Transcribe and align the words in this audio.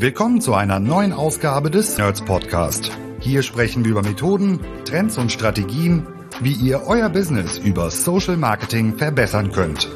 Willkommen 0.00 0.40
zu 0.40 0.54
einer 0.54 0.78
neuen 0.78 1.12
Ausgabe 1.12 1.72
des 1.72 1.98
Nerds 1.98 2.24
Podcast. 2.24 2.96
Hier 3.18 3.42
sprechen 3.42 3.84
wir 3.84 3.90
über 3.90 4.02
Methoden, 4.04 4.60
Trends 4.84 5.18
und 5.18 5.32
Strategien, 5.32 6.06
wie 6.40 6.52
ihr 6.52 6.82
euer 6.86 7.08
Business 7.08 7.58
über 7.58 7.90
Social 7.90 8.36
Marketing 8.36 8.96
verbessern 8.96 9.50
könnt. 9.50 9.88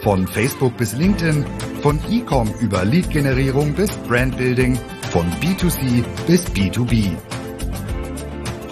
Von 0.00 0.26
Facebook 0.26 0.76
bis 0.76 0.96
LinkedIn, 0.96 1.46
von 1.82 2.00
E-Com 2.10 2.52
über 2.60 2.84
Lead-Generierung 2.84 3.74
bis 3.74 3.96
Brandbuilding, 3.96 4.76
von 5.12 5.24
B2C 5.40 6.02
bis 6.26 6.44
B2B. 6.46 7.12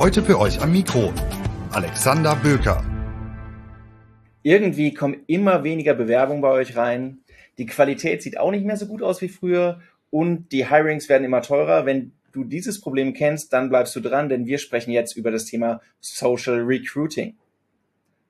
Heute 0.01 0.21
für 0.21 0.41
euch 0.41 0.61
am 0.61 0.73
Mikro 0.73 1.13
Alexander 1.71 2.35
Böker. 2.35 2.83
Irgendwie 4.43 4.93
kommen 4.93 5.23
immer 5.29 5.63
weniger 5.63 5.95
Bewerbungen 5.95 6.43
bei 6.43 6.51
euch 6.51 6.77
rein. 6.77 7.19
Die 7.59 7.67
Qualität 7.67 8.23
sieht 8.23 8.37
auch 8.37 8.51
nicht 8.51 8.65
mehr 8.67 8.77
so 8.77 8.87
gut 8.87 9.03
aus 9.03 9.21
wie 9.21 9.29
früher 9.29 9.81
und 10.13 10.53
die 10.53 10.69
Hirings 10.69 11.09
werden 11.09 11.25
immer 11.25 11.41
teurer. 11.41 11.87
Wenn 11.87 12.13
du 12.33 12.45
dieses 12.45 12.81
Problem 12.81 13.15
kennst, 13.15 13.53
dann 13.53 13.71
bleibst 13.71 13.97
du 13.97 14.01
dran, 14.01 14.29
denn 14.29 14.47
wir 14.47 14.59
sprechen 14.59 14.91
jetzt 14.91 15.17
über 15.17 15.31
das 15.31 15.47
Thema 15.47 15.81
Social 16.01 16.61
Recruiting. 16.61 17.35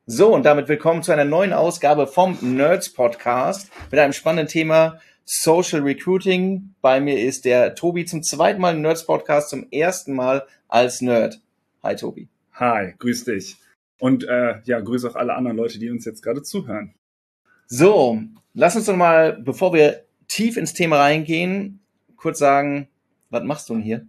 So, 0.06 0.32
und 0.32 0.44
damit 0.44 0.68
willkommen 0.68 1.02
zu 1.02 1.12
einer 1.12 1.24
neuen 1.24 1.52
Ausgabe 1.52 2.06
vom 2.06 2.38
Nerds 2.40 2.92
Podcast 2.92 3.70
mit 3.90 3.98
einem 3.98 4.12
spannenden 4.12 4.46
Thema 4.46 5.00
Social 5.24 5.80
Recruiting. 5.80 6.74
Bei 6.80 7.00
mir 7.00 7.20
ist 7.20 7.44
der 7.44 7.74
Tobi 7.74 8.04
zum 8.04 8.22
zweiten 8.22 8.60
Mal 8.60 8.74
im 8.74 8.82
Nerds 8.82 9.04
Podcast, 9.04 9.50
zum 9.50 9.66
ersten 9.72 10.14
Mal 10.14 10.46
als 10.68 11.00
Nerd. 11.00 11.40
Hi 11.82 11.96
Tobi. 11.96 12.28
Hi, 12.54 12.94
grüß 12.96 13.24
dich. 13.24 13.56
Und 13.98 14.22
äh, 14.22 14.60
ja, 14.64 14.78
grüße 14.78 15.10
auch 15.10 15.16
alle 15.16 15.34
anderen 15.34 15.56
Leute, 15.56 15.80
die 15.80 15.90
uns 15.90 16.04
jetzt 16.04 16.22
gerade 16.22 16.44
zuhören. 16.44 16.94
So, 17.66 18.20
lass 18.54 18.76
uns 18.76 18.86
doch 18.86 18.96
mal, 18.96 19.32
bevor 19.32 19.72
wir 19.72 20.04
tief 20.28 20.56
ins 20.56 20.72
Thema 20.72 20.98
reingehen, 20.98 21.81
kurz 22.22 22.38
sagen, 22.38 22.88
was 23.30 23.42
machst 23.42 23.68
du 23.68 23.74
denn 23.74 23.82
hier? 23.82 24.06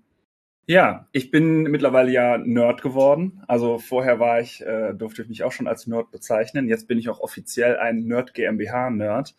Ja, 0.66 1.08
ich 1.12 1.32
bin 1.32 1.64
mittlerweile 1.64 2.12
ja 2.12 2.38
Nerd 2.38 2.82
geworden. 2.82 3.44
Also 3.48 3.80
vorher 3.80 4.20
war 4.20 4.40
ich, 4.40 4.62
äh, 4.62 4.94
durfte 4.94 5.24
ich 5.24 5.30
mich 5.30 5.44
auch 5.44 5.52
schon 5.52 5.68
als 5.68 5.88
Nerd 5.88 6.12
bezeichnen. 6.12 6.70
Jetzt 6.70 6.88
bin 6.88 7.00
ich 7.00 7.10
auch 7.10 7.20
offiziell 7.20 7.76
ein 7.78 8.06
Nerd 8.06 8.34
GmbH 8.34 8.90
Nerd. 8.92 9.36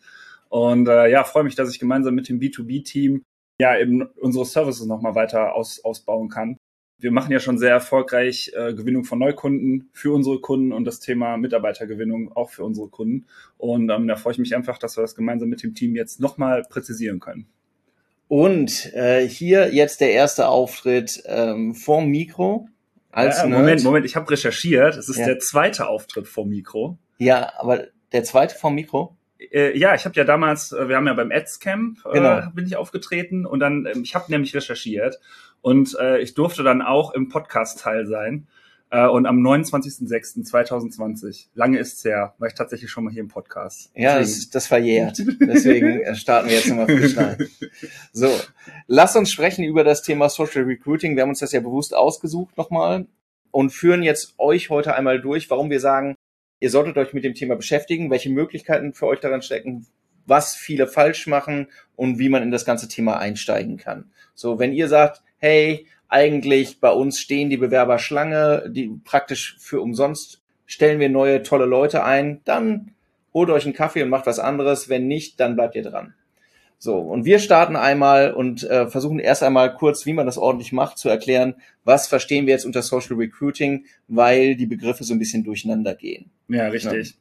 Und 0.49 0.87
äh, 0.87 1.09
ja, 1.09 1.23
freue 1.23 1.43
mich, 1.43 1.55
dass 1.55 1.71
ich 1.71 1.79
gemeinsam 1.79 2.13
mit 2.13 2.29
dem 2.29 2.39
B2B-Team 2.39 3.23
ja 3.59 3.77
eben 3.79 4.03
unsere 4.03 4.45
Services 4.45 4.85
nochmal 4.85 5.15
weiter 5.15 5.55
aus, 5.55 5.83
ausbauen 5.83 6.29
kann. 6.29 6.57
Wir 6.99 7.11
machen 7.11 7.31
ja 7.31 7.39
schon 7.39 7.57
sehr 7.57 7.71
erfolgreich 7.71 8.51
äh, 8.55 8.73
Gewinnung 8.73 9.03
von 9.03 9.19
Neukunden 9.19 9.89
für 9.93 10.13
unsere 10.13 10.41
Kunden 10.41 10.73
und 10.73 10.85
das 10.85 10.99
Thema 10.99 11.37
Mitarbeitergewinnung 11.37 12.33
auch 12.33 12.51
für 12.51 12.63
unsere 12.63 12.89
Kunden. 12.89 13.25
Und 13.57 13.89
ähm, 13.89 14.07
da 14.07 14.15
freue 14.15 14.33
ich 14.33 14.39
mich 14.39 14.55
einfach, 14.55 14.77
dass 14.77 14.97
wir 14.97 15.01
das 15.01 15.15
gemeinsam 15.15 15.49
mit 15.49 15.63
dem 15.63 15.73
Team 15.73 15.95
jetzt 15.95 16.19
nochmal 16.19 16.63
präzisieren 16.69 17.19
können. 17.19 17.47
Und 18.27 18.93
äh, 18.93 19.27
hier 19.27 19.73
jetzt 19.73 20.01
der 20.01 20.11
erste 20.11 20.47
Auftritt 20.47 21.21
ähm, 21.25 21.75
vorm 21.75 22.07
Mikro. 22.07 22.67
Als 23.11 23.37
ja, 23.37 23.47
Moment, 23.47 23.83
Moment, 23.83 24.05
ich 24.05 24.15
habe 24.15 24.29
recherchiert. 24.29 24.97
Es 24.97 25.09
ist 25.09 25.19
ja. 25.19 25.25
der 25.25 25.39
zweite 25.39 25.87
Auftritt 25.87 26.27
vorm 26.27 26.49
Mikro. 26.49 26.97
Ja, 27.17 27.53
aber 27.57 27.85
der 28.11 28.23
zweite 28.23 28.55
vorm 28.55 28.75
Mikro? 28.75 29.15
Äh, 29.51 29.77
ja, 29.77 29.95
ich 29.95 30.05
habe 30.05 30.15
ja 30.15 30.23
damals, 30.23 30.71
äh, 30.71 30.89
wir 30.89 30.95
haben 30.95 31.07
ja 31.07 31.13
beim 31.13 31.31
Ads-Camp, 31.31 31.99
äh, 32.05 32.13
genau. 32.13 32.41
bin 32.53 32.65
ich 32.65 32.75
aufgetreten 32.75 33.45
und 33.45 33.59
dann, 33.59 33.85
äh, 33.85 33.97
ich 33.99 34.15
habe 34.15 34.31
nämlich 34.31 34.55
recherchiert 34.55 35.19
und 35.61 35.97
äh, 35.99 36.19
ich 36.19 36.33
durfte 36.33 36.63
dann 36.63 36.81
auch 36.81 37.13
im 37.13 37.29
Podcast 37.29 37.79
teil 37.79 38.05
sein. 38.05 38.47
Äh, 38.95 39.07
und 39.07 39.25
am 39.25 39.45
29.06.2020, 39.45 41.47
lange 41.53 41.79
ist's 41.79 42.05
her, 42.05 42.33
war 42.37 42.47
ich 42.47 42.53
tatsächlich 42.53 42.89
schon 42.89 43.03
mal 43.03 43.11
hier 43.11 43.23
im 43.23 43.27
Podcast. 43.27 43.91
Ja, 43.93 44.17
das, 44.17 44.49
das 44.49 44.67
verjährt. 44.67 45.21
Deswegen 45.41 45.99
äh, 45.99 46.15
starten 46.15 46.47
wir 46.47 46.55
jetzt 46.55 46.69
nochmal 46.69 46.87
frisch 46.87 47.17
rein. 47.17 47.37
So, 48.13 48.29
lass 48.87 49.17
uns 49.17 49.33
sprechen 49.33 49.65
über 49.65 49.83
das 49.83 50.01
Thema 50.01 50.29
Social 50.29 50.63
Recruiting. 50.63 51.17
Wir 51.17 51.23
haben 51.23 51.29
uns 51.29 51.39
das 51.39 51.51
ja 51.51 51.59
bewusst 51.59 51.93
ausgesucht 51.93 52.57
nochmal 52.57 53.07
und 53.51 53.71
führen 53.71 54.01
jetzt 54.01 54.35
euch 54.37 54.69
heute 54.69 54.95
einmal 54.95 55.19
durch, 55.19 55.49
warum 55.49 55.69
wir 55.69 55.81
sagen, 55.81 56.15
ihr 56.61 56.69
solltet 56.69 56.97
euch 56.97 57.11
mit 57.11 57.25
dem 57.25 57.33
Thema 57.33 57.57
beschäftigen, 57.57 58.09
welche 58.09 58.29
Möglichkeiten 58.29 58.93
für 58.93 59.07
euch 59.07 59.19
daran 59.19 59.41
stecken, 59.41 59.87
was 60.25 60.55
viele 60.55 60.87
falsch 60.87 61.27
machen 61.27 61.67
und 61.97 62.17
wie 62.17 62.29
man 62.29 62.43
in 62.43 62.51
das 62.51 62.63
ganze 62.63 62.87
Thema 62.87 63.17
einsteigen 63.17 63.75
kann. 63.75 64.09
So, 64.35 64.57
wenn 64.57 64.71
ihr 64.71 64.87
sagt, 64.87 65.21
hey, 65.37 65.85
eigentlich 66.07 66.79
bei 66.79 66.91
uns 66.91 67.19
stehen 67.19 67.49
die 67.49 67.57
Bewerber 67.57 67.99
Schlange, 67.99 68.69
die 68.69 68.91
praktisch 69.03 69.57
für 69.59 69.81
umsonst 69.81 70.41
stellen 70.65 70.99
wir 70.99 71.09
neue 71.09 71.43
tolle 71.43 71.65
Leute 71.65 72.03
ein, 72.03 72.41
dann 72.45 72.91
holt 73.33 73.49
euch 73.49 73.65
einen 73.65 73.73
Kaffee 73.73 74.03
und 74.03 74.09
macht 74.09 74.25
was 74.25 74.39
anderes. 74.39 74.89
Wenn 74.89 75.07
nicht, 75.07 75.39
dann 75.39 75.55
bleibt 75.55 75.75
ihr 75.75 75.83
dran. 75.83 76.13
So, 76.77 76.97
und 76.97 77.25
wir 77.25 77.39
starten 77.39 77.75
einmal 77.75 78.33
und 78.33 78.63
äh, 78.63 78.87
versuchen 78.87 79.19
erst 79.19 79.43
einmal 79.43 79.73
kurz, 79.73 80.05
wie 80.05 80.13
man 80.13 80.25
das 80.25 80.37
ordentlich 80.37 80.71
macht, 80.71 80.97
zu 80.97 81.09
erklären, 81.09 81.55
was 81.83 82.07
verstehen 82.07 82.45
wir 82.45 82.53
jetzt 82.53 82.65
unter 82.65 82.81
Social 82.81 83.15
Recruiting, 83.15 83.85
weil 84.07 84.55
die 84.55 84.65
Begriffe 84.65 85.03
so 85.03 85.13
ein 85.13 85.19
bisschen 85.19 85.43
durcheinander 85.43 85.95
gehen. 85.95 86.31
Ja, 86.47 86.67
richtig. 86.67 87.15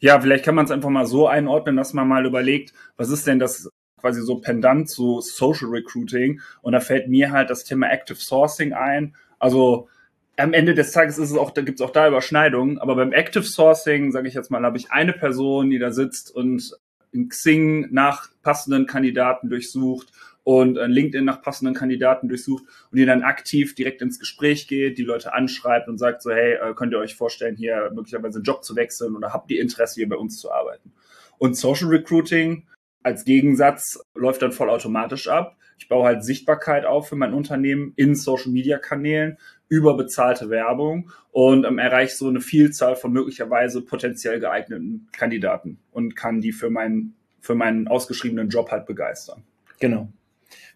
Ja, 0.00 0.14
ja 0.14 0.20
vielleicht 0.20 0.44
kann 0.44 0.54
man 0.54 0.64
es 0.64 0.70
einfach 0.70 0.88
mal 0.88 1.06
so 1.06 1.28
einordnen, 1.28 1.76
dass 1.76 1.92
man 1.92 2.08
mal 2.08 2.24
überlegt, 2.24 2.72
was 2.96 3.10
ist 3.10 3.26
denn 3.26 3.38
das 3.38 3.70
quasi 4.06 4.22
so 4.22 4.36
pendant 4.36 4.88
zu 4.88 5.20
Social 5.20 5.68
Recruiting. 5.68 6.40
Und 6.62 6.72
da 6.72 6.80
fällt 6.80 7.08
mir 7.08 7.32
halt 7.32 7.50
das 7.50 7.64
Thema 7.64 7.90
Active 7.90 8.18
Sourcing 8.18 8.72
ein. 8.72 9.16
Also 9.40 9.88
am 10.36 10.52
Ende 10.52 10.74
des 10.74 10.92
Tages 10.92 11.18
ist 11.18 11.32
es 11.32 11.36
auch, 11.36 11.50
da 11.50 11.62
gibt 11.62 11.80
es 11.80 11.86
auch 11.86 11.90
da 11.90 12.06
Überschneidungen, 12.06 12.78
aber 12.78 12.94
beim 12.94 13.12
Active 13.12 13.42
Sourcing, 13.42 14.12
sage 14.12 14.28
ich 14.28 14.34
jetzt 14.34 14.50
mal, 14.50 14.62
habe 14.62 14.76
ich 14.76 14.92
eine 14.92 15.12
Person, 15.12 15.70
die 15.70 15.78
da 15.78 15.90
sitzt 15.90 16.34
und 16.34 16.76
in 17.12 17.28
Xing 17.30 17.88
nach 17.90 18.28
passenden 18.42 18.86
Kandidaten 18.86 19.48
durchsucht 19.48 20.12
und 20.44 20.76
in 20.76 20.90
LinkedIn 20.92 21.24
nach 21.24 21.42
passenden 21.42 21.74
Kandidaten 21.74 22.28
durchsucht 22.28 22.64
und 22.92 22.98
die 22.98 23.06
dann 23.06 23.22
aktiv 23.22 23.74
direkt 23.74 24.02
ins 24.02 24.20
Gespräch 24.20 24.68
geht, 24.68 24.98
die 24.98 25.02
Leute 25.02 25.32
anschreibt 25.34 25.88
und 25.88 25.98
sagt 25.98 26.22
so, 26.22 26.30
hey, 26.30 26.54
äh, 26.54 26.74
könnt 26.74 26.92
ihr 26.92 26.98
euch 26.98 27.16
vorstellen, 27.16 27.56
hier 27.56 27.90
möglicherweise 27.92 28.38
einen 28.38 28.44
Job 28.44 28.62
zu 28.62 28.76
wechseln 28.76 29.16
oder 29.16 29.32
habt 29.32 29.50
ihr 29.50 29.60
Interesse, 29.60 29.94
hier 29.96 30.08
bei 30.08 30.16
uns 30.16 30.38
zu 30.38 30.52
arbeiten? 30.52 30.92
Und 31.38 31.56
Social 31.56 31.88
Recruiting 31.88 32.66
als 33.02 33.24
Gegensatz 33.24 34.00
läuft 34.14 34.42
dann 34.42 34.52
vollautomatisch 34.52 35.28
ab. 35.28 35.56
Ich 35.78 35.88
baue 35.88 36.06
halt 36.06 36.24
Sichtbarkeit 36.24 36.84
auf 36.86 37.08
für 37.08 37.16
mein 37.16 37.34
Unternehmen 37.34 37.92
in 37.96 38.14
Social 38.14 38.50
Media 38.50 38.78
Kanälen 38.78 39.38
über 39.68 39.96
bezahlte 39.96 40.48
Werbung 40.48 41.10
und 41.32 41.64
ähm, 41.64 41.78
erreiche 41.78 42.14
so 42.14 42.28
eine 42.28 42.40
Vielzahl 42.40 42.96
von 42.96 43.12
möglicherweise 43.12 43.82
potenziell 43.82 44.40
geeigneten 44.40 45.08
Kandidaten 45.12 45.78
und 45.90 46.16
kann 46.16 46.40
die 46.40 46.52
für 46.52 46.70
meinen, 46.70 47.14
für 47.40 47.54
meinen 47.54 47.88
ausgeschriebenen 47.88 48.48
Job 48.48 48.70
halt 48.70 48.86
begeistern. 48.86 49.42
Genau. 49.80 50.08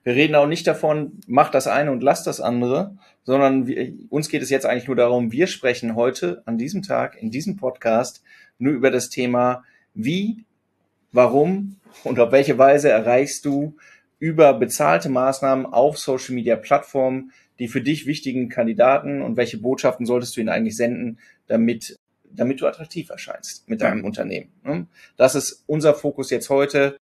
Wir 0.03 0.15
reden 0.15 0.35
auch 0.35 0.47
nicht 0.47 0.67
davon, 0.67 1.21
mach 1.27 1.51
das 1.51 1.67
eine 1.67 1.93
und 1.93 2.03
lass 2.03 2.25
das 2.25 2.41
andere, 2.41 2.97
sondern 3.23 3.67
wir, 3.67 3.93
uns 4.09 4.29
geht 4.29 4.43
es 4.43 4.51
jetzt 4.51 4.67
eigentlich 4.67 4.87
nur 4.87 4.97
darum, 4.97 5.31
wir 5.31 5.47
sprechen 5.47 5.95
heute 5.95 6.43
an 6.47 6.59
diesem 6.59 6.83
Tag 6.83 7.21
in 7.21 7.31
diesem 7.31 7.57
Podcast 7.57 8.23
nur 8.59 8.73
über 8.73 8.91
das 8.91 9.11
Thema, 9.11 9.63
wie, 9.95 10.45
warum 11.13 11.77
und 12.05 12.19
auf 12.19 12.33
welche 12.33 12.59
Weise 12.59 12.91
erreichst 12.91 13.45
du 13.45 13.77
über 14.19 14.55
bezahlte 14.55 15.09
Maßnahmen 15.09 15.67
auf 15.67 15.99
Social 15.99 16.35
Media 16.35 16.57
Plattformen 16.57 17.33
die 17.61 17.69
für 17.69 17.83
dich 17.83 18.07
wichtigen 18.07 18.49
Kandidaten 18.49 19.21
und 19.23 19.37
welche 19.37 19.59
Botschaften 19.59 20.07
solltest 20.07 20.35
du 20.35 20.41
ihnen 20.41 20.49
eigentlich 20.49 20.77
senden, 20.77 21.19
damit, 21.47 21.97
damit 22.25 22.61
du 22.61 22.67
attraktiv 22.67 23.11
erscheinst 23.11 23.69
mit 23.69 23.83
deinem 23.83 24.01
ja. 24.01 24.05
Unternehmen. 24.05 24.51
Ne? 24.65 24.87
Das 25.17 25.35
ist 25.35 25.63
unser 25.67 25.95
Fokus 25.95 26.31
jetzt 26.31 26.49
heute. 26.49 26.97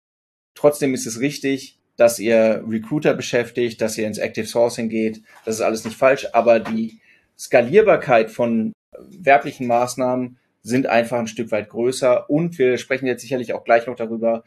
Trotzdem 0.57 0.95
ist 0.95 1.07
es 1.07 1.21
richtig, 1.21 1.79
dass 1.97 2.19
ihr 2.19 2.65
Recruiter 2.69 3.15
beschäftigt, 3.15 3.81
dass 3.81 3.97
ihr 3.97 4.07
ins 4.09 4.19
Active 4.19 4.47
Sourcing 4.47 4.89
geht. 4.89 5.23
Das 5.45 5.55
ist 5.55 5.61
alles 5.61 5.85
nicht 5.85 5.97
falsch, 5.97 6.27
aber 6.33 6.59
die 6.59 6.99
Skalierbarkeit 7.39 8.33
von 8.33 8.73
werblichen 9.11 9.69
Maßnahmen 9.69 10.39
sind 10.63 10.87
einfach 10.87 11.19
ein 11.19 11.27
Stück 11.27 11.51
weit 11.51 11.69
größer 11.69 12.29
und 12.29 12.59
wir 12.59 12.79
sprechen 12.79 13.07
jetzt 13.07 13.23
sicherlich 13.23 13.53
auch 13.53 13.65
gleich 13.65 13.87
noch 13.87 13.97
darüber, 13.97 14.45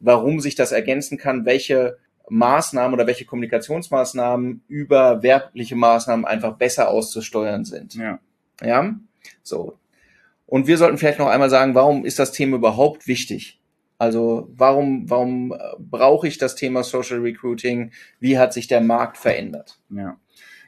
warum 0.00 0.40
sich 0.40 0.54
das 0.54 0.72
ergänzen 0.72 1.18
kann, 1.18 1.44
welche 1.44 1.98
Maßnahmen 2.30 2.94
oder 2.94 3.06
welche 3.06 3.24
Kommunikationsmaßnahmen 3.24 4.62
über 4.68 5.22
werbliche 5.22 5.76
Maßnahmen 5.76 6.24
einfach 6.24 6.56
besser 6.56 6.88
auszusteuern 6.88 7.64
sind. 7.64 7.94
Ja. 7.94 8.20
Ja. 8.62 8.94
So. 9.42 9.78
Und 10.46 10.66
wir 10.66 10.78
sollten 10.78 10.98
vielleicht 10.98 11.18
noch 11.18 11.28
einmal 11.28 11.50
sagen, 11.50 11.74
warum 11.74 12.04
ist 12.04 12.18
das 12.18 12.32
Thema 12.32 12.56
überhaupt 12.56 13.06
wichtig? 13.06 13.60
Also 13.98 14.48
warum, 14.56 15.10
warum 15.10 15.52
äh, 15.52 15.56
brauche 15.78 16.26
ich 16.26 16.38
das 16.38 16.54
Thema 16.54 16.82
Social 16.82 17.18
Recruiting? 17.18 17.92
Wie 18.18 18.38
hat 18.38 18.52
sich 18.52 18.66
der 18.66 18.80
Markt 18.80 19.18
verändert? 19.18 19.78
Ja, 19.90 20.16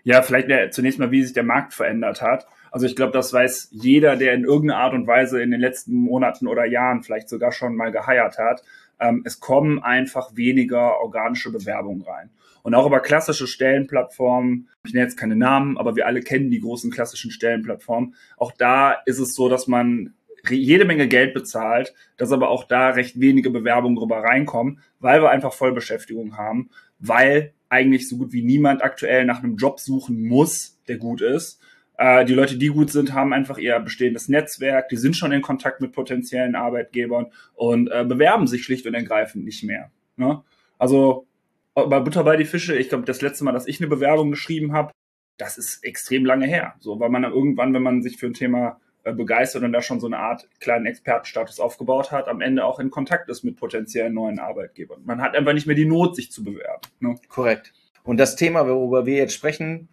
ja 0.05 0.23
vielleicht 0.23 0.49
ja, 0.49 0.71
zunächst 0.71 0.99
mal, 0.99 1.11
wie 1.11 1.23
sich 1.23 1.33
der 1.33 1.43
Markt 1.43 1.73
verändert 1.73 2.21
hat. 2.21 2.47
Also 2.73 2.87
ich 2.87 2.97
glaube, 2.97 3.13
das 3.13 3.33
weiß 3.33 3.69
jeder, 3.71 4.17
der 4.17 4.35
in 4.35 4.45
irgendeiner 4.45 4.81
Art 4.81 4.95
und 4.95 5.07
Weise 5.07 5.41
in 5.41 5.53
den 5.53 5.61
letzten 5.61 5.95
Monaten 5.95 6.49
oder 6.49 6.65
Jahren 6.65 7.03
vielleicht 7.03 7.29
sogar 7.29 7.53
schon 7.53 7.77
mal 7.77 7.93
geheiert 7.93 8.39
hat 8.39 8.63
ähm, 9.03 9.23
es 9.25 9.41
kommen 9.41 9.83
einfach 9.83 10.37
weniger 10.37 11.01
organische 11.01 11.51
Bewerbungen 11.51 12.03
rein. 12.03 12.31
Und 12.63 12.75
auch 12.75 12.87
über 12.87 13.01
klassische 13.01 13.49
Stellenplattformen, 13.49 14.69
ich 14.87 14.95
nenne 14.95 15.07
jetzt 15.07 15.19
keine 15.19 15.35
Namen, 15.35 15.77
aber 15.77 15.97
wir 15.97 16.07
alle 16.07 16.21
kennen 16.21 16.51
die 16.51 16.61
großen 16.61 16.93
klassischen 16.93 17.33
Stellenplattformen. 17.33 18.15
Auch 18.37 18.53
da 18.53 18.93
ist 19.05 19.19
es 19.19 19.35
so, 19.35 19.49
dass 19.49 19.67
man 19.67 20.15
jede 20.49 20.85
Menge 20.85 21.09
Geld 21.09 21.35
bezahlt, 21.35 21.93
dass 22.17 22.31
aber 22.31 22.49
auch 22.49 22.65
da 22.65 22.91
recht 22.91 23.19
wenige 23.21 23.51
Bewerbungen 23.51 23.97
drüber 23.97 24.19
reinkommen, 24.19 24.81
weil 25.01 25.21
wir 25.21 25.31
einfach 25.31 25.53
Vollbeschäftigung 25.53 26.37
haben, 26.37 26.71
weil 27.01 27.53
eigentlich 27.69 28.09
so 28.09 28.17
gut 28.19 28.33
wie 28.33 28.43
niemand 28.43 28.83
aktuell 28.83 29.25
nach 29.25 29.43
einem 29.43 29.57
Job 29.57 29.81
suchen 29.81 30.23
muss, 30.29 30.81
der 30.87 30.99
gut 30.99 31.21
ist. 31.21 31.61
Äh, 32.03 32.25
die 32.25 32.35
Leute, 32.35 32.59
die 32.59 32.67
gut 32.67 32.91
sind, 32.91 33.13
haben 33.13 33.33
einfach 33.33 33.59
ihr 33.59 33.79
bestehendes 33.79 34.29
Netzwerk, 34.29 34.89
die 34.89 34.97
sind 34.97 35.17
schon 35.17 35.31
in 35.31 35.41
Kontakt 35.41 35.81
mit 35.81 35.93
potenziellen 35.93 36.57
Arbeitgebern 36.57 37.27
und 37.55 37.93
äh, 37.93 38.05
bewerben 38.05 38.49
sich 38.49 38.65
schlicht 38.65 38.89
und 38.89 38.95
ergreifend 38.95 39.45
nicht 39.45 39.63
mehr. 39.63 39.93
Ne? 40.17 40.43
Also 40.79 41.29
bei 41.75 42.01
Butter 42.01 42.25
bei 42.25 42.37
die 42.37 42.45
Fische, 42.45 42.75
ich 42.75 42.89
glaube, 42.89 43.05
das 43.05 43.23
letzte 43.23 43.45
Mal, 43.45 43.53
dass 43.53 43.69
ich 43.69 43.81
eine 43.81 43.87
Bewerbung 43.87 44.33
geschrieben 44.33 44.73
habe, 44.73 44.91
das 45.39 45.59
ist 45.59 45.85
extrem 45.85 46.25
lange 46.25 46.47
her. 46.47 46.75
So, 46.81 46.99
weil 46.99 47.09
man 47.09 47.23
irgendwann, 47.23 47.73
wenn 47.73 47.85
man 47.85 48.03
sich 48.03 48.17
für 48.17 48.27
ein 48.27 48.35
Thema 48.35 48.81
äh, 49.05 49.13
begeistert 49.13 49.63
und 49.63 49.73
da 49.73 49.81
schon 49.81 50.01
so 50.01 50.09
eine 50.09 50.19
Art 50.19 50.49
kleinen 50.59 50.87
Expertenstatus 50.87 51.61
aufgebaut 51.61 52.11
hat, 52.11 52.27
am 52.27 52.41
Ende 52.41 52.65
auch 52.65 52.81
in 52.81 52.91
Kontakt 52.91 53.29
ist 53.29 53.45
mit 53.45 53.57
potenziellen 53.57 54.13
neuen 54.13 54.41
Arbeitgebern. 54.41 55.03
Man 55.05 55.23
hat 55.23 55.37
einfach 55.37 55.53
nicht 55.53 55.69
mehr 55.69 55.77
die 55.77 55.87
Not, 55.87 56.17
sich 56.17 56.33
zu 56.33 56.43
bewerben. 56.43 56.83
Ne? 56.99 57.15
Korrekt. 57.29 57.73
Und 58.03 58.17
das 58.17 58.35
Thema, 58.35 58.67
worüber 58.67 59.07
wir 59.07 59.15
jetzt 59.15 59.35
sprechen, 59.35 59.89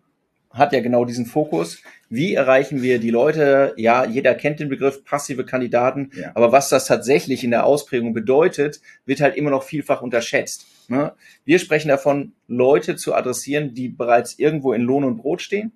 hat 0.52 0.74
ja 0.74 0.82
genau 0.82 1.06
diesen 1.06 1.26
Fokus. 1.26 1.82
Wie 2.10 2.34
erreichen 2.34 2.82
wir 2.82 3.00
die 3.00 3.12
Leute? 3.12 3.74
Ja, 3.78 4.06
jeder 4.06 4.34
kennt 4.34 4.60
den 4.60 4.70
Begriff 4.70 5.06
passive 5.06 5.46
Kandidaten, 5.46 6.12
ja. 6.14 6.32
aber 6.34 6.52
was 6.52 6.70
das 6.70 6.86
tatsächlich 6.86 7.44
in 7.44 7.52
der 7.52 7.66
Ausprägung 7.66 8.14
bedeutet, 8.14 8.82
wird 9.06 9.22
halt 9.22 9.36
immer 9.36 9.52
noch 9.52 9.64
vielfach 9.64 10.02
unterschätzt. 10.02 10.66
Ne? 10.88 11.14
Wir 11.46 11.60
sprechen 11.60 11.90
davon, 11.90 12.34
Leute 12.48 12.96
zu 12.96 13.14
adressieren, 13.14 13.76
die 13.76 13.90
bereits 13.90 14.40
irgendwo 14.40 14.74
in 14.74 14.82
Lohn 14.82 15.04
und 15.04 15.18
Brot 15.18 15.42
stehen, 15.42 15.72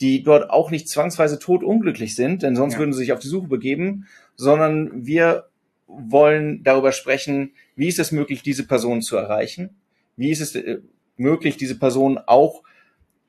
die 0.00 0.22
dort 0.22 0.48
auch 0.48 0.70
nicht 0.70 0.88
zwangsweise 0.88 1.38
totunglücklich 1.38 2.14
sind, 2.14 2.42
denn 2.42 2.56
sonst 2.56 2.74
ja. 2.74 2.78
würden 2.78 2.94
sie 2.94 3.00
sich 3.00 3.12
auf 3.12 3.20
die 3.20 3.28
Suche 3.28 3.48
begeben, 3.48 4.06
sondern 4.34 5.04
wir 5.04 5.50
wollen 5.86 6.62
darüber 6.62 6.92
sprechen, 6.92 7.52
wie 7.76 7.88
ist 7.88 7.98
es 7.98 8.12
möglich, 8.12 8.42
diese 8.42 8.66
Person 8.66 9.02
zu 9.02 9.16
erreichen? 9.16 9.76
Wie 10.16 10.30
ist 10.30 10.40
es 10.40 10.54
äh, 10.54 10.78
möglich, 11.16 11.58
diese 11.58 11.78
Person 11.78 12.18
auch 12.18 12.62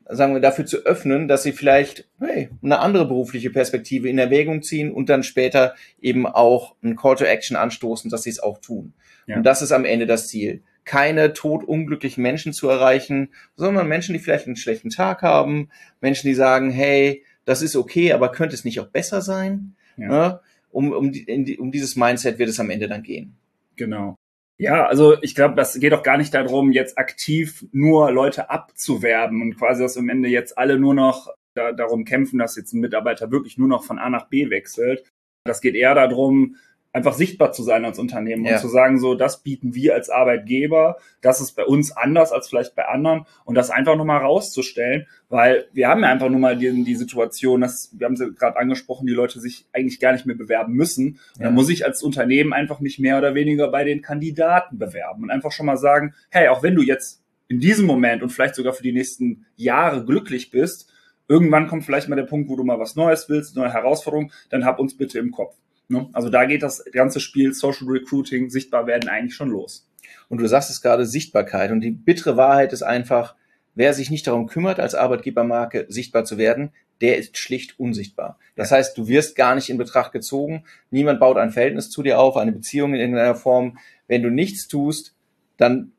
sagen 0.08 0.34
wir, 0.34 0.40
dafür 0.40 0.66
zu 0.66 0.78
öffnen, 0.78 1.28
dass 1.28 1.42
sie 1.42 1.52
vielleicht 1.52 2.08
hey, 2.18 2.48
eine 2.62 2.78
andere 2.78 3.06
berufliche 3.06 3.50
Perspektive 3.50 4.08
in 4.08 4.18
Erwägung 4.18 4.62
ziehen 4.62 4.92
und 4.92 5.08
dann 5.08 5.22
später 5.22 5.74
eben 6.00 6.26
auch 6.26 6.74
ein 6.82 6.96
Call 6.96 7.16
to 7.16 7.24
Action 7.24 7.56
anstoßen, 7.56 8.10
dass 8.10 8.24
sie 8.24 8.30
es 8.30 8.40
auch 8.40 8.58
tun. 8.58 8.94
Ja. 9.26 9.36
Und 9.36 9.44
das 9.44 9.62
ist 9.62 9.72
am 9.72 9.84
Ende 9.84 10.06
das 10.06 10.28
Ziel. 10.28 10.62
Keine 10.84 11.32
totunglücklichen 11.32 12.22
Menschen 12.22 12.52
zu 12.52 12.68
erreichen, 12.68 13.28
sondern 13.56 13.86
Menschen, 13.86 14.14
die 14.14 14.18
vielleicht 14.18 14.46
einen 14.46 14.56
schlechten 14.56 14.90
Tag 14.90 15.22
haben, 15.22 15.70
Menschen, 16.00 16.26
die 16.26 16.34
sagen, 16.34 16.70
hey, 16.70 17.24
das 17.44 17.62
ist 17.62 17.76
okay, 17.76 18.12
aber 18.12 18.32
könnte 18.32 18.54
es 18.54 18.64
nicht 18.64 18.80
auch 18.80 18.88
besser 18.88 19.22
sein? 19.22 19.74
Ja. 19.96 20.08
Ne? 20.08 20.40
Um, 20.70 20.92
um, 20.92 21.12
um 21.58 21.70
dieses 21.70 21.96
Mindset 21.96 22.38
wird 22.38 22.48
es 22.48 22.58
am 22.58 22.70
Ende 22.70 22.88
dann 22.88 23.02
gehen. 23.02 23.36
Genau. 23.76 24.16
Ja, 24.58 24.86
also 24.86 25.20
ich 25.22 25.34
glaube, 25.34 25.54
das 25.54 25.78
geht 25.80 25.92
auch 25.92 26.02
gar 26.02 26.18
nicht 26.18 26.34
darum, 26.34 26.72
jetzt 26.72 26.98
aktiv 26.98 27.66
nur 27.72 28.12
Leute 28.12 28.50
abzuwerben 28.50 29.42
und 29.42 29.56
quasi, 29.56 29.82
dass 29.82 29.96
am 29.96 30.08
Ende 30.08 30.28
jetzt 30.28 30.56
alle 30.56 30.78
nur 30.78 30.94
noch 30.94 31.34
da, 31.54 31.72
darum 31.72 32.04
kämpfen, 32.04 32.38
dass 32.38 32.56
jetzt 32.56 32.72
ein 32.72 32.80
Mitarbeiter 32.80 33.30
wirklich 33.30 33.58
nur 33.58 33.68
noch 33.68 33.84
von 33.84 33.98
A 33.98 34.08
nach 34.08 34.28
B 34.28 34.50
wechselt. 34.50 35.10
Das 35.44 35.60
geht 35.60 35.74
eher 35.74 35.94
darum, 35.94 36.56
einfach 36.92 37.14
sichtbar 37.14 37.52
zu 37.52 37.62
sein 37.62 37.84
als 37.84 37.98
Unternehmen 37.98 38.44
ja. 38.44 38.54
und 38.54 38.60
zu 38.60 38.68
sagen, 38.68 38.98
so, 38.98 39.14
das 39.14 39.42
bieten 39.42 39.74
wir 39.74 39.94
als 39.94 40.10
Arbeitgeber, 40.10 40.98
das 41.22 41.40
ist 41.40 41.52
bei 41.52 41.64
uns 41.64 41.90
anders 41.96 42.32
als 42.32 42.48
vielleicht 42.48 42.74
bei 42.74 42.86
anderen 42.86 43.26
und 43.44 43.54
das 43.54 43.70
einfach 43.70 43.96
nochmal 43.96 44.20
rauszustellen, 44.20 45.06
weil 45.28 45.66
wir 45.72 45.88
haben 45.88 46.02
ja 46.02 46.10
einfach 46.10 46.28
nur 46.28 46.40
mal 46.40 46.56
die, 46.56 46.84
die 46.84 46.94
Situation, 46.94 47.62
dass, 47.62 47.90
wir 47.98 48.04
haben 48.04 48.16
sie 48.16 48.32
gerade 48.32 48.58
angesprochen, 48.58 49.06
die 49.06 49.14
Leute 49.14 49.40
sich 49.40 49.66
eigentlich 49.72 50.00
gar 50.00 50.12
nicht 50.12 50.26
mehr 50.26 50.36
bewerben 50.36 50.74
müssen. 50.74 51.18
Ja. 51.38 51.44
dann 51.44 51.54
muss 51.54 51.70
ich 51.70 51.86
als 51.86 52.02
Unternehmen 52.02 52.52
einfach 52.52 52.80
nicht 52.80 52.98
mehr 52.98 53.18
oder 53.18 53.34
weniger 53.34 53.68
bei 53.68 53.84
den 53.84 54.02
Kandidaten 54.02 54.78
bewerben 54.78 55.22
und 55.22 55.30
einfach 55.30 55.52
schon 55.52 55.66
mal 55.66 55.78
sagen, 55.78 56.14
hey, 56.30 56.48
auch 56.48 56.62
wenn 56.62 56.74
du 56.74 56.82
jetzt 56.82 57.22
in 57.48 57.60
diesem 57.60 57.86
Moment 57.86 58.22
und 58.22 58.30
vielleicht 58.30 58.54
sogar 58.54 58.72
für 58.72 58.82
die 58.82 58.92
nächsten 58.92 59.46
Jahre 59.56 60.04
glücklich 60.04 60.50
bist, 60.50 60.90
irgendwann 61.28 61.68
kommt 61.68 61.84
vielleicht 61.84 62.08
mal 62.08 62.16
der 62.16 62.24
Punkt, 62.24 62.50
wo 62.50 62.56
du 62.56 62.64
mal 62.64 62.78
was 62.78 62.96
Neues 62.96 63.28
willst, 63.28 63.56
neue 63.56 63.72
Herausforderungen, 63.72 64.30
dann 64.50 64.64
hab 64.64 64.78
uns 64.78 64.96
bitte 64.96 65.18
im 65.18 65.30
Kopf. 65.30 65.56
Ne? 65.88 66.08
Also 66.12 66.28
da 66.28 66.44
geht 66.44 66.62
das 66.62 66.84
ganze 66.92 67.20
Spiel 67.20 67.52
Social 67.54 67.88
Recruiting, 67.88 68.50
sichtbar 68.50 68.86
werden 68.86 69.08
eigentlich 69.08 69.34
schon 69.34 69.50
los. 69.50 69.88
Und 70.28 70.40
du 70.40 70.48
sagst 70.48 70.70
es 70.70 70.82
gerade, 70.82 71.06
Sichtbarkeit. 71.06 71.70
Und 71.70 71.80
die 71.80 71.90
bittere 71.90 72.36
Wahrheit 72.36 72.72
ist 72.72 72.82
einfach, 72.82 73.34
wer 73.74 73.94
sich 73.94 74.10
nicht 74.10 74.26
darum 74.26 74.46
kümmert, 74.46 74.80
als 74.80 74.94
Arbeitgebermarke 74.94 75.86
sichtbar 75.88 76.24
zu 76.24 76.38
werden, 76.38 76.72
der 77.00 77.18
ist 77.18 77.36
schlicht 77.36 77.78
unsichtbar. 77.78 78.38
Das 78.54 78.70
heißt, 78.70 78.96
du 78.96 79.08
wirst 79.08 79.34
gar 79.34 79.54
nicht 79.54 79.70
in 79.70 79.76
Betracht 79.76 80.12
gezogen. 80.12 80.64
Niemand 80.90 81.18
baut 81.20 81.36
ein 81.36 81.50
Verhältnis 81.50 81.90
zu 81.90 82.02
dir 82.02 82.20
auf, 82.20 82.36
eine 82.36 82.52
Beziehung 82.52 82.94
in 82.94 83.00
irgendeiner 83.00 83.34
Form. 83.34 83.78
Wenn 84.06 84.22
du 84.22 84.30
nichts 84.30 84.68
tust, 84.68 85.14
dann 85.56 85.92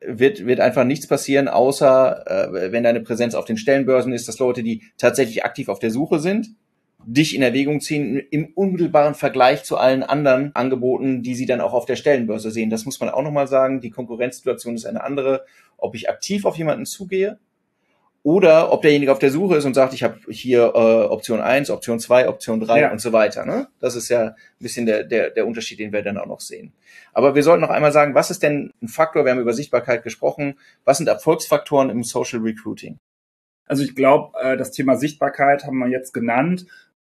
wird, 0.00 0.46
wird 0.46 0.60
einfach 0.60 0.84
nichts 0.84 1.06
passieren, 1.06 1.48
außer 1.48 2.52
äh, 2.54 2.72
wenn 2.72 2.84
deine 2.84 3.00
Präsenz 3.00 3.34
auf 3.34 3.44
den 3.44 3.56
Stellenbörsen 3.56 4.12
ist, 4.12 4.28
dass 4.28 4.38
Leute, 4.38 4.62
die 4.62 4.82
tatsächlich 4.96 5.44
aktiv 5.44 5.68
auf 5.68 5.78
der 5.78 5.90
Suche 5.90 6.18
sind, 6.18 6.54
dich 7.06 7.34
in 7.34 7.42
Erwägung 7.42 7.80
ziehen 7.80 8.18
im 8.30 8.52
unmittelbaren 8.54 9.14
Vergleich 9.14 9.64
zu 9.64 9.76
allen 9.76 10.02
anderen 10.02 10.54
Angeboten, 10.54 11.22
die 11.22 11.34
sie 11.34 11.46
dann 11.46 11.60
auch 11.60 11.72
auf 11.72 11.86
der 11.86 11.96
Stellenbörse 11.96 12.50
sehen. 12.50 12.70
Das 12.70 12.84
muss 12.84 13.00
man 13.00 13.08
auch 13.08 13.22
nochmal 13.22 13.48
sagen. 13.48 13.80
Die 13.80 13.90
Konkurrenzsituation 13.90 14.74
ist 14.74 14.86
eine 14.86 15.02
andere. 15.02 15.44
Ob 15.76 15.94
ich 15.94 16.08
aktiv 16.08 16.44
auf 16.44 16.56
jemanden 16.56 16.86
zugehe 16.86 17.38
oder 18.22 18.70
ob 18.70 18.82
derjenige 18.82 19.12
auf 19.12 19.18
der 19.18 19.30
Suche 19.30 19.56
ist 19.56 19.64
und 19.64 19.74
sagt, 19.74 19.94
ich 19.94 20.02
habe 20.02 20.18
hier 20.28 20.72
äh, 20.74 21.04
Option 21.06 21.40
1, 21.40 21.70
Option 21.70 21.98
2, 21.98 22.28
Option 22.28 22.60
3 22.60 22.80
ja. 22.80 22.92
und 22.92 23.00
so 23.00 23.12
weiter. 23.12 23.46
Ne? 23.46 23.68
Das 23.80 23.96
ist 23.96 24.10
ja 24.10 24.22
ein 24.26 24.34
bisschen 24.58 24.84
der, 24.84 25.04
der, 25.04 25.30
der 25.30 25.46
Unterschied, 25.46 25.78
den 25.78 25.92
wir 25.92 26.02
dann 26.02 26.18
auch 26.18 26.26
noch 26.26 26.40
sehen. 26.40 26.72
Aber 27.14 27.34
wir 27.34 27.42
sollten 27.42 27.62
noch 27.62 27.70
einmal 27.70 27.92
sagen, 27.92 28.14
was 28.14 28.30
ist 28.30 28.42
denn 28.42 28.72
ein 28.82 28.88
Faktor? 28.88 29.24
Wir 29.24 29.32
haben 29.32 29.40
über 29.40 29.54
Sichtbarkeit 29.54 30.02
gesprochen. 30.02 30.58
Was 30.84 30.98
sind 30.98 31.08
Erfolgsfaktoren 31.08 31.88
im 31.88 32.02
Social 32.02 32.40
Recruiting? 32.40 32.98
Also 33.66 33.84
ich 33.84 33.94
glaube, 33.94 34.38
äh, 34.38 34.56
das 34.56 34.72
Thema 34.72 34.96
Sichtbarkeit 34.96 35.64
haben 35.64 35.78
wir 35.78 35.88
jetzt 35.88 36.12
genannt. 36.12 36.66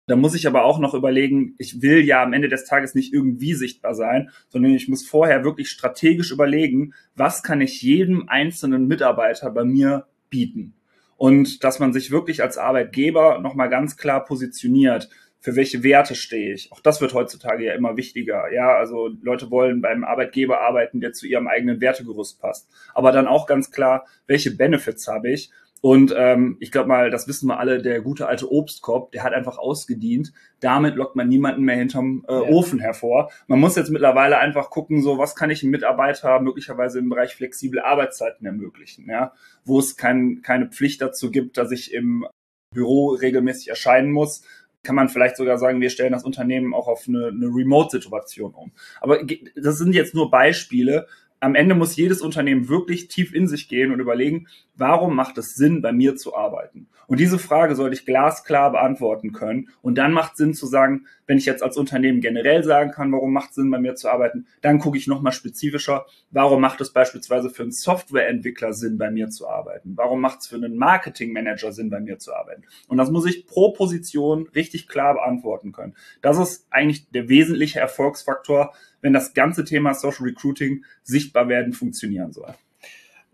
Da 0.08 0.16
muss 0.16 0.34
ich 0.34 0.46
aber 0.46 0.64
auch 0.64 0.78
noch 0.78 0.94
überlegen, 0.94 1.54
ich 1.58 1.82
will 1.82 2.02
ja 2.02 2.22
am 2.22 2.32
Ende 2.32 2.48
des 2.48 2.64
Tages 2.64 2.94
nicht 2.94 3.12
irgendwie 3.12 3.52
sichtbar 3.52 3.94
sein, 3.94 4.30
sondern 4.48 4.72
ich 4.72 4.88
muss 4.88 5.06
vorher 5.06 5.44
wirklich 5.44 5.68
strategisch 5.68 6.32
überlegen, 6.32 6.94
was 7.14 7.42
kann 7.42 7.60
ich 7.60 7.82
jedem 7.82 8.26
einzelnen 8.26 8.88
Mitarbeiter 8.88 9.50
bei 9.50 9.64
mir 9.64 10.06
bieten. 10.30 10.74
Und 11.18 11.62
dass 11.62 11.78
man 11.78 11.92
sich 11.92 12.10
wirklich 12.10 12.42
als 12.42 12.56
Arbeitgeber 12.56 13.40
nochmal 13.40 13.68
ganz 13.68 13.98
klar 13.98 14.24
positioniert. 14.24 15.10
Für 15.40 15.56
welche 15.56 15.82
Werte 15.82 16.14
stehe 16.14 16.54
ich? 16.54 16.72
Auch 16.72 16.80
das 16.80 17.02
wird 17.02 17.12
heutzutage 17.12 17.66
ja 17.66 17.74
immer 17.74 17.98
wichtiger. 17.98 18.50
Ja, 18.50 18.76
also 18.76 19.10
Leute 19.20 19.50
wollen 19.50 19.82
beim 19.82 20.04
Arbeitgeber 20.04 20.62
arbeiten, 20.62 21.00
der 21.00 21.12
zu 21.12 21.26
ihrem 21.26 21.48
eigenen 21.48 21.82
Wertegerüst 21.82 22.40
passt. 22.40 22.70
Aber 22.94 23.12
dann 23.12 23.28
auch 23.28 23.46
ganz 23.46 23.70
klar, 23.70 24.06
welche 24.26 24.56
Benefits 24.56 25.06
habe 25.06 25.30
ich? 25.30 25.50
Und 25.80 26.12
ähm, 26.16 26.56
ich 26.60 26.72
glaube 26.72 26.88
mal, 26.88 27.10
das 27.10 27.28
wissen 27.28 27.46
wir 27.48 27.60
alle, 27.60 27.80
der 27.80 28.00
gute 28.00 28.26
alte 28.26 28.50
Obstkorb, 28.50 29.12
der 29.12 29.22
hat 29.22 29.32
einfach 29.32 29.58
ausgedient. 29.58 30.32
Damit 30.60 30.96
lockt 30.96 31.14
man 31.14 31.28
niemanden 31.28 31.62
mehr 31.62 31.76
hinterm 31.76 32.24
äh, 32.28 32.32
ja. 32.32 32.40
Ofen 32.42 32.80
hervor. 32.80 33.30
Man 33.46 33.60
muss 33.60 33.76
jetzt 33.76 33.90
mittlerweile 33.90 34.38
einfach 34.38 34.70
gucken, 34.70 35.02
so 35.02 35.18
was 35.18 35.36
kann 35.36 35.50
ich 35.50 35.62
einem 35.62 35.70
Mitarbeiter 35.70 36.40
möglicherweise 36.40 36.98
im 36.98 37.08
Bereich 37.08 37.34
flexible 37.36 37.80
Arbeitszeiten 37.80 38.44
ermöglichen, 38.44 39.08
ja, 39.08 39.32
wo 39.64 39.78
es 39.78 39.96
kein, 39.96 40.42
keine 40.42 40.68
Pflicht 40.68 41.00
dazu 41.00 41.30
gibt, 41.30 41.56
dass 41.56 41.70
ich 41.70 41.94
im 41.94 42.26
Büro 42.74 43.10
regelmäßig 43.10 43.68
erscheinen 43.68 44.10
muss, 44.10 44.42
kann 44.82 44.96
man 44.96 45.08
vielleicht 45.08 45.36
sogar 45.36 45.58
sagen, 45.58 45.80
wir 45.80 45.90
stellen 45.90 46.12
das 46.12 46.24
Unternehmen 46.24 46.74
auch 46.74 46.88
auf 46.88 47.04
eine, 47.08 47.28
eine 47.28 47.46
Remote-Situation 47.46 48.54
um. 48.54 48.72
Aber 49.00 49.20
das 49.56 49.78
sind 49.78 49.94
jetzt 49.94 50.14
nur 50.14 50.30
Beispiele, 50.30 51.06
am 51.40 51.54
Ende 51.54 51.74
muss 51.74 51.96
jedes 51.96 52.20
Unternehmen 52.20 52.68
wirklich 52.68 53.08
tief 53.08 53.32
in 53.32 53.46
sich 53.46 53.68
gehen 53.68 53.92
und 53.92 54.00
überlegen, 54.00 54.48
warum 54.76 55.14
macht 55.14 55.38
es 55.38 55.54
Sinn, 55.54 55.82
bei 55.82 55.92
mir 55.92 56.16
zu 56.16 56.36
arbeiten? 56.36 56.88
Und 57.06 57.20
diese 57.20 57.38
Frage 57.38 57.74
sollte 57.74 57.94
ich 57.94 58.04
glasklar 58.04 58.72
beantworten 58.72 59.32
können. 59.32 59.68
Und 59.80 59.96
dann 59.96 60.12
macht 60.12 60.36
Sinn 60.36 60.54
zu 60.54 60.66
sagen, 60.66 61.06
wenn 61.28 61.38
ich 61.38 61.44
jetzt 61.44 61.62
als 61.62 61.76
Unternehmen 61.76 62.20
generell 62.20 62.64
sagen 62.64 62.90
kann, 62.90 63.12
warum 63.12 63.32
macht 63.32 63.50
es 63.50 63.56
Sinn, 63.56 63.70
bei 63.70 63.78
mir 63.78 63.94
zu 63.94 64.08
arbeiten, 64.10 64.46
dann 64.62 64.78
gucke 64.78 64.96
ich 64.96 65.06
nochmal 65.06 65.32
spezifischer, 65.32 66.06
warum 66.30 66.60
macht 66.60 66.80
es 66.80 66.92
beispielsweise 66.92 67.50
für 67.50 67.62
einen 67.62 67.70
Softwareentwickler 67.70 68.72
Sinn, 68.72 68.96
bei 68.96 69.10
mir 69.10 69.28
zu 69.28 69.46
arbeiten? 69.46 69.92
Warum 69.94 70.22
macht 70.22 70.40
es 70.40 70.48
für 70.48 70.56
einen 70.56 70.76
Marketingmanager 70.76 71.72
Sinn, 71.72 71.90
bei 71.90 72.00
mir 72.00 72.18
zu 72.18 72.34
arbeiten? 72.34 72.64
Und 72.88 72.96
das 72.96 73.10
muss 73.10 73.26
ich 73.26 73.46
pro 73.46 73.72
Position 73.72 74.48
richtig 74.54 74.88
klar 74.88 75.14
beantworten 75.14 75.70
können. 75.70 75.94
Das 76.22 76.38
ist 76.38 76.66
eigentlich 76.70 77.10
der 77.10 77.28
wesentliche 77.28 77.78
Erfolgsfaktor, 77.78 78.72
wenn 79.02 79.12
das 79.12 79.34
ganze 79.34 79.64
Thema 79.64 79.92
Social 79.92 80.24
Recruiting 80.24 80.84
sichtbar 81.02 81.48
werden 81.48 81.74
funktionieren 81.74 82.32
soll. 82.32 82.54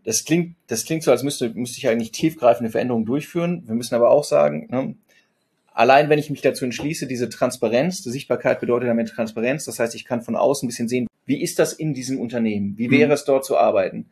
Das 0.03 0.25
klingt, 0.25 0.57
das 0.67 0.85
klingt 0.85 1.05
so, 1.05 1.13
als 1.13 1.23
müsste, 1.23 1.51
müsste 1.55 1.79
ich 1.79 1.89
eigentlich 1.89 2.11
tiefgreifende 2.11 2.71
Veränderungen 2.71 3.07
durchführen. 3.07 3.63
Wir 3.67 3.75
müssen 3.75 3.95
aber 3.95 4.11
auch 4.11 4.25
sagen, 4.25 4.67
ne, 4.71 4.97
allein 5.75 6.09
wenn 6.09 6.19
ich 6.19 6.31
mich 6.31 6.41
dazu 6.41 6.65
entschließe, 6.65 7.07
diese 7.07 7.29
Transparenz, 7.29 8.03
die 8.03 8.11
Sichtbarkeit 8.11 8.61
bedeutet 8.61 8.89
damit 8.89 9.11
Transparenz. 9.11 9.65
Das 9.67 9.79
heißt, 9.79 9.95
ich 9.95 10.07
kann 10.07 10.23
von 10.23 10.37
außen 10.37 10.65
ein 10.67 10.69
bisschen 10.71 10.89
sehen, 10.89 11.07
wie 11.27 11.43
ist 11.43 11.59
das 11.59 11.75
in 11.75 11.93
diesem 11.93 12.19
Unternehmen? 12.19 12.79
Wie 12.79 12.91
wäre 12.91 13.09
mhm. 13.09 13.13
es 13.13 13.25
dort 13.25 13.45
zu 13.45 13.59
arbeiten? 13.59 14.07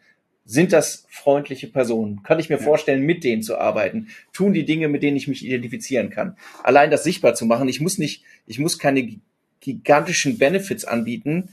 Sind 0.45 0.73
das 0.73 1.07
freundliche 1.09 1.69
Personen? 1.69 2.23
Kann 2.25 2.41
ich 2.41 2.51
mir 2.51 2.57
ja. 2.57 2.63
vorstellen, 2.63 3.03
mit 3.03 3.23
denen 3.23 3.43
zu 3.43 3.59
arbeiten? 3.59 4.09
Tun 4.33 4.53
die 4.53 4.65
Dinge, 4.65 4.89
mit 4.89 5.03
denen 5.03 5.17
ich 5.17 5.29
mich 5.29 5.45
identifizieren 5.47 6.11
kann? 6.11 6.37
Allein 6.65 6.91
das 6.91 7.05
sichtbar 7.05 7.35
zu 7.35 7.47
machen. 7.47 7.69
Ich 7.69 7.81
muss 7.81 7.97
nicht, 7.97 8.25
ich 8.47 8.59
muss 8.59 8.79
keine 8.79 9.19
gigantischen 9.61 10.39
Benefits 10.39 10.85
anbieten. 10.85 11.51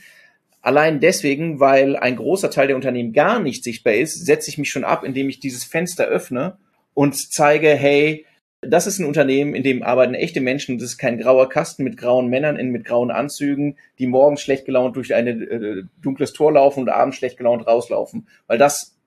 Allein 0.62 1.00
deswegen, 1.00 1.60
weil 1.60 1.96
ein 1.96 2.16
großer 2.16 2.50
Teil 2.50 2.68
der 2.68 2.75
Unternehmen 2.75 3.13
gar 3.13 3.39
nicht 3.39 3.63
sichtbar 3.63 3.94
ist, 3.94 4.25
setze 4.25 4.50
ich 4.50 4.58
mich 4.58 4.72
schon 4.72 4.84
ab, 4.84 5.04
indem 5.04 5.30
ich 5.30 5.39
dieses 5.39 5.63
Fenster 5.63 6.06
öffne 6.06 6.58
und 6.96 7.16
zeige, 7.32 7.70
hey, 7.70 8.25
das 8.62 8.88
ist 8.88 9.00
ein 9.00 9.06
Unternehmen, 9.06 9.56
in 9.56 9.63
dem 9.63 9.84
arbeiten 9.84 10.13
echte 10.13 10.42
Menschen. 10.42 10.78
Das 10.78 10.89
ist 10.89 10.98
kein 10.98 11.18
grauer 11.18 11.50
Kasten 11.50 11.84
mit 11.84 11.98
grauen 11.98 12.28
Männern 12.28 12.58
in, 12.58 12.72
mit 12.72 12.86
grauen 12.86 13.12
Anzügen, 13.12 13.78
die 14.00 14.08
morgens 14.08 14.42
schlecht 14.42 14.66
gelaunt 14.66 14.96
durch 14.96 15.13
ein 15.13 15.28
äh, 15.28 15.84
dunkles 16.01 16.34
Tor 16.34 16.54
laufen 16.54 16.82
und 16.82 16.89
abends 16.89 17.18
schlecht 17.18 17.38
gelaunt 17.38 17.66
rauslaufen. 17.68 18.28
Weil 18.48 18.58
das 18.58 18.98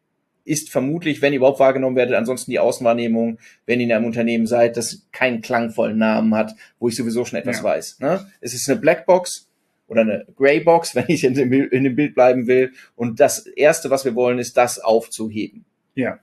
ist 0.44 0.70
vermutlich, 0.70 1.22
wenn 1.22 1.32
ihr 1.32 1.38
überhaupt 1.38 1.60
wahrgenommen 1.60 1.96
werdet, 1.96 2.16
ansonsten 2.16 2.50
die 2.50 2.58
Außenwahrnehmung, 2.58 3.38
wenn 3.66 3.80
ihr 3.80 3.86
in 3.86 3.92
einem 3.92 4.06
Unternehmen 4.06 4.46
seid, 4.46 4.76
das 4.76 5.06
keinen 5.12 5.42
klangvollen 5.42 5.98
Namen 5.98 6.34
hat, 6.34 6.54
wo 6.78 6.88
ich 6.88 6.96
sowieso 6.96 7.24
schon 7.24 7.38
etwas 7.38 7.58
ja. 7.58 7.64
weiß. 7.64 8.00
Ne? 8.00 8.26
Es 8.40 8.54
ist 8.54 8.68
eine 8.68 8.80
Blackbox 8.80 9.48
oder 9.86 10.00
eine 10.00 10.26
Greybox, 10.36 10.94
wenn 10.94 11.04
ich 11.08 11.24
in 11.24 11.34
dem, 11.34 11.52
in 11.52 11.84
dem 11.84 11.94
Bild 11.94 12.14
bleiben 12.14 12.46
will. 12.46 12.72
Und 12.96 13.20
das 13.20 13.46
Erste, 13.46 13.90
was 13.90 14.04
wir 14.04 14.14
wollen, 14.14 14.38
ist, 14.38 14.56
das 14.56 14.78
aufzuheben. 14.78 15.64
Ja. 15.94 16.18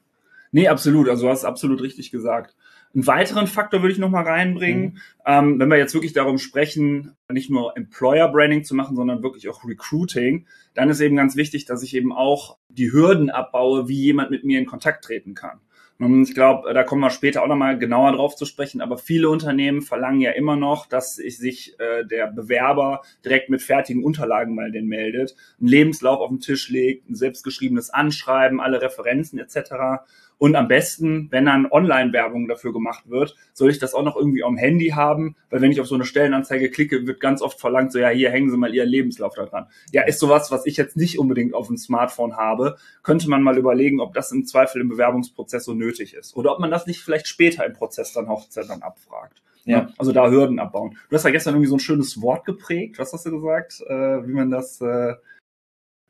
Nee, 0.51 0.68
absolut. 0.68 1.10
Also 1.10 1.25
du 1.25 1.32
hast 1.32 1.46
absolut 1.46 1.82
richtig 1.82 2.12
gesagt. 2.12 2.56
Einen 2.94 3.06
weiteren 3.06 3.46
Faktor 3.46 3.82
würde 3.82 3.94
ich 3.94 4.00
noch 4.00 4.10
mal 4.10 4.24
reinbringen, 4.24 4.84
mhm. 4.84 5.00
ähm, 5.25 5.60
wenn 5.60 5.70
wir 5.70 5.77
jetzt 5.77 5.94
wirklich 5.94 6.13
darum 6.13 6.39
sprechen, 6.39 7.15
nicht 7.32 7.51
nur 7.51 7.77
Employer 7.77 8.27
Branding 8.29 8.63
zu 8.63 8.74
machen, 8.74 8.96
sondern 8.96 9.22
wirklich 9.22 9.48
auch 9.48 9.63
Recruiting, 9.63 10.48
dann 10.74 10.89
ist 10.89 11.00
eben 11.00 11.15
ganz 11.15 11.36
wichtig, 11.36 11.65
dass 11.65 11.84
ich 11.84 11.96
eben 11.96 12.12
auch 12.12 12.58
die 12.68 12.91
Hürden 12.91 13.29
abbaue, 13.29 13.88
wie 13.88 14.01
jemand 14.01 14.32
mit 14.32 14.44
mir 14.44 14.58
in 14.58 14.65
Kontakt 14.65 15.06
treten 15.06 15.36
kann. 15.36 15.60
Und 16.00 16.24
ich 16.24 16.34
glaube, 16.34 16.74
da 16.74 16.84
kommen 16.84 17.01
wir 17.01 17.10
später 17.10 17.44
auch 17.44 17.48
nochmal 17.48 17.77
genauer 17.77 18.13
drauf 18.13 18.36
zu 18.38 18.46
sprechen, 18.46 18.79
aber 18.79 18.98
viele 18.98 19.29
Unternehmen 19.29 19.82
verlangen 19.82 20.22
ja 20.22 20.32
immer 20.32 20.56
noch, 20.56 20.86
dass 20.86 21.15
sich 21.15 21.77
äh, 21.77 22.06
der 22.06 22.27
Bewerber 22.27 23.01
direkt 23.25 23.50
mit 23.50 23.62
fertigen 23.62 24.06
Unterlagen 24.06 24.56
mal 24.56 24.72
den 24.72 24.88
meldet, 24.88 25.36
einen 25.60 25.68
Lebenslauf 25.68 26.22
auf 26.22 26.29
den 26.29 26.39
Tisch 26.39 26.70
legt, 26.70 27.10
ein 27.10 27.15
selbstgeschriebenes 27.15 27.89
Anschreiben, 27.89 28.62
alle 28.62 28.82
Referenzen 28.82 29.39
etc. 29.39 30.06
Und 30.39 30.55
am 30.55 30.69
besten, 30.69 31.27
wenn 31.31 31.46
dann 31.46 31.67
Online-Werbung 31.69 32.48
dafür 32.48 32.72
gemacht 32.74 33.10
wird, 33.10 33.36
soll 33.53 33.69
ich 33.69 33.77
das 33.77 33.93
auch 33.93 34.03
noch 34.03 34.15
irgendwie 34.15 34.43
am 34.43 34.58
Handy 34.58 34.89
haben, 34.89 35.36
weil 35.50 35.62
wenn 35.62 35.72
ich 35.72 35.81
auf 35.81 35.88
so 35.88 35.96
eine 35.96 36.05
Stellenanzeige 36.05 36.72
klicke, 36.72 37.05
wird 37.05 37.19
ganz 37.19 37.41
oft 37.41 37.60
verlangt, 37.60 37.91
so 37.91 38.00
ja, 38.00 38.08
hier 38.08 38.31
hängen 38.31 38.50
Sie 38.50 38.58
mal 38.58 38.74
Ihren 38.74 38.88
Lebenslauf 38.88 39.36
da 39.36 39.46
dran. 39.46 39.67
Ja, 39.91 40.03
ist 40.03 40.19
sowas, 40.19 40.50
was 40.50 40.65
ich 40.65 40.77
jetzt 40.77 40.96
nicht 40.96 41.19
unbedingt 41.19 41.53
auf 41.53 41.67
dem 41.67 41.77
Smartphone 41.77 42.38
habe, 42.38 42.77
könnte 43.03 43.29
man 43.29 43.43
mal 43.43 43.58
überlegen, 43.58 44.00
ob 44.00 44.13
das 44.13 44.31
im 44.31 44.46
Zweifel 44.46 44.81
im 44.81 44.88
Bewerbungsprozess 44.88 45.65
so 45.65 45.74
nötig 45.74 46.13
ist. 46.13 46.36
Oder 46.38 46.53
ob 46.53 46.60
man 46.60 46.72
das 46.72 46.88
nicht 46.88 47.01
vielleicht 47.01 47.27
später 47.27 47.65
im 47.65 47.74
Prozess 47.74 48.13
dann 48.13 48.29
Hochzeit 48.29 48.69
dann 48.69 48.81
abfragt. 48.81 49.41
Ja. 49.65 49.89
Also 49.98 50.13
da 50.13 50.29
Hürden 50.29 50.58
abbauen. 50.58 50.98
Du 51.10 51.15
hast 51.15 51.25
ja 51.25 51.31
gestern 51.31 51.53
irgendwie 51.53 51.69
so 51.69 51.75
ein 51.75 51.79
schönes 51.79 52.22
Wort 52.22 52.46
geprägt. 52.46 52.98
Was 52.98 53.12
hast 53.12 53.25
du 53.25 53.31
gesagt? 53.31 53.81
Äh, 53.88 54.25
wie 54.25 54.34
man 54.34 54.50
das 54.50 54.79
äh, 54.79 55.15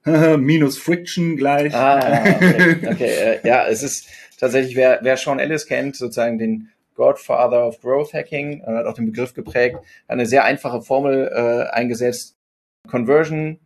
minus 0.37 0.77
Friction 0.77 1.35
gleich. 1.35 1.73
Ah, 1.73 2.21
okay. 2.35 2.87
okay. 2.87 3.39
Äh, 3.43 3.47
ja, 3.47 3.67
es 3.67 3.83
ist 3.83 4.07
tatsächlich, 4.39 4.75
wer, 4.75 4.99
wer 5.01 5.17
Sean 5.17 5.39
Ellis 5.39 5.65
kennt, 5.65 5.95
sozusagen 5.95 6.37
den 6.37 6.69
Godfather 6.95 7.65
of 7.65 7.79
Growth 7.81 8.13
Hacking, 8.13 8.61
hat 8.65 8.85
auch 8.85 8.93
den 8.93 9.05
Begriff 9.05 9.33
geprägt, 9.33 9.77
eine 10.07 10.25
sehr 10.25 10.43
einfache 10.43 10.81
Formel 10.81 11.31
äh, 11.33 11.73
eingesetzt. 11.73 12.35
Conversion 12.87 13.59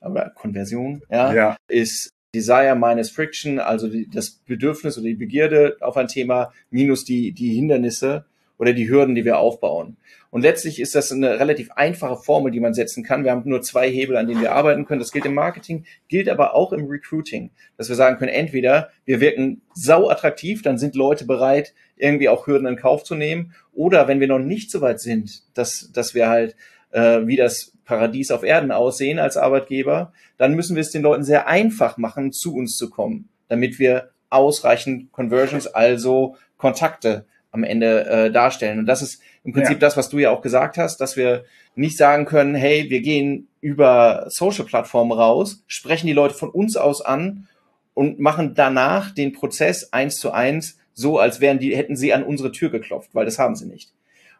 oder 0.00 0.30
Konversion, 0.30 1.02
ja, 1.10 1.32
ja. 1.32 1.56
ist 1.68 2.10
Desire 2.34 2.76
minus 2.76 3.10
Friction, 3.10 3.58
also 3.58 3.88
die, 3.88 4.08
das 4.10 4.30
Bedürfnis 4.30 4.98
oder 4.98 5.06
die 5.06 5.14
Begierde 5.14 5.76
auf 5.80 5.96
ein 5.96 6.08
Thema 6.08 6.52
minus 6.70 7.04
die, 7.04 7.32
die 7.32 7.54
Hindernisse 7.54 8.26
oder 8.58 8.72
die 8.72 8.88
Hürden, 8.88 9.14
die 9.14 9.24
wir 9.24 9.38
aufbauen. 9.38 9.96
Und 10.30 10.42
letztlich 10.42 10.80
ist 10.80 10.94
das 10.94 11.12
eine 11.12 11.38
relativ 11.40 11.70
einfache 11.72 12.16
Formel, 12.16 12.52
die 12.52 12.60
man 12.60 12.74
setzen 12.74 13.04
kann. 13.04 13.24
Wir 13.24 13.30
haben 13.30 13.48
nur 13.48 13.62
zwei 13.62 13.90
Hebel, 13.90 14.16
an 14.16 14.26
denen 14.26 14.40
wir 14.40 14.52
arbeiten 14.52 14.84
können. 14.84 15.00
Das 15.00 15.12
gilt 15.12 15.24
im 15.24 15.34
Marketing, 15.34 15.84
gilt 16.08 16.28
aber 16.28 16.54
auch 16.54 16.72
im 16.72 16.86
Recruiting, 16.86 17.50
dass 17.76 17.88
wir 17.88 17.96
sagen 17.96 18.18
können, 18.18 18.32
entweder 18.32 18.90
wir 19.04 19.20
wirken 19.20 19.62
sau 19.74 20.08
attraktiv, 20.08 20.62
dann 20.62 20.78
sind 20.78 20.94
Leute 20.94 21.26
bereit, 21.26 21.74
irgendwie 21.96 22.28
auch 22.28 22.46
Hürden 22.46 22.66
in 22.66 22.76
Kauf 22.76 23.04
zu 23.04 23.14
nehmen, 23.14 23.54
oder 23.72 24.08
wenn 24.08 24.20
wir 24.20 24.28
noch 24.28 24.38
nicht 24.38 24.70
so 24.70 24.80
weit 24.80 25.00
sind, 25.00 25.42
dass, 25.54 25.90
dass 25.92 26.14
wir 26.14 26.28
halt 26.28 26.56
äh, 26.90 27.26
wie 27.26 27.36
das 27.36 27.72
Paradies 27.84 28.30
auf 28.30 28.42
Erden 28.42 28.72
aussehen 28.72 29.18
als 29.18 29.36
Arbeitgeber, 29.36 30.12
dann 30.38 30.54
müssen 30.54 30.76
wir 30.76 30.80
es 30.80 30.90
den 30.90 31.02
Leuten 31.02 31.24
sehr 31.24 31.46
einfach 31.46 31.98
machen, 31.98 32.32
zu 32.32 32.54
uns 32.54 32.76
zu 32.76 32.90
kommen, 32.90 33.28
damit 33.48 33.78
wir 33.78 34.10
ausreichend 34.28 35.12
Conversions, 35.12 35.66
also 35.66 36.36
Kontakte 36.56 37.26
am 37.56 37.64
Ende 37.64 38.06
äh, 38.06 38.30
darstellen. 38.30 38.78
Und 38.78 38.86
das 38.86 39.02
ist 39.02 39.20
im 39.44 39.52
Prinzip 39.52 39.74
ja. 39.74 39.80
das, 39.80 39.96
was 39.96 40.08
du 40.08 40.18
ja 40.18 40.30
auch 40.30 40.42
gesagt 40.42 40.78
hast, 40.78 41.00
dass 41.00 41.16
wir 41.16 41.44
nicht 41.74 41.96
sagen 41.96 42.24
können, 42.24 42.54
hey, 42.54 42.88
wir 42.88 43.00
gehen 43.00 43.48
über 43.60 44.26
Social-Plattformen 44.28 45.12
raus, 45.12 45.64
sprechen 45.66 46.06
die 46.06 46.12
Leute 46.12 46.34
von 46.34 46.50
uns 46.50 46.76
aus 46.76 47.02
an 47.02 47.48
und 47.94 48.18
machen 48.20 48.54
danach 48.54 49.10
den 49.10 49.32
Prozess 49.32 49.92
eins 49.92 50.16
zu 50.16 50.30
eins 50.30 50.78
so, 50.92 51.18
als 51.18 51.40
wären 51.40 51.58
die, 51.58 51.76
hätten 51.76 51.96
sie 51.96 52.12
an 52.12 52.22
unsere 52.22 52.52
Tür 52.52 52.70
geklopft, 52.70 53.14
weil 53.14 53.26
das 53.26 53.38
haben 53.38 53.54
sie 53.54 53.66
nicht. 53.66 53.92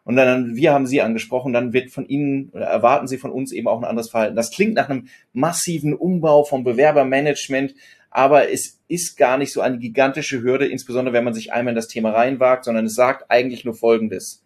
Und 0.03 0.15
dann, 0.15 0.55
wir 0.55 0.73
haben 0.73 0.87
sie 0.87 1.01
angesprochen, 1.01 1.51
dann 1.51 1.73
wird 1.73 1.91
von 1.91 2.07
ihnen 2.07 2.49
oder 2.53 2.65
erwarten 2.65 3.07
sie 3.07 3.17
von 3.17 3.29
uns 3.29 3.51
eben 3.51 3.67
auch 3.67 3.77
ein 3.77 3.83
anderes 3.83 4.09
Verhalten. 4.09 4.37
Das 4.37 4.51
klingt 4.51 4.75
nach 4.75 4.89
einem 4.89 5.09
massiven 5.33 5.93
Umbau 5.93 6.45
vom 6.45 6.63
Bewerbermanagement, 6.63 7.75
aber 8.17 8.51
es 8.51 8.79
ist 8.87 9.15
gar 9.15 9.37
nicht 9.37 9.53
so 9.53 9.61
eine 9.61 9.77
gigantische 9.77 10.41
Hürde, 10.41 10.65
insbesondere 10.65 11.13
wenn 11.13 11.23
man 11.23 11.35
sich 11.35 11.53
einmal 11.53 11.73
in 11.73 11.75
das 11.75 11.87
Thema 11.87 12.09
reinwagt, 12.09 12.65
sondern 12.65 12.87
es 12.87 12.95
sagt 12.95 13.29
eigentlich 13.29 13.63
nur 13.63 13.75
Folgendes. 13.75 14.43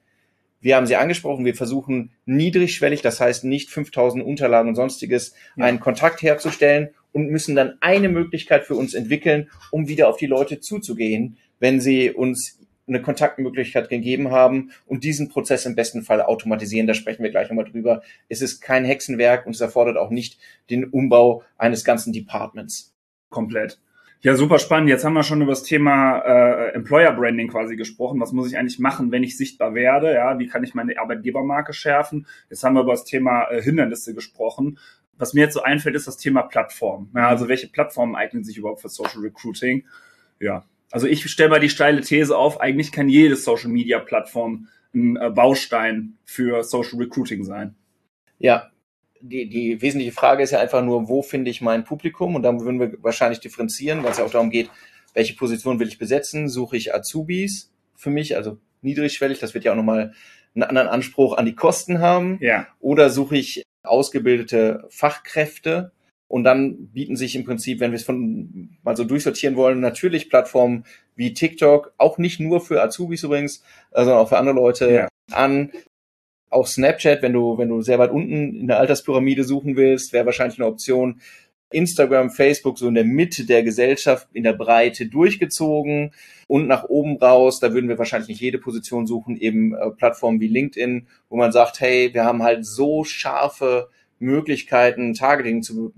Wir 0.59 0.75
haben 0.75 0.87
sie 0.87 0.97
angesprochen, 0.97 1.45
wir 1.45 1.55
versuchen 1.55 2.11
niedrigschwellig, 2.25 3.01
das 3.01 3.21
heißt 3.21 3.45
nicht 3.45 3.69
5000 3.69 4.25
Unterlagen 4.25 4.67
und 4.67 4.75
sonstiges, 4.75 5.35
ja. 5.55 5.63
einen 5.63 5.79
Kontakt 5.79 6.21
herzustellen 6.21 6.89
und 7.13 7.29
müssen 7.29 7.55
dann 7.55 7.77
eine 7.79 8.09
Möglichkeit 8.09 8.65
für 8.65 8.75
uns 8.75 8.93
entwickeln, 8.93 9.49
um 9.71 9.87
wieder 9.87 10.09
auf 10.09 10.17
die 10.17 10.27
Leute 10.27 10.59
zuzugehen, 10.59 11.37
wenn 11.59 11.79
sie 11.79 12.11
uns 12.11 12.59
eine 12.89 13.01
Kontaktmöglichkeit 13.01 13.87
gegeben 13.87 14.31
haben 14.31 14.71
und 14.85 15.05
diesen 15.05 15.29
Prozess 15.29 15.65
im 15.65 15.75
besten 15.75 16.01
Fall 16.01 16.21
automatisieren. 16.21 16.87
Da 16.87 16.93
sprechen 16.93 17.23
wir 17.23 17.31
gleich 17.31 17.47
nochmal 17.47 17.71
drüber. 17.71 18.01
Es 18.27 18.41
ist 18.41 18.59
kein 18.59 18.83
Hexenwerk 18.83 19.45
und 19.45 19.55
es 19.55 19.61
erfordert 19.61 19.95
auch 19.95 20.09
nicht 20.09 20.39
den 20.69 20.83
Umbau 20.83 21.43
eines 21.57 21.85
ganzen 21.85 22.11
Departments. 22.11 22.90
Komplett. 23.31 23.79
Ja, 24.23 24.35
super 24.35 24.59
spannend. 24.59 24.87
Jetzt 24.87 25.03
haben 25.03 25.13
wir 25.13 25.23
schon 25.23 25.41
über 25.41 25.53
das 25.53 25.63
Thema 25.63 26.19
äh, 26.19 26.73
Employer 26.73 27.11
Branding 27.11 27.47
quasi 27.47 27.75
gesprochen. 27.75 28.19
Was 28.19 28.33
muss 28.33 28.47
ich 28.47 28.55
eigentlich 28.55 28.77
machen, 28.77 29.11
wenn 29.11 29.23
ich 29.23 29.35
sichtbar 29.35 29.73
werde? 29.73 30.13
Ja, 30.13 30.37
wie 30.37 30.45
kann 30.45 30.63
ich 30.63 30.75
meine 30.75 30.99
Arbeitgebermarke 30.99 31.73
schärfen? 31.73 32.27
Jetzt 32.47 32.63
haben 32.63 32.75
wir 32.75 32.83
über 32.83 32.91
das 32.91 33.03
Thema 33.03 33.49
äh, 33.49 33.63
Hindernisse 33.63 34.13
gesprochen. 34.13 34.77
Was 35.17 35.33
mir 35.33 35.41
jetzt 35.41 35.55
so 35.55 35.63
einfällt, 35.63 35.95
ist 35.95 36.05
das 36.05 36.17
Thema 36.17 36.43
Plattform. 36.43 37.09
Ja, 37.15 37.29
also 37.29 37.47
welche 37.47 37.67
Plattformen 37.67 38.15
eignen 38.15 38.43
sich 38.43 38.57
überhaupt 38.57 38.81
für 38.81 38.89
Social 38.89 39.21
Recruiting? 39.21 39.85
Ja, 40.39 40.65
also 40.91 41.07
ich 41.07 41.27
stelle 41.31 41.49
mal 41.49 41.59
die 41.59 41.69
steile 41.69 42.01
These 42.01 42.37
auf, 42.37 42.61
eigentlich 42.61 42.91
kann 42.91 43.09
jede 43.09 43.35
Social 43.35 43.69
Media 43.69 43.97
Plattform 43.99 44.67
ein 44.93 45.15
äh, 45.15 45.29
Baustein 45.29 46.17
für 46.25 46.63
Social 46.63 46.99
Recruiting 46.99 47.43
sein. 47.43 47.75
Ja, 48.37 48.70
die, 49.21 49.49
die 49.49 49.81
wesentliche 49.81 50.11
Frage 50.11 50.43
ist 50.43 50.51
ja 50.51 50.59
einfach 50.59 50.83
nur, 50.83 51.07
wo 51.07 51.21
finde 51.21 51.51
ich 51.51 51.61
mein 51.61 51.83
Publikum? 51.83 52.35
Und 52.35 52.43
dann 52.43 52.59
würden 52.61 52.79
wir 52.79 52.93
wahrscheinlich 53.01 53.39
differenzieren, 53.39 54.03
weil 54.03 54.11
es 54.11 54.17
ja 54.17 54.25
auch 54.25 54.31
darum 54.31 54.49
geht, 54.49 54.69
welche 55.13 55.35
Position 55.35 55.79
will 55.79 55.87
ich 55.87 55.97
besetzen? 55.97 56.49
Suche 56.49 56.77
ich 56.77 56.93
Azubis 56.93 57.71
für 57.95 58.09
mich, 58.09 58.35
also 58.35 58.57
niedrigschwellig, 58.81 59.39
das 59.39 59.53
wird 59.53 59.63
ja 59.63 59.71
auch 59.71 59.77
nochmal 59.77 60.13
einen 60.55 60.63
anderen 60.63 60.87
Anspruch 60.87 61.37
an 61.37 61.45
die 61.45 61.55
Kosten 61.55 61.99
haben. 61.99 62.37
Ja. 62.41 62.67
Oder 62.79 63.09
suche 63.09 63.37
ich 63.37 63.63
ausgebildete 63.83 64.85
Fachkräfte? 64.89 65.91
Und 66.27 66.45
dann 66.45 66.87
bieten 66.87 67.17
sich 67.17 67.35
im 67.35 67.43
Prinzip, 67.43 67.81
wenn 67.81 67.91
wir 67.91 67.97
es 67.97 68.05
von 68.05 68.77
mal 68.83 68.95
so 68.95 69.03
durchsortieren 69.03 69.57
wollen, 69.57 69.81
natürlich 69.81 70.29
Plattformen 70.29 70.85
wie 71.15 71.33
TikTok, 71.33 71.93
auch 71.97 72.17
nicht 72.17 72.39
nur 72.39 72.61
für 72.61 72.81
Azubis 72.81 73.23
übrigens, 73.23 73.63
sondern 73.93 74.15
auch 74.15 74.29
für 74.29 74.37
andere 74.37 74.55
Leute 74.55 74.91
ja. 74.91 75.07
an, 75.31 75.73
auch 76.51 76.67
Snapchat, 76.67 77.21
wenn 77.21 77.33
du, 77.33 77.57
wenn 77.57 77.69
du 77.69 77.81
sehr 77.81 77.97
weit 77.97 78.11
unten 78.11 78.55
in 78.55 78.67
der 78.67 78.79
Alterspyramide 78.79 79.43
suchen 79.43 79.75
willst, 79.75 80.13
wäre 80.13 80.25
wahrscheinlich 80.25 80.59
eine 80.59 80.67
Option. 80.67 81.21
Instagram, 81.71 82.29
Facebook 82.29 82.77
so 82.77 82.89
in 82.89 82.95
der 82.95 83.05
Mitte 83.05 83.45
der 83.45 83.63
Gesellschaft, 83.63 84.27
in 84.33 84.43
der 84.43 84.51
Breite 84.51 85.07
durchgezogen 85.07 86.11
und 86.47 86.67
nach 86.67 86.83
oben 86.83 87.15
raus, 87.15 87.61
da 87.61 87.73
würden 87.73 87.87
wir 87.87 87.97
wahrscheinlich 87.97 88.27
nicht 88.27 88.41
jede 88.41 88.57
Position 88.57 89.07
suchen, 89.07 89.37
eben 89.37 89.73
äh, 89.73 89.89
Plattformen 89.91 90.41
wie 90.41 90.49
LinkedIn, 90.49 91.07
wo 91.29 91.37
man 91.37 91.53
sagt, 91.53 91.79
hey, 91.79 92.13
wir 92.13 92.25
haben 92.25 92.43
halt 92.43 92.65
so 92.65 93.05
scharfe 93.05 93.89
Möglichkeiten, 94.19 95.13
Targeting 95.13 95.63
zu, 95.63 95.93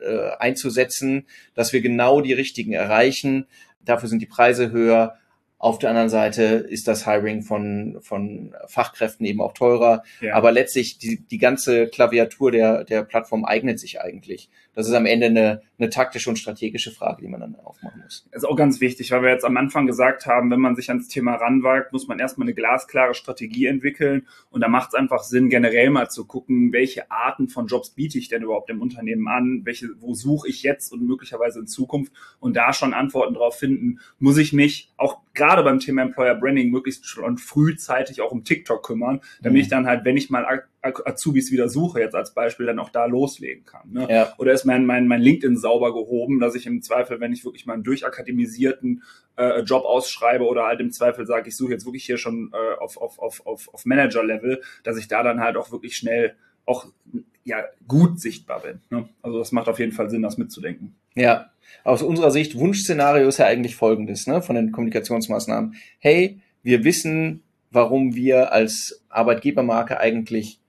äh, 0.00 0.30
einzusetzen, 0.38 1.26
dass 1.54 1.74
wir 1.74 1.82
genau 1.82 2.22
die 2.22 2.32
richtigen 2.32 2.72
erreichen. 2.72 3.46
Dafür 3.84 4.08
sind 4.08 4.22
die 4.22 4.26
Preise 4.26 4.72
höher 4.72 5.18
auf 5.62 5.78
der 5.78 5.90
anderen 5.90 6.08
Seite 6.08 6.42
ist 6.42 6.88
das 6.88 7.06
Hiring 7.06 7.42
von, 7.42 7.98
von 8.00 8.52
Fachkräften 8.66 9.24
eben 9.24 9.40
auch 9.40 9.54
teurer. 9.54 10.02
Ja. 10.20 10.34
Aber 10.34 10.50
letztlich 10.50 10.98
die, 10.98 11.20
die 11.20 11.38
ganze 11.38 11.86
Klaviatur 11.86 12.50
der, 12.50 12.82
der 12.82 13.04
Plattform 13.04 13.44
eignet 13.44 13.78
sich 13.78 14.00
eigentlich. 14.00 14.50
Das 14.74 14.88
ist 14.88 14.94
am 14.94 15.06
Ende 15.06 15.26
eine, 15.26 15.62
eine 15.78 15.90
taktische 15.90 16.30
und 16.30 16.36
strategische 16.36 16.90
Frage, 16.90 17.22
die 17.22 17.28
man 17.28 17.40
dann 17.40 17.56
aufmachen 17.56 18.00
muss. 18.02 18.26
Das 18.30 18.42
ist 18.42 18.48
auch 18.48 18.56
ganz 18.56 18.80
wichtig, 18.80 19.10
weil 19.10 19.22
wir 19.22 19.30
jetzt 19.30 19.44
am 19.44 19.56
Anfang 19.56 19.86
gesagt 19.86 20.26
haben, 20.26 20.50
wenn 20.50 20.60
man 20.60 20.76
sich 20.76 20.88
ans 20.88 21.08
Thema 21.08 21.34
ranwagt, 21.34 21.92
muss 21.92 22.08
man 22.08 22.18
erstmal 22.18 22.46
eine 22.46 22.54
glasklare 22.54 23.14
Strategie 23.14 23.66
entwickeln. 23.66 24.26
Und 24.50 24.62
da 24.62 24.68
macht 24.68 24.88
es 24.88 24.94
einfach 24.94 25.22
Sinn, 25.22 25.50
generell 25.50 25.90
mal 25.90 26.08
zu 26.08 26.26
gucken, 26.26 26.72
welche 26.72 27.10
Arten 27.10 27.48
von 27.48 27.66
Jobs 27.66 27.90
biete 27.90 28.18
ich 28.18 28.28
denn 28.28 28.42
überhaupt 28.42 28.70
im 28.70 28.80
Unternehmen 28.80 29.28
an, 29.28 29.62
welche, 29.64 29.88
wo 30.00 30.14
suche 30.14 30.48
ich 30.48 30.62
jetzt 30.62 30.92
und 30.92 31.06
möglicherweise 31.06 31.60
in 31.60 31.66
Zukunft 31.66 32.12
und 32.40 32.56
da 32.56 32.72
schon 32.72 32.94
Antworten 32.94 33.34
drauf 33.34 33.58
finden, 33.58 34.00
muss 34.18 34.38
ich 34.38 34.52
mich 34.52 34.92
auch 34.96 35.20
gerade 35.34 35.62
beim 35.62 35.80
Thema 35.80 36.02
Employer 36.02 36.34
Branding 36.34 36.70
möglichst 36.70 37.06
schon 37.06 37.36
frühzeitig 37.36 38.20
auch 38.22 38.32
um 38.32 38.44
TikTok 38.44 38.84
kümmern, 38.84 39.20
damit 39.42 39.58
mhm. 39.58 39.62
ich 39.62 39.68
dann 39.68 39.86
halt, 39.86 40.04
wenn 40.04 40.16
ich 40.16 40.30
mal 40.30 40.44
Azubis 40.82 41.52
wieder 41.52 41.68
suche, 41.68 42.00
jetzt 42.00 42.14
als 42.14 42.34
Beispiel, 42.34 42.66
dann 42.66 42.78
auch 42.78 42.90
da 42.90 43.06
loslegen 43.06 43.64
kann. 43.64 43.92
Ne? 43.92 44.06
Ja. 44.10 44.34
Oder 44.38 44.52
ist 44.52 44.64
mein, 44.64 44.84
mein, 44.84 45.06
mein 45.06 45.20
LinkedIn 45.20 45.56
sauber 45.56 45.94
gehoben, 45.94 46.40
dass 46.40 46.54
ich 46.54 46.66
im 46.66 46.82
Zweifel, 46.82 47.20
wenn 47.20 47.32
ich 47.32 47.44
wirklich 47.44 47.66
mal 47.66 47.74
einen 47.74 47.84
durchakademisierten 47.84 49.02
äh, 49.36 49.60
Job 49.60 49.84
ausschreibe 49.84 50.44
oder 50.44 50.64
halt 50.64 50.80
im 50.80 50.90
Zweifel 50.90 51.26
sage, 51.26 51.48
ich 51.48 51.56
suche 51.56 51.72
jetzt 51.72 51.86
wirklich 51.86 52.04
hier 52.04 52.18
schon 52.18 52.52
äh, 52.52 52.80
auf, 52.80 52.96
auf, 52.96 53.18
auf, 53.18 53.46
auf, 53.46 53.72
auf 53.72 53.84
Manager-Level, 53.84 54.60
dass 54.82 54.98
ich 54.98 55.08
da 55.08 55.22
dann 55.22 55.40
halt 55.40 55.56
auch 55.56 55.70
wirklich 55.70 55.96
schnell 55.96 56.34
auch 56.66 56.86
ja, 57.44 57.64
gut 57.86 58.20
sichtbar 58.20 58.60
bin. 58.60 58.80
Ne? 58.90 59.08
Also 59.22 59.38
das 59.38 59.52
macht 59.52 59.68
auf 59.68 59.78
jeden 59.78 59.92
Fall 59.92 60.10
Sinn, 60.10 60.22
das 60.22 60.38
mitzudenken. 60.38 60.94
Ja, 61.14 61.50
aus 61.84 62.02
unserer 62.02 62.30
Sicht, 62.30 62.56
Wunschszenario 62.56 63.28
ist 63.28 63.38
ja 63.38 63.46
eigentlich 63.46 63.76
folgendes, 63.76 64.26
ne, 64.26 64.42
von 64.42 64.56
den 64.56 64.72
Kommunikationsmaßnahmen. 64.72 65.74
Hey, 65.98 66.40
wir 66.62 66.84
wissen, 66.84 67.42
warum 67.70 68.14
wir 68.14 68.52
als 68.52 69.02
Arbeitgebermarke 69.08 69.98
eigentlich 69.98 70.60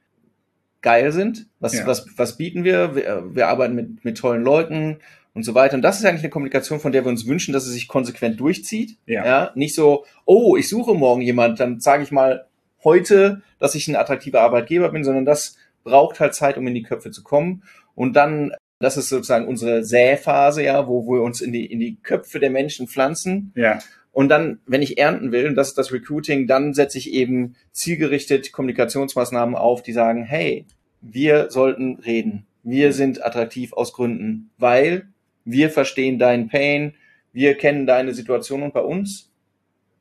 geil 0.84 1.12
sind. 1.12 1.48
Was, 1.60 1.74
ja. 1.74 1.88
was, 1.88 2.06
was 2.16 2.38
bieten 2.38 2.64
wir? 2.64 2.96
wir? 2.96 3.24
Wir 3.34 3.48
arbeiten 3.48 3.74
mit, 3.74 4.06
mit 4.06 4.18
tollen 4.18 4.44
Leuten 4.44 5.00
und 5.34 5.44
so 5.44 5.56
weiter. 5.56 5.76
Und 5.76 5.82
das 5.82 5.98
ist 5.98 6.06
eigentlich 6.06 6.22
eine 6.22 6.30
Kommunikation, 6.30 6.80
von 6.80 6.92
der 6.92 7.04
wir 7.04 7.10
uns 7.10 7.26
wünschen, 7.26 7.54
dass 7.54 7.66
sie 7.66 7.72
sich 7.72 7.88
konsequent 7.88 8.40
durchzieht. 8.40 8.98
Ja. 9.08 9.26
ja 9.26 9.52
nicht 9.56 9.74
so, 9.74 10.06
oh, 10.26 10.56
ich 10.56 10.70
suche 10.70 10.94
morgen 10.94 11.22
jemand, 11.22 11.60
dann 11.60 11.80
sage 11.80 12.04
ich 12.04 12.12
mal 12.12 12.46
heute, 12.84 13.42
dass 13.58 13.74
ich 13.74 13.88
ein 13.88 13.96
attraktiver 13.96 14.42
Arbeitgeber 14.42 14.90
bin, 14.90 15.04
sondern 15.04 15.26
das 15.26 15.58
braucht 15.84 16.20
halt 16.20 16.36
Zeit, 16.36 16.58
um 16.58 16.68
in 16.68 16.76
die 16.76 16.84
Köpfe 16.84 17.10
zu 17.10 17.24
kommen. 17.24 17.64
Und 17.96 18.16
dann 18.16 18.52
das 18.84 18.98
ist 18.98 19.08
sozusagen 19.10 19.48
unsere 19.48 19.84
Säphase, 19.86 20.64
ja, 20.64 20.88
wo 20.88 21.08
wir 21.08 21.22
uns 21.22 21.40
in 21.40 21.54
die, 21.54 21.66
in 21.66 21.80
die 21.80 21.96
Köpfe 22.04 22.40
der 22.40 22.50
Menschen 22.50 22.88
pflanzen. 22.88 23.54
Ja. 23.56 23.80
Und 24.14 24.30
dann, 24.30 24.60
wenn 24.68 24.84
ich 24.84 25.00
ernten 25.00 25.32
will, 25.32 25.48
und 25.48 25.56
das 25.56 25.70
ist 25.70 25.78
das 25.78 25.92
Recruiting, 25.92 26.46
dann 26.48 26.74
setze 26.74 27.00
ich 27.00 27.12
eben 27.12 27.56
zielgerichtet 27.72 28.52
Kommunikationsmaßnahmen 28.52 29.56
auf, 29.56 29.82
die 29.82 29.92
sagen, 29.92 30.24
hey, 30.24 30.66
wir 31.02 31.50
sollten 31.50 31.96
reden. 31.96 32.46
Wir 32.62 32.94
sind 32.94 33.26
attraktiv 33.26 33.74
aus 33.74 33.92
Gründen, 33.92 34.52
weil 34.58 35.08
wir 35.44 35.70
verstehen 35.72 36.20
deinen 36.20 36.48
Pain, 36.48 36.94
wir 37.34 37.58
kennen 37.58 37.88
deine 37.88 38.14
Situation 38.14 38.62
und 38.62 38.74
bei 38.74 38.82
uns 38.82 39.32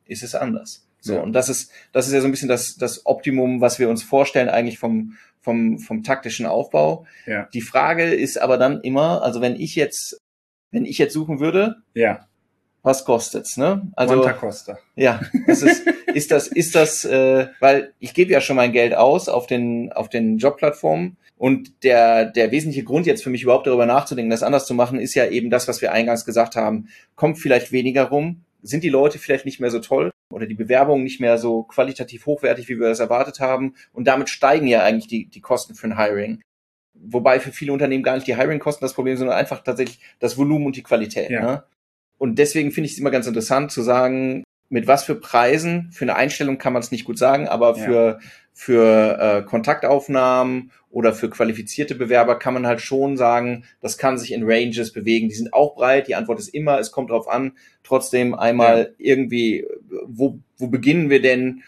ist 0.05 0.23
es 0.23 0.35
anders. 0.35 0.87
So, 1.01 1.15
ja. 1.15 1.21
und 1.21 1.33
das 1.33 1.49
ist, 1.49 1.71
das 1.91 2.07
ist 2.07 2.13
ja 2.13 2.21
so 2.21 2.27
ein 2.27 2.31
bisschen 2.31 2.47
das, 2.47 2.77
das 2.77 3.05
Optimum, 3.05 3.59
was 3.59 3.79
wir 3.79 3.89
uns 3.89 4.03
vorstellen, 4.03 4.47
eigentlich 4.47 4.79
vom, 4.79 5.17
vom, 5.41 5.79
vom 5.79 6.03
taktischen 6.03 6.45
Aufbau. 6.45 7.05
Ja. 7.25 7.49
Die 7.53 7.61
Frage 7.61 8.13
ist 8.13 8.39
aber 8.39 8.57
dann 8.57 8.79
immer, 8.81 9.23
also 9.23 9.41
wenn 9.41 9.55
ich 9.55 9.75
jetzt, 9.75 10.17
wenn 10.71 10.85
ich 10.85 10.99
jetzt 10.99 11.13
suchen 11.13 11.39
würde, 11.39 11.77
ja. 11.93 12.27
Was 12.83 13.05
kostet's, 13.05 13.57
ne? 13.57 13.89
Also, 13.95 14.21
Costa. 14.39 14.77
Ja, 14.95 15.21
das 15.47 15.61
ist, 15.61 15.87
ist 16.13 16.31
das, 16.31 16.47
ist 16.47 16.75
das, 16.75 17.05
äh, 17.05 17.47
weil 17.61 17.93
ich 17.99 18.13
gebe 18.13 18.31
ja 18.31 18.41
schon 18.41 18.57
mein 18.57 18.73
Geld 18.73 18.93
aus 18.93 19.29
auf 19.29 19.47
den, 19.47 19.91
auf 19.93 20.09
den 20.09 20.37
Jobplattformen. 20.37 21.17
Und 21.37 21.83
der, 21.83 22.25
der 22.25 22.51
wesentliche 22.51 22.85
Grund 22.85 23.05
jetzt 23.05 23.23
für 23.23 23.29
mich 23.29 23.43
überhaupt 23.43 23.67
darüber 23.67 23.85
nachzudenken, 23.85 24.29
das 24.29 24.43
anders 24.43 24.65
zu 24.65 24.73
machen, 24.73 24.99
ist 24.99 25.15
ja 25.15 25.27
eben 25.27 25.49
das, 25.49 25.67
was 25.67 25.81
wir 25.81 25.91
eingangs 25.91 26.25
gesagt 26.25 26.55
haben. 26.55 26.89
Kommt 27.15 27.39
vielleicht 27.39 27.71
weniger 27.71 28.03
rum, 28.03 28.43
sind 28.61 28.83
die 28.83 28.89
Leute 28.89 29.17
vielleicht 29.17 29.45
nicht 29.45 29.59
mehr 29.59 29.71
so 29.71 29.79
toll 29.79 30.11
oder 30.31 30.45
die 30.45 30.53
Bewerbungen 30.53 31.03
nicht 31.03 31.19
mehr 31.19 31.37
so 31.37 31.63
qualitativ 31.63 32.25
hochwertig, 32.25 32.69
wie 32.69 32.79
wir 32.79 32.89
das 32.89 32.99
erwartet 32.99 33.39
haben. 33.39 33.75
Und 33.93 34.07
damit 34.07 34.29
steigen 34.29 34.67
ja 34.67 34.83
eigentlich 34.83 35.07
die, 35.07 35.25
die 35.25 35.41
Kosten 35.41 35.75
für 35.75 35.87
ein 35.87 35.97
Hiring. 35.97 36.41
Wobei 36.93 37.39
für 37.39 37.51
viele 37.51 37.73
Unternehmen 37.73 38.03
gar 38.03 38.15
nicht 38.15 38.27
die 38.27 38.35
Hiring-Kosten 38.37 38.85
das 38.85 38.93
Problem, 38.93 39.17
sondern 39.17 39.37
einfach 39.37 39.63
tatsächlich 39.63 39.99
das 40.19 40.37
Volumen 40.37 40.67
und 40.67 40.75
die 40.75 40.83
Qualität. 40.83 41.29
Ja. 41.29 41.41
Ne? 41.41 41.63
Und 42.23 42.39
deswegen 42.39 42.71
finde 42.71 42.85
ich 42.85 42.93
es 42.93 42.99
immer 42.99 43.11
ganz 43.11 43.27
interessant 43.27 43.69
zu 43.73 43.81
sagen, 43.81 44.45
mit 44.69 44.87
was 44.87 45.03
für 45.03 45.15
Preisen, 45.15 45.89
für 45.91 46.05
eine 46.05 46.15
Einstellung 46.15 46.57
kann 46.57 46.71
man 46.71 46.81
es 46.81 46.89
nicht 46.89 47.03
gut 47.03 47.17
sagen, 47.17 47.49
aber 47.49 47.75
für, 47.75 47.91
ja. 47.91 48.19
für 48.53 49.19
äh, 49.19 49.41
Kontaktaufnahmen 49.41 50.71
oder 50.89 51.11
für 51.11 51.29
qualifizierte 51.29 51.95
Bewerber 51.95 52.39
kann 52.39 52.53
man 52.53 52.65
halt 52.65 52.79
schon 52.79 53.17
sagen, 53.17 53.65
das 53.81 53.97
kann 53.97 54.17
sich 54.17 54.31
in 54.31 54.43
Ranges 54.45 54.93
bewegen. 54.93 55.27
Die 55.27 55.35
sind 55.35 55.53
auch 55.53 55.75
breit. 55.75 56.07
Die 56.07 56.15
Antwort 56.15 56.39
ist 56.39 56.47
immer, 56.47 56.79
es 56.79 56.93
kommt 56.93 57.09
drauf 57.09 57.27
an. 57.27 57.57
Trotzdem 57.83 58.33
einmal 58.35 58.93
ja. 58.97 59.11
irgendwie, 59.11 59.67
wo, 60.05 60.39
wo 60.57 60.67
beginnen 60.67 61.09
wir 61.09 61.21
denn? 61.21 61.63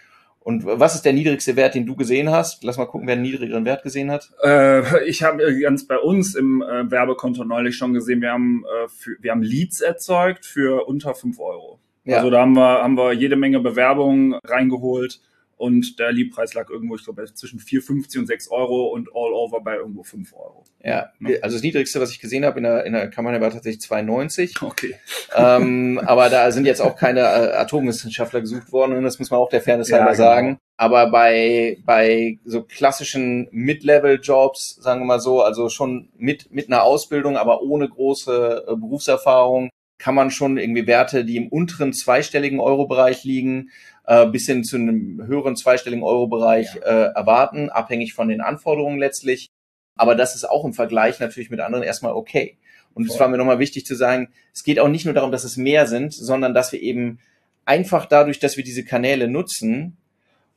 Und 0.45 0.63
was 0.63 0.93
ist 0.93 1.05
der 1.05 1.13
niedrigste 1.13 1.55
Wert, 1.55 1.73
den 1.73 1.87
du 1.87 1.95
gesehen 1.95 2.29
hast? 2.29 2.63
Lass 2.63 2.77
mal 2.77 2.85
gucken, 2.85 3.07
wer 3.07 3.13
einen 3.13 3.23
niedrigeren 3.23 3.65
Wert 3.65 3.81
gesehen 3.81 4.11
hat. 4.11 4.29
Äh, 4.43 5.03
ich 5.05 5.23
habe 5.23 5.59
ganz 5.59 5.87
bei 5.87 5.97
uns 5.97 6.35
im 6.35 6.61
äh, 6.61 6.91
Werbekonto 6.91 7.43
neulich 7.43 7.75
schon 7.75 7.93
gesehen, 7.93 8.21
wir 8.21 8.31
haben, 8.31 8.63
äh, 8.63 8.87
für, 8.87 9.17
wir 9.19 9.31
haben 9.31 9.41
Leads 9.41 9.81
erzeugt 9.81 10.45
für 10.45 10.87
unter 10.87 11.15
fünf 11.15 11.39
Euro. 11.39 11.79
Ja. 12.03 12.17
Also 12.17 12.29
da 12.29 12.41
haben 12.41 12.53
wir, 12.53 12.83
haben 12.83 12.95
wir 12.95 13.13
jede 13.13 13.35
Menge 13.35 13.59
Bewerbungen 13.59 14.35
reingeholt 14.45 15.19
und 15.57 15.99
der 15.99 16.11
Liebpreis 16.11 16.53
lag 16.53 16.69
irgendwo, 16.69 16.95
ich 16.95 17.03
glaube, 17.03 17.25
zwischen 17.33 17.59
4,50 17.59 18.19
und 18.19 18.27
6 18.27 18.49
Euro 18.49 18.87
und 18.87 19.09
all 19.15 19.31
over 19.31 19.61
bei 19.61 19.75
irgendwo 19.75 20.03
5 20.03 20.33
Euro. 20.33 20.65
Ja, 20.83 21.11
also 21.41 21.55
das 21.55 21.63
Niedrigste, 21.63 22.01
was 22.01 22.11
ich 22.11 22.19
gesehen 22.19 22.43
habe 22.43 22.57
in 22.57 22.63
der, 22.63 22.85
in 22.85 22.93
der 22.93 23.09
Kampagne 23.09 23.39
war 23.39 23.51
tatsächlich 23.51 23.83
2,90. 23.85 24.61
Okay. 24.65 24.95
Ähm, 25.35 25.99
aber 26.05 26.29
da 26.29 26.51
sind 26.51 26.65
jetzt 26.65 26.81
auch 26.81 26.97
keine 26.97 27.21
äh, 27.21 27.53
Atomwissenschaftler 27.53 28.41
gesucht 28.41 28.71
worden 28.73 28.97
und 28.97 29.03
das 29.03 29.17
muss 29.17 29.31
man 29.31 29.39
auch 29.39 29.49
der 29.49 29.61
Fairness 29.61 29.91
halber 29.91 30.07
ja, 30.07 30.11
genau. 30.11 30.23
sagen. 30.23 30.59
Aber 30.77 31.09
bei, 31.09 31.77
bei 31.85 32.37
so 32.43 32.63
klassischen 32.63 33.47
Mid-Level-Jobs, 33.51 34.75
sagen 34.81 35.01
wir 35.01 35.05
mal 35.05 35.19
so, 35.21 35.41
also 35.41 35.69
schon 35.69 36.09
mit, 36.17 36.51
mit 36.51 36.67
einer 36.67 36.83
Ausbildung, 36.83 37.37
aber 37.37 37.61
ohne 37.61 37.87
große 37.87 38.65
äh, 38.67 38.75
Berufserfahrung, 38.75 39.69
kann 39.97 40.15
man 40.15 40.29
schon 40.29 40.57
irgendwie 40.57 40.87
Werte, 40.87 41.23
die 41.23 41.37
im 41.37 41.47
unteren 41.47 41.93
zweistelligen 41.93 42.59
Euro-Bereich 42.59 43.23
liegen, 43.23 43.71
äh, 44.07 44.25
bis 44.27 44.45
hin 44.45 44.63
zu 44.63 44.77
einem 44.77 45.25
höheren 45.25 45.55
zweistelligen 45.55 46.03
Euro-Bereich 46.03 46.75
ja. 46.75 46.81
äh, 46.81 47.13
erwarten, 47.13 47.69
abhängig 47.69 48.13
von 48.13 48.27
den 48.27 48.41
Anforderungen 48.41 48.99
letztlich. 48.99 49.49
Aber 49.95 50.15
das 50.15 50.35
ist 50.35 50.43
auch 50.49 50.65
im 50.65 50.73
Vergleich 50.73 51.19
natürlich 51.19 51.49
mit 51.49 51.59
anderen 51.59 51.83
erstmal 51.83 52.13
okay. 52.13 52.57
Und 52.93 53.09
es 53.09 53.19
war 53.19 53.27
mir 53.27 53.37
nochmal 53.37 53.59
wichtig 53.59 53.85
zu 53.85 53.95
sagen, 53.95 54.29
es 54.53 54.63
geht 54.63 54.79
auch 54.79 54.87
nicht 54.87 55.05
nur 55.05 55.13
darum, 55.13 55.31
dass 55.31 55.43
es 55.43 55.57
mehr 55.57 55.85
sind, 55.85 56.13
sondern 56.13 56.53
dass 56.53 56.71
wir 56.71 56.81
eben 56.81 57.19
einfach 57.65 58.05
dadurch, 58.05 58.39
dass 58.39 58.55
wir 58.55 58.63
diese 58.63 58.85
Kanäle 58.85 59.27
nutzen, 59.27 59.97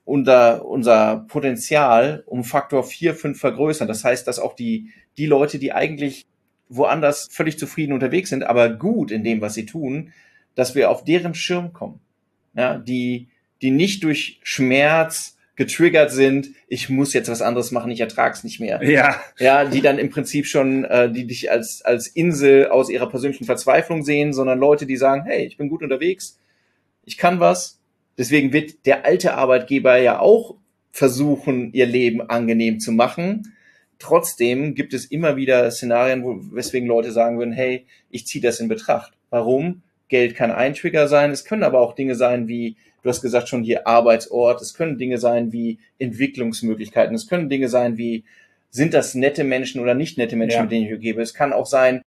unser, 0.05 0.65
unser 0.65 1.27
Potenzial 1.29 2.23
um 2.27 2.45
Faktor 2.45 2.85
4, 2.85 3.15
5 3.15 3.39
vergrößern. 3.39 3.89
Das 3.89 4.05
heißt, 4.05 4.27
dass 4.27 4.39
auch 4.39 4.55
die, 4.55 4.91
die 5.17 5.27
Leute, 5.27 5.59
die 5.59 5.73
eigentlich 5.73 6.27
woanders 6.69 7.29
völlig 7.31 7.59
zufrieden 7.59 7.93
unterwegs 7.93 8.31
sind, 8.31 8.45
aber 8.45 8.71
gut 8.71 9.11
in 9.11 9.25
dem, 9.25 9.41
was 9.41 9.55
sie 9.55 9.67
tun, 9.67 10.13
dass 10.55 10.75
wir 10.75 10.91
auf 10.91 11.05
deren 11.05 11.35
Schirm 11.35 11.73
kommen. 11.73 12.01
Ja, 12.55 12.79
die, 12.79 13.29
die 13.63 13.71
nicht 13.71 14.05
durch 14.05 14.41
Schmerz 14.43 15.37
getriggert 15.57 16.13
sind, 16.13 16.51
ich 16.69 16.89
muss 16.89 17.13
jetzt 17.13 17.29
was 17.29 17.43
anderes 17.43 17.73
machen, 17.73 17.91
ich 17.91 18.01
ertrag's 18.01 18.45
nicht 18.45 18.61
mehr. 18.61 18.83
Ja. 18.83 19.21
Ja, 19.39 19.65
die 19.65 19.81
dann 19.81 19.99
im 19.99 20.11
Prinzip 20.11 20.47
schon, 20.47 20.85
äh, 20.85 21.11
die 21.11 21.27
dich 21.27 21.51
als, 21.51 21.83
als 21.83 22.07
Insel 22.07 22.69
aus 22.69 22.91
ihrer 22.91 23.09
persönlichen 23.09 23.45
Verzweiflung 23.45 24.05
sehen, 24.05 24.33
sondern 24.33 24.59
Leute, 24.59 24.87
die 24.87 24.97
sagen, 24.97 25.25
hey, 25.27 25.47
ich 25.47 25.57
bin 25.57 25.69
gut 25.69 25.83
unterwegs, 25.83 26.39
ich 27.05 27.19
kann 27.19 27.41
was. 27.41 27.81
Deswegen 28.17 28.53
wird 28.53 28.87
der 28.87 29.05
alte 29.05 29.35
Arbeitgeber 29.35 29.97
ja 29.97 30.21
auch 30.21 30.57
versuchen, 30.93 31.73
ihr 31.73 31.87
Leben 31.87 32.21
angenehm 32.21 32.79
zu 32.81 32.93
machen 32.93 33.55
Trotzdem 33.99 34.75
gibt 34.75 34.95
es 34.95 35.07
immer 35.07 35.37
wieder 35.37 35.71
Szenarien, 35.71 36.23
wo, 36.23 36.39
weswegen 36.53 36.89
Leute 36.89 37.11
sagen 37.11 37.39
würden, 37.39 37.53
hey, 37.53 37.87
ich 38.11 38.27
ziehe 38.27 38.43
das 38.43 38.61
in 38.61 38.69
Betracht. 38.69 39.13
Warum? 39.31 39.83
Geld 40.09 40.35
kann 40.35 40.51
ein 40.51 40.75
Trigger 40.75 41.09
sein. 41.09 41.31
Es 41.31 41.45
können 41.45 41.63
aber 41.63 41.81
auch 41.81 41.95
Dinge 41.95 42.15
sein 42.15 42.49
wie, 42.49 42.77
du 43.03 43.09
hast 43.09 43.23
gesagt 43.23 43.49
schon 43.49 43.63
hier 43.63 43.87
Arbeitsort. 43.87 44.61
Es 44.63 44.75
können 44.75 44.99
Dinge 44.99 45.19
sein 45.19 45.53
wie 45.53 45.79
Entwicklungsmöglichkeiten. 45.99 47.15
Es 47.15 47.29
können 47.29 47.49
Dinge 47.49 47.69
sein 47.69 47.97
wie, 47.99 48.25
sind 48.71 48.95
das 48.95 49.15
nette 49.15 49.45
Menschen 49.45 49.81
oder 49.81 49.95
nicht 49.95 50.19
nette 50.19 50.37
Menschen, 50.37 50.57
ja. 50.57 50.63
mit 50.63 50.73
denen 50.73 50.93
ich 50.93 51.01
gebe. 51.01 51.23
Es 51.23 51.35
kann 51.35 51.53
auch 51.53 51.67
sein, 51.67 52.03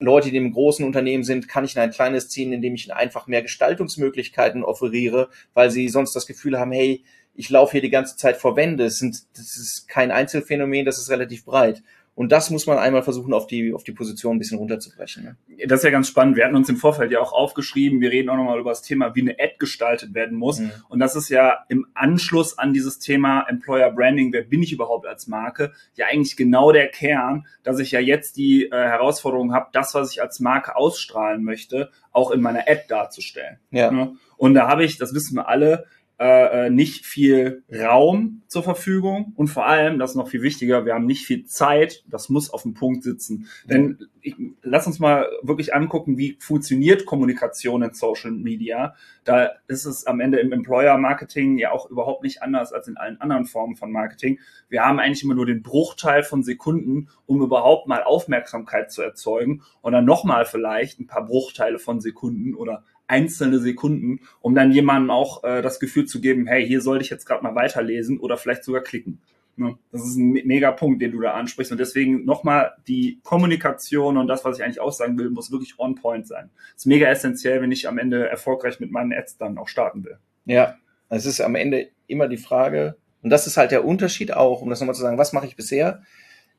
Leute, 0.00 0.30
die 0.30 0.36
im 0.36 0.52
großen 0.52 0.84
Unternehmen 0.84 1.24
sind, 1.24 1.48
kann 1.48 1.64
ich 1.64 1.74
in 1.74 1.82
ein 1.82 1.90
kleines 1.90 2.28
ziehen, 2.28 2.52
indem 2.52 2.74
ich 2.74 2.86
ihnen 2.86 2.96
einfach 2.96 3.26
mehr 3.26 3.42
Gestaltungsmöglichkeiten 3.42 4.62
offeriere, 4.62 5.28
weil 5.54 5.70
sie 5.70 5.88
sonst 5.88 6.14
das 6.14 6.26
Gefühl 6.26 6.58
haben, 6.58 6.70
hey, 6.70 7.02
ich 7.34 7.50
laufe 7.50 7.72
hier 7.72 7.80
die 7.80 7.90
ganze 7.90 8.16
Zeit 8.16 8.36
vor 8.36 8.56
Wände. 8.56 8.84
Das, 8.84 8.98
sind, 8.98 9.22
das 9.36 9.56
ist 9.56 9.88
kein 9.88 10.10
Einzelfenomen, 10.10 10.84
das 10.84 10.98
ist 10.98 11.10
relativ 11.10 11.44
breit. 11.44 11.82
Und 12.18 12.32
das 12.32 12.50
muss 12.50 12.66
man 12.66 12.78
einmal 12.78 13.04
versuchen, 13.04 13.32
auf 13.32 13.46
die, 13.46 13.72
auf 13.72 13.84
die 13.84 13.92
Position 13.92 14.34
ein 14.34 14.38
bisschen 14.40 14.58
runterzubrechen. 14.58 15.22
Ne? 15.22 15.36
Das 15.68 15.78
ist 15.78 15.84
ja 15.84 15.90
ganz 15.90 16.08
spannend. 16.08 16.34
Wir 16.34 16.46
hatten 16.46 16.56
uns 16.56 16.68
im 16.68 16.76
Vorfeld 16.76 17.12
ja 17.12 17.20
auch 17.20 17.32
aufgeschrieben, 17.32 18.00
wir 18.00 18.10
reden 18.10 18.28
auch 18.28 18.36
nochmal 18.36 18.58
über 18.58 18.70
das 18.70 18.82
Thema, 18.82 19.14
wie 19.14 19.20
eine 19.20 19.36
Ad 19.38 19.54
gestaltet 19.60 20.14
werden 20.14 20.36
muss. 20.36 20.58
Mhm. 20.58 20.72
Und 20.88 20.98
das 20.98 21.14
ist 21.14 21.28
ja 21.28 21.58
im 21.68 21.86
Anschluss 21.94 22.58
an 22.58 22.72
dieses 22.72 22.98
Thema 22.98 23.42
Employer 23.48 23.92
Branding, 23.92 24.32
wer 24.32 24.42
bin 24.42 24.64
ich 24.64 24.72
überhaupt 24.72 25.06
als 25.06 25.28
Marke, 25.28 25.70
ja 25.94 26.06
eigentlich 26.06 26.36
genau 26.36 26.72
der 26.72 26.88
Kern, 26.88 27.46
dass 27.62 27.78
ich 27.78 27.92
ja 27.92 28.00
jetzt 28.00 28.36
die 28.36 28.64
äh, 28.64 28.72
Herausforderung 28.72 29.54
habe, 29.54 29.68
das, 29.72 29.94
was 29.94 30.10
ich 30.10 30.20
als 30.20 30.40
Marke 30.40 30.74
ausstrahlen 30.74 31.44
möchte, 31.44 31.92
auch 32.10 32.32
in 32.32 32.40
meiner 32.40 32.64
Ad 32.66 32.86
darzustellen. 32.88 33.60
Ja. 33.70 33.92
Ne? 33.92 34.16
Und 34.36 34.54
da 34.54 34.66
habe 34.66 34.84
ich, 34.84 34.98
das 34.98 35.14
wissen 35.14 35.36
wir 35.36 35.48
alle, 35.48 35.84
äh, 36.20 36.66
äh, 36.66 36.70
nicht 36.70 37.06
viel 37.06 37.62
Raum 37.72 38.42
zur 38.48 38.64
Verfügung 38.64 39.34
und 39.36 39.46
vor 39.46 39.66
allem, 39.66 40.00
das 40.00 40.10
ist 40.10 40.16
noch 40.16 40.28
viel 40.28 40.42
wichtiger, 40.42 40.84
wir 40.84 40.94
haben 40.94 41.06
nicht 41.06 41.24
viel 41.24 41.44
Zeit, 41.44 42.02
das 42.08 42.28
muss 42.28 42.50
auf 42.50 42.62
dem 42.62 42.74
Punkt 42.74 43.04
sitzen. 43.04 43.46
Denn 43.66 44.08
ich, 44.20 44.34
lass 44.62 44.88
uns 44.88 44.98
mal 44.98 45.28
wirklich 45.42 45.76
angucken, 45.76 46.18
wie 46.18 46.36
funktioniert 46.40 47.06
Kommunikation 47.06 47.82
in 47.82 47.94
Social 47.94 48.32
Media. 48.32 48.96
Da 49.22 49.50
ist 49.68 49.84
es 49.84 50.08
am 50.08 50.18
Ende 50.18 50.40
im 50.40 50.50
Employer 50.50 50.98
Marketing 50.98 51.56
ja 51.56 51.70
auch 51.70 51.88
überhaupt 51.88 52.24
nicht 52.24 52.42
anders 52.42 52.72
als 52.72 52.88
in 52.88 52.96
allen 52.96 53.20
anderen 53.20 53.44
Formen 53.46 53.76
von 53.76 53.92
Marketing. 53.92 54.40
Wir 54.68 54.84
haben 54.84 54.98
eigentlich 54.98 55.22
immer 55.22 55.36
nur 55.36 55.46
den 55.46 55.62
Bruchteil 55.62 56.24
von 56.24 56.42
Sekunden, 56.42 57.10
um 57.26 57.42
überhaupt 57.42 57.86
mal 57.86 58.02
Aufmerksamkeit 58.02 58.90
zu 58.90 59.02
erzeugen 59.02 59.62
und 59.82 59.92
dann 59.92 60.04
nochmal 60.04 60.46
vielleicht 60.46 60.98
ein 60.98 61.06
paar 61.06 61.24
Bruchteile 61.24 61.78
von 61.78 62.00
Sekunden 62.00 62.56
oder 62.56 62.82
einzelne 63.08 63.58
Sekunden, 63.58 64.20
um 64.40 64.54
dann 64.54 64.70
jemandem 64.70 65.10
auch 65.10 65.42
äh, 65.42 65.62
das 65.62 65.80
Gefühl 65.80 66.06
zu 66.06 66.20
geben, 66.20 66.46
hey, 66.46 66.66
hier 66.66 66.80
sollte 66.80 67.04
ich 67.04 67.10
jetzt 67.10 67.26
gerade 67.26 67.42
mal 67.42 67.54
weiterlesen 67.54 68.20
oder 68.20 68.36
vielleicht 68.36 68.64
sogar 68.64 68.82
klicken. 68.82 69.20
Ne? 69.56 69.76
Das 69.90 70.02
ist 70.02 70.16
ein 70.16 70.32
mega 70.44 70.70
Punkt, 70.70 71.02
den 71.02 71.12
du 71.12 71.20
da 71.20 71.32
ansprichst. 71.32 71.72
Und 71.72 71.78
deswegen 71.78 72.24
nochmal 72.24 72.74
die 72.86 73.18
Kommunikation 73.24 74.16
und 74.16 74.28
das, 74.28 74.44
was 74.44 74.58
ich 74.58 74.64
eigentlich 74.64 74.80
aussagen 74.80 75.18
will, 75.18 75.30
muss 75.30 75.50
wirklich 75.50 75.78
on 75.78 75.96
point 75.96 76.26
sein. 76.26 76.50
Das 76.74 76.82
ist 76.82 76.86
mega 76.86 77.08
essentiell, 77.08 77.60
wenn 77.60 77.72
ich 77.72 77.88
am 77.88 77.98
Ende 77.98 78.28
erfolgreich 78.28 78.78
mit 78.78 78.92
meinen 78.92 79.12
Ads 79.12 79.38
dann 79.38 79.58
auch 79.58 79.68
starten 79.68 80.04
will. 80.04 80.18
Ja, 80.44 80.76
es 81.08 81.26
ist 81.26 81.40
am 81.40 81.54
Ende 81.56 81.88
immer 82.06 82.28
die 82.28 82.36
Frage, 82.36 82.96
und 83.22 83.30
das 83.30 83.46
ist 83.46 83.56
halt 83.56 83.72
der 83.72 83.84
Unterschied 83.84 84.32
auch, 84.32 84.62
um 84.62 84.70
das 84.70 84.80
nochmal 84.80 84.94
zu 84.94 85.02
sagen, 85.02 85.18
was 85.18 85.32
mache 85.32 85.46
ich 85.46 85.56
bisher? 85.56 86.02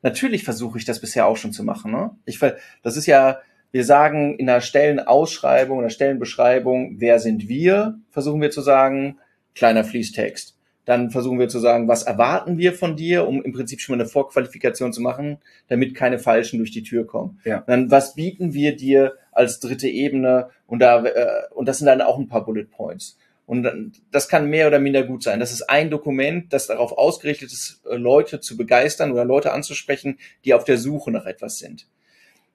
Natürlich 0.02 0.44
versuche 0.44 0.78
ich 0.78 0.84
das 0.84 1.00
bisher 1.00 1.26
auch 1.26 1.36
schon 1.36 1.52
zu 1.52 1.64
machen. 1.64 1.92
Ne? 1.92 2.10
Ich, 2.24 2.38
das 2.82 2.96
ist 2.96 3.06
ja, 3.06 3.38
wir 3.72 3.84
sagen 3.84 4.36
in 4.36 4.46
der 4.46 4.60
Stellenausschreibung, 4.60 5.78
in 5.78 5.84
der 5.84 5.90
Stellenbeschreibung, 5.90 6.96
wer 6.98 7.18
sind 7.18 7.48
wir, 7.48 7.98
versuchen 8.10 8.40
wir 8.40 8.50
zu 8.50 8.62
sagen, 8.62 9.18
kleiner 9.54 9.84
Fließtext. 9.84 10.56
Dann 10.86 11.10
versuchen 11.10 11.38
wir 11.38 11.48
zu 11.48 11.60
sagen, 11.60 11.86
was 11.86 12.02
erwarten 12.02 12.58
wir 12.58 12.72
von 12.72 12.96
dir, 12.96 13.28
um 13.28 13.42
im 13.42 13.52
Prinzip 13.52 13.80
schon 13.80 13.96
mal 13.96 14.02
eine 14.02 14.10
Vorqualifikation 14.10 14.92
zu 14.92 15.00
machen, 15.00 15.38
damit 15.68 15.94
keine 15.94 16.18
Falschen 16.18 16.58
durch 16.58 16.72
die 16.72 16.82
Tür 16.82 17.06
kommen. 17.06 17.38
Ja. 17.44 17.62
Dann, 17.66 17.90
was 17.90 18.14
bieten 18.14 18.54
wir 18.54 18.74
dir 18.74 19.14
als 19.30 19.60
dritte 19.60 19.88
Ebene? 19.88 20.48
Und 20.66 20.80
da, 20.80 21.04
äh, 21.04 21.42
und 21.54 21.68
das 21.68 21.78
sind 21.78 21.86
dann 21.86 22.00
auch 22.00 22.18
ein 22.18 22.28
paar 22.28 22.44
Bullet 22.44 22.64
Points. 22.64 23.18
Und 23.46 23.62
dann, 23.62 23.92
das 24.10 24.28
kann 24.28 24.48
mehr 24.48 24.66
oder 24.66 24.80
minder 24.80 25.04
gut 25.04 25.22
sein. 25.22 25.38
Das 25.38 25.52
ist 25.52 25.62
ein 25.62 25.90
Dokument, 25.90 26.52
das 26.52 26.66
darauf 26.66 26.92
ausgerichtet 26.92 27.52
ist, 27.52 27.82
äh, 27.88 27.96
Leute 27.96 28.40
zu 28.40 28.56
begeistern 28.56 29.12
oder 29.12 29.24
Leute 29.24 29.52
anzusprechen, 29.52 30.18
die 30.44 30.54
auf 30.54 30.64
der 30.64 30.78
Suche 30.78 31.12
nach 31.12 31.26
etwas 31.26 31.58
sind 31.58 31.86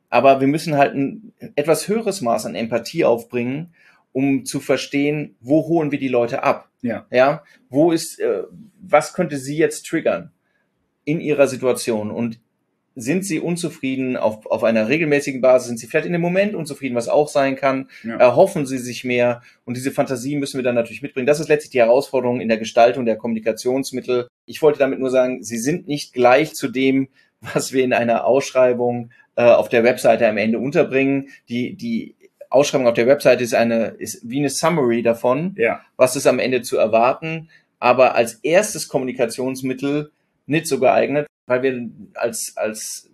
aber 0.10 0.39
wir 0.39 0.48
müssen 0.48 0.78
halt 0.78 0.96
ein 0.96 1.34
etwas 1.56 1.88
höheres 1.88 2.22
Maß 2.22 2.46
an 2.46 2.56
Empathie 2.56 3.06
aufbringen, 3.06 3.74
um 4.12 4.46
zu 4.46 4.60
verstehen, 4.60 5.36
wo 5.41 5.68
holen 5.68 5.91
wir 5.91 6.00
die 6.00 6.08
Leute 6.08 6.44
ab? 6.44 6.70
Ja. 6.82 7.06
Ja. 7.12 7.44
Wo 7.70 7.91
ist, 7.91 8.20
äh, 8.20 8.44
was 8.82 9.13
könnte 9.13 9.38
sie 9.38 9.58
jetzt 9.58 9.86
triggern 9.88 10.32
in 11.04 11.20
ihrer 11.20 11.48
Situation? 11.48 12.12
Und 12.12 12.39
sind 12.96 13.26
sie 13.26 13.39
unzufrieden 13.39 14.15
auf, 14.15 14.46
auf 14.46 14.63
einer 14.63 14.88
regelmäßigen 14.88 15.41
Basis? 15.41 15.68
Sind 15.68 15.80
sie 15.80 15.88
vielleicht 15.88 16.06
in 16.06 16.13
dem 16.13 16.22
Moment 16.22 16.56
unzufrieden, 16.56 16.96
was 16.96 17.10
auch 17.10 17.28
sein 17.28 17.58
kann? 17.58 17.89
Ja. 18.04 18.15
Erhoffen 18.15 18.65
sie 18.65 18.78
sich 18.78 19.04
mehr? 19.04 19.41
Und 19.65 19.76
diese 19.76 19.91
Fantasie 19.91 20.38
müssen 20.38 20.58
wir 20.58 20.63
dann 20.63 20.76
natürlich 20.76 21.02
mitbringen. 21.02 21.28
Das 21.28 21.41
ist 21.41 21.50
letztlich 21.50 21.72
die 21.72 21.80
Herausforderung 21.80 22.39
in 22.39 22.48
der 22.48 22.58
Gestaltung 22.58 23.06
der 23.06 23.18
Kommunikationsmittel. 23.18 24.28
Ich 24.46 24.62
wollte 24.62 24.80
damit 24.80 25.00
nur 25.00 25.10
sagen, 25.10 25.44
sie 25.44 25.58
sind 25.58 25.88
nicht 25.89 26.13
gleich 26.13 26.54
zu 26.54 26.70
dem, 26.70 27.10
was 27.54 27.74
wir 27.74 27.84
in 27.84 27.94
einer 27.94 28.26
Ausschreibung 28.26 29.12
äh, 29.36 29.43
auf 29.43 29.69
der 29.69 29.84
Webseite 29.84 30.28
am 30.28 30.38
Ende 30.38 30.60
unterbringen. 30.60 31.30
Die, 31.50 31.76
die 31.76 32.15
Ausschreibung 32.50 32.88
auf 32.88 32.93
der 32.93 33.08
Webseite 33.08 33.43
ist 33.43 33.54
eine, 33.54 33.88
ist 33.98 34.21
wie 34.24 34.39
eine 34.39 34.50
Summary 34.50 35.02
davon, 35.02 35.56
ja. 35.58 35.82
was 35.98 36.15
ist 36.15 36.28
am 36.28 36.39
Ende 36.39 36.62
zu 36.62 36.78
erwarten, 36.78 37.50
aber 37.80 38.15
als 38.15 38.36
erstes 38.36 38.88
Kommunikationsmittel 38.88 40.12
nicht 40.45 40.67
so 40.67 40.80
geeignet, 40.80 41.28
weil 41.48 41.63
wir 41.63 41.89
als, 42.15 42.54
als 42.56 43.10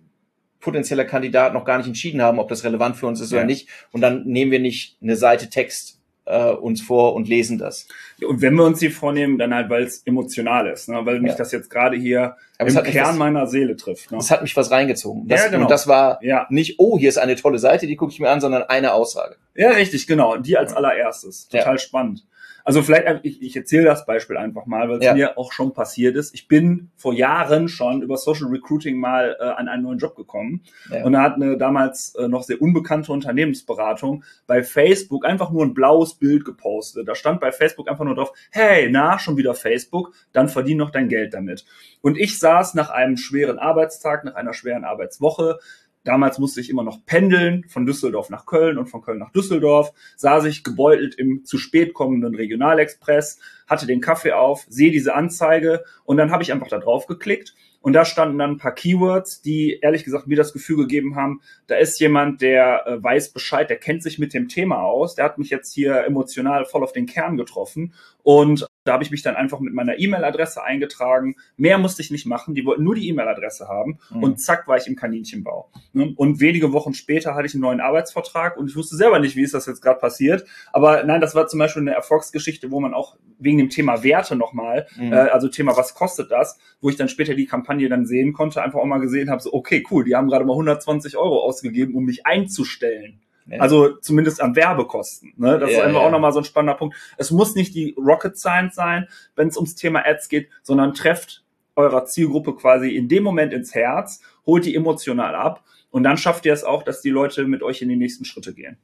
potenzieller 0.60 1.04
Kandidat 1.04 1.54
noch 1.54 1.64
gar 1.64 1.78
nicht 1.78 1.88
entschieden 1.88 2.22
haben, 2.22 2.38
ob 2.38 2.48
das 2.48 2.64
relevant 2.64 2.96
für 2.96 3.06
uns 3.06 3.20
ist 3.20 3.32
ja. 3.32 3.38
oder 3.38 3.46
nicht. 3.46 3.68
Und 3.90 4.00
dann 4.00 4.24
nehmen 4.24 4.50
wir 4.50 4.60
nicht 4.60 4.96
eine 5.02 5.16
Seite 5.16 5.50
Text 5.50 5.98
äh, 6.24 6.50
uns 6.50 6.80
vor 6.80 7.14
und 7.14 7.28
lesen 7.28 7.58
das. 7.58 7.88
Und 8.24 8.42
wenn 8.42 8.54
wir 8.54 8.64
uns 8.64 8.78
die 8.78 8.90
vornehmen, 8.90 9.38
dann 9.38 9.54
halt, 9.54 9.70
weil 9.70 9.84
es 9.84 10.02
emotional 10.04 10.66
ist, 10.68 10.88
ne? 10.88 11.00
weil 11.04 11.20
mich 11.20 11.32
ja. 11.32 11.38
das 11.38 11.52
jetzt 11.52 11.70
gerade 11.70 11.96
hier 11.96 12.36
Aber 12.58 12.70
im 12.70 12.82
Kern 12.82 13.08
was, 13.10 13.16
meiner 13.16 13.46
Seele 13.46 13.76
trifft. 13.76 14.10
Ne? 14.10 14.18
Es 14.18 14.30
hat 14.30 14.42
mich 14.42 14.56
was 14.56 14.70
reingezogen. 14.70 15.28
Das, 15.28 15.44
ja, 15.44 15.48
genau. 15.48 15.62
Und 15.62 15.70
das 15.70 15.88
war 15.88 16.18
ja. 16.22 16.46
nicht, 16.50 16.78
oh, 16.78 16.98
hier 16.98 17.08
ist 17.08 17.18
eine 17.18 17.36
tolle 17.36 17.58
Seite, 17.58 17.86
die 17.86 17.96
gucke 17.96 18.12
ich 18.12 18.20
mir 18.20 18.30
an, 18.30 18.40
sondern 18.40 18.62
eine 18.64 18.92
Aussage. 18.92 19.36
Ja, 19.54 19.70
richtig, 19.70 20.06
genau. 20.06 20.36
Die 20.36 20.56
als 20.56 20.72
allererstes. 20.72 21.48
Total 21.48 21.74
ja. 21.74 21.78
spannend. 21.78 22.24
Also 22.64 22.82
vielleicht, 22.82 23.06
äh, 23.06 23.20
ich, 23.22 23.42
ich 23.42 23.56
erzähle 23.56 23.84
das 23.84 24.06
Beispiel 24.06 24.36
einfach 24.36 24.66
mal, 24.66 24.88
weil 24.88 24.98
es 24.98 25.04
ja. 25.04 25.14
mir 25.14 25.38
auch 25.38 25.52
schon 25.52 25.72
passiert 25.72 26.16
ist. 26.16 26.34
Ich 26.34 26.48
bin 26.48 26.90
vor 26.96 27.12
Jahren 27.12 27.68
schon 27.68 28.02
über 28.02 28.16
Social 28.16 28.48
Recruiting 28.48 28.98
mal 28.98 29.36
äh, 29.38 29.44
an 29.44 29.68
einen 29.68 29.82
neuen 29.82 29.98
Job 29.98 30.16
gekommen. 30.16 30.62
Ja. 30.90 31.04
Und 31.04 31.12
da 31.12 31.22
hat 31.22 31.34
eine 31.34 31.56
damals 31.56 32.14
äh, 32.14 32.28
noch 32.28 32.42
sehr 32.42 32.60
unbekannte 32.60 33.12
Unternehmensberatung 33.12 34.24
bei 34.46 34.62
Facebook 34.62 35.24
einfach 35.26 35.50
nur 35.50 35.64
ein 35.64 35.74
blaues 35.74 36.14
Bild 36.14 36.44
gepostet. 36.44 37.08
Da 37.08 37.14
stand 37.14 37.40
bei 37.40 37.52
Facebook 37.52 37.88
einfach 37.88 38.04
nur 38.04 38.11
drauf, 38.14 38.32
hey, 38.50 38.88
na, 38.90 39.18
schon 39.18 39.36
wieder 39.36 39.54
Facebook, 39.54 40.12
dann 40.32 40.48
verdien 40.48 40.78
noch 40.78 40.90
dein 40.90 41.08
Geld 41.08 41.34
damit. 41.34 41.64
Und 42.00 42.18
ich 42.18 42.38
saß 42.38 42.74
nach 42.74 42.90
einem 42.90 43.16
schweren 43.16 43.58
Arbeitstag, 43.58 44.24
nach 44.24 44.34
einer 44.34 44.54
schweren 44.54 44.84
Arbeitswoche, 44.84 45.58
Damals 46.04 46.38
musste 46.40 46.60
ich 46.60 46.68
immer 46.68 46.82
noch 46.82 47.06
pendeln 47.06 47.64
von 47.68 47.86
Düsseldorf 47.86 48.28
nach 48.28 48.44
Köln 48.44 48.76
und 48.76 48.86
von 48.86 49.02
Köln 49.02 49.20
nach 49.20 49.30
Düsseldorf, 49.30 49.92
saß 50.16 50.46
ich 50.46 50.64
gebeutelt 50.64 51.14
im 51.14 51.44
zu 51.44 51.58
spät 51.58 51.94
kommenden 51.94 52.34
Regionalexpress, 52.34 53.38
hatte 53.68 53.86
den 53.86 54.00
Kaffee 54.00 54.32
auf, 54.32 54.66
sehe 54.68 54.90
diese 54.90 55.14
Anzeige 55.14 55.84
und 56.04 56.16
dann 56.16 56.32
habe 56.32 56.42
ich 56.42 56.52
einfach 56.52 56.66
da 56.66 56.78
drauf 56.78 57.06
geklickt 57.06 57.54
und 57.82 57.92
da 57.92 58.04
standen 58.04 58.38
dann 58.38 58.52
ein 58.52 58.58
paar 58.58 58.74
Keywords, 58.74 59.42
die 59.42 59.78
ehrlich 59.82 60.04
gesagt 60.04 60.28
mir 60.28 60.36
das 60.36 60.52
Gefühl 60.52 60.76
gegeben 60.76 61.16
haben, 61.16 61.42
da 61.66 61.76
ist 61.76 62.00
jemand, 62.00 62.40
der 62.40 62.86
äh, 62.86 63.02
weiß 63.02 63.32
Bescheid, 63.32 63.68
der 63.68 63.76
kennt 63.76 64.02
sich 64.02 64.18
mit 64.18 64.32
dem 64.32 64.48
Thema 64.48 64.82
aus, 64.82 65.16
der 65.16 65.24
hat 65.24 65.38
mich 65.38 65.50
jetzt 65.50 65.74
hier 65.74 66.04
emotional 66.04 66.64
voll 66.64 66.84
auf 66.84 66.92
den 66.92 67.06
Kern 67.06 67.36
getroffen. 67.36 67.92
Und 68.22 68.66
da 68.84 68.92
habe 68.94 69.04
ich 69.04 69.10
mich 69.10 69.22
dann 69.22 69.36
einfach 69.36 69.60
mit 69.60 69.74
meiner 69.74 69.98
E-Mail-Adresse 69.98 70.62
eingetragen. 70.62 71.36
Mehr 71.56 71.78
musste 71.78 72.02
ich 72.02 72.10
nicht 72.10 72.26
machen. 72.26 72.54
Die 72.54 72.64
wollten 72.64 72.82
nur 72.82 72.94
die 72.94 73.08
E-Mail-Adresse 73.08 73.68
haben. 73.68 73.98
Mhm. 74.10 74.22
Und 74.22 74.40
zack, 74.40 74.66
war 74.66 74.76
ich 74.76 74.86
im 74.86 74.96
Kaninchenbau. 74.96 75.70
Ne? 75.92 76.12
Und 76.16 76.40
wenige 76.40 76.72
Wochen 76.72 76.94
später 76.94 77.34
hatte 77.34 77.46
ich 77.46 77.54
einen 77.54 77.62
neuen 77.62 77.80
Arbeitsvertrag 77.80 78.56
und 78.56 78.68
ich 78.68 78.76
wusste 78.76 78.96
selber 78.96 79.18
nicht, 79.18 79.36
wie 79.36 79.42
ist 79.42 79.54
das 79.54 79.66
jetzt 79.66 79.82
gerade 79.82 80.00
passiert. 80.00 80.44
Aber 80.72 81.04
nein, 81.04 81.20
das 81.20 81.34
war 81.34 81.46
zum 81.46 81.58
Beispiel 81.58 81.82
eine 81.82 81.94
Erfolgsgeschichte, 81.94 82.70
wo 82.70 82.80
man 82.80 82.94
auch 82.94 83.16
wegen 83.38 83.58
dem 83.58 83.70
Thema 83.70 84.02
Werte 84.02 84.36
nochmal, 84.36 84.86
mhm. 84.96 85.12
äh, 85.12 85.16
also 85.16 85.48
Thema, 85.48 85.76
was 85.76 85.94
kostet 85.94 86.30
das, 86.30 86.58
wo 86.80 86.88
ich 86.88 86.96
dann 86.96 87.08
später 87.08 87.34
die 87.34 87.46
Kampagne 87.46 87.88
dann 87.88 88.06
sehen 88.06 88.32
konnte, 88.32 88.62
einfach 88.62 88.80
auch 88.80 88.84
mal 88.86 88.98
gesehen 88.98 89.30
habe, 89.30 89.42
so, 89.42 89.52
okay, 89.52 89.84
cool, 89.90 90.04
die 90.04 90.14
haben 90.14 90.28
gerade 90.28 90.44
mal 90.44 90.52
120 90.52 91.16
Euro 91.16 91.40
ausgegeben, 91.40 91.94
um 91.94 92.04
mich 92.04 92.26
einzustellen. 92.26 93.20
Also 93.60 93.96
zumindest 93.96 94.40
am 94.40 94.56
Werbekosten. 94.56 95.34
Ne? 95.36 95.58
Das 95.58 95.70
ja, 95.70 95.78
ist 95.78 95.84
einfach 95.84 96.00
ja. 96.00 96.06
auch 96.06 96.10
nochmal 96.10 96.32
so 96.32 96.38
ein 96.38 96.44
spannender 96.44 96.76
Punkt. 96.76 96.96
Es 97.18 97.30
muss 97.30 97.54
nicht 97.54 97.74
die 97.74 97.94
Rocket 97.98 98.38
Science 98.38 98.74
sein, 98.74 99.08
wenn 99.36 99.48
es 99.48 99.56
ums 99.56 99.74
Thema 99.74 100.06
Ads 100.06 100.28
geht, 100.28 100.48
sondern 100.62 100.94
trefft 100.94 101.44
eurer 101.76 102.04
Zielgruppe 102.04 102.54
quasi 102.54 102.96
in 102.96 103.08
dem 103.08 103.22
Moment 103.22 103.52
ins 103.52 103.74
Herz, 103.74 104.20
holt 104.46 104.64
die 104.64 104.74
emotional 104.74 105.34
ab 105.34 105.64
und 105.90 106.02
dann 106.02 106.16
schafft 106.16 106.46
ihr 106.46 106.52
es 106.52 106.64
auch, 106.64 106.82
dass 106.82 107.00
die 107.00 107.10
Leute 107.10 107.44
mit 107.44 107.62
euch 107.62 107.82
in 107.82 107.88
die 107.88 107.96
nächsten 107.96 108.24
Schritte 108.24 108.54
gehen. 108.54 108.78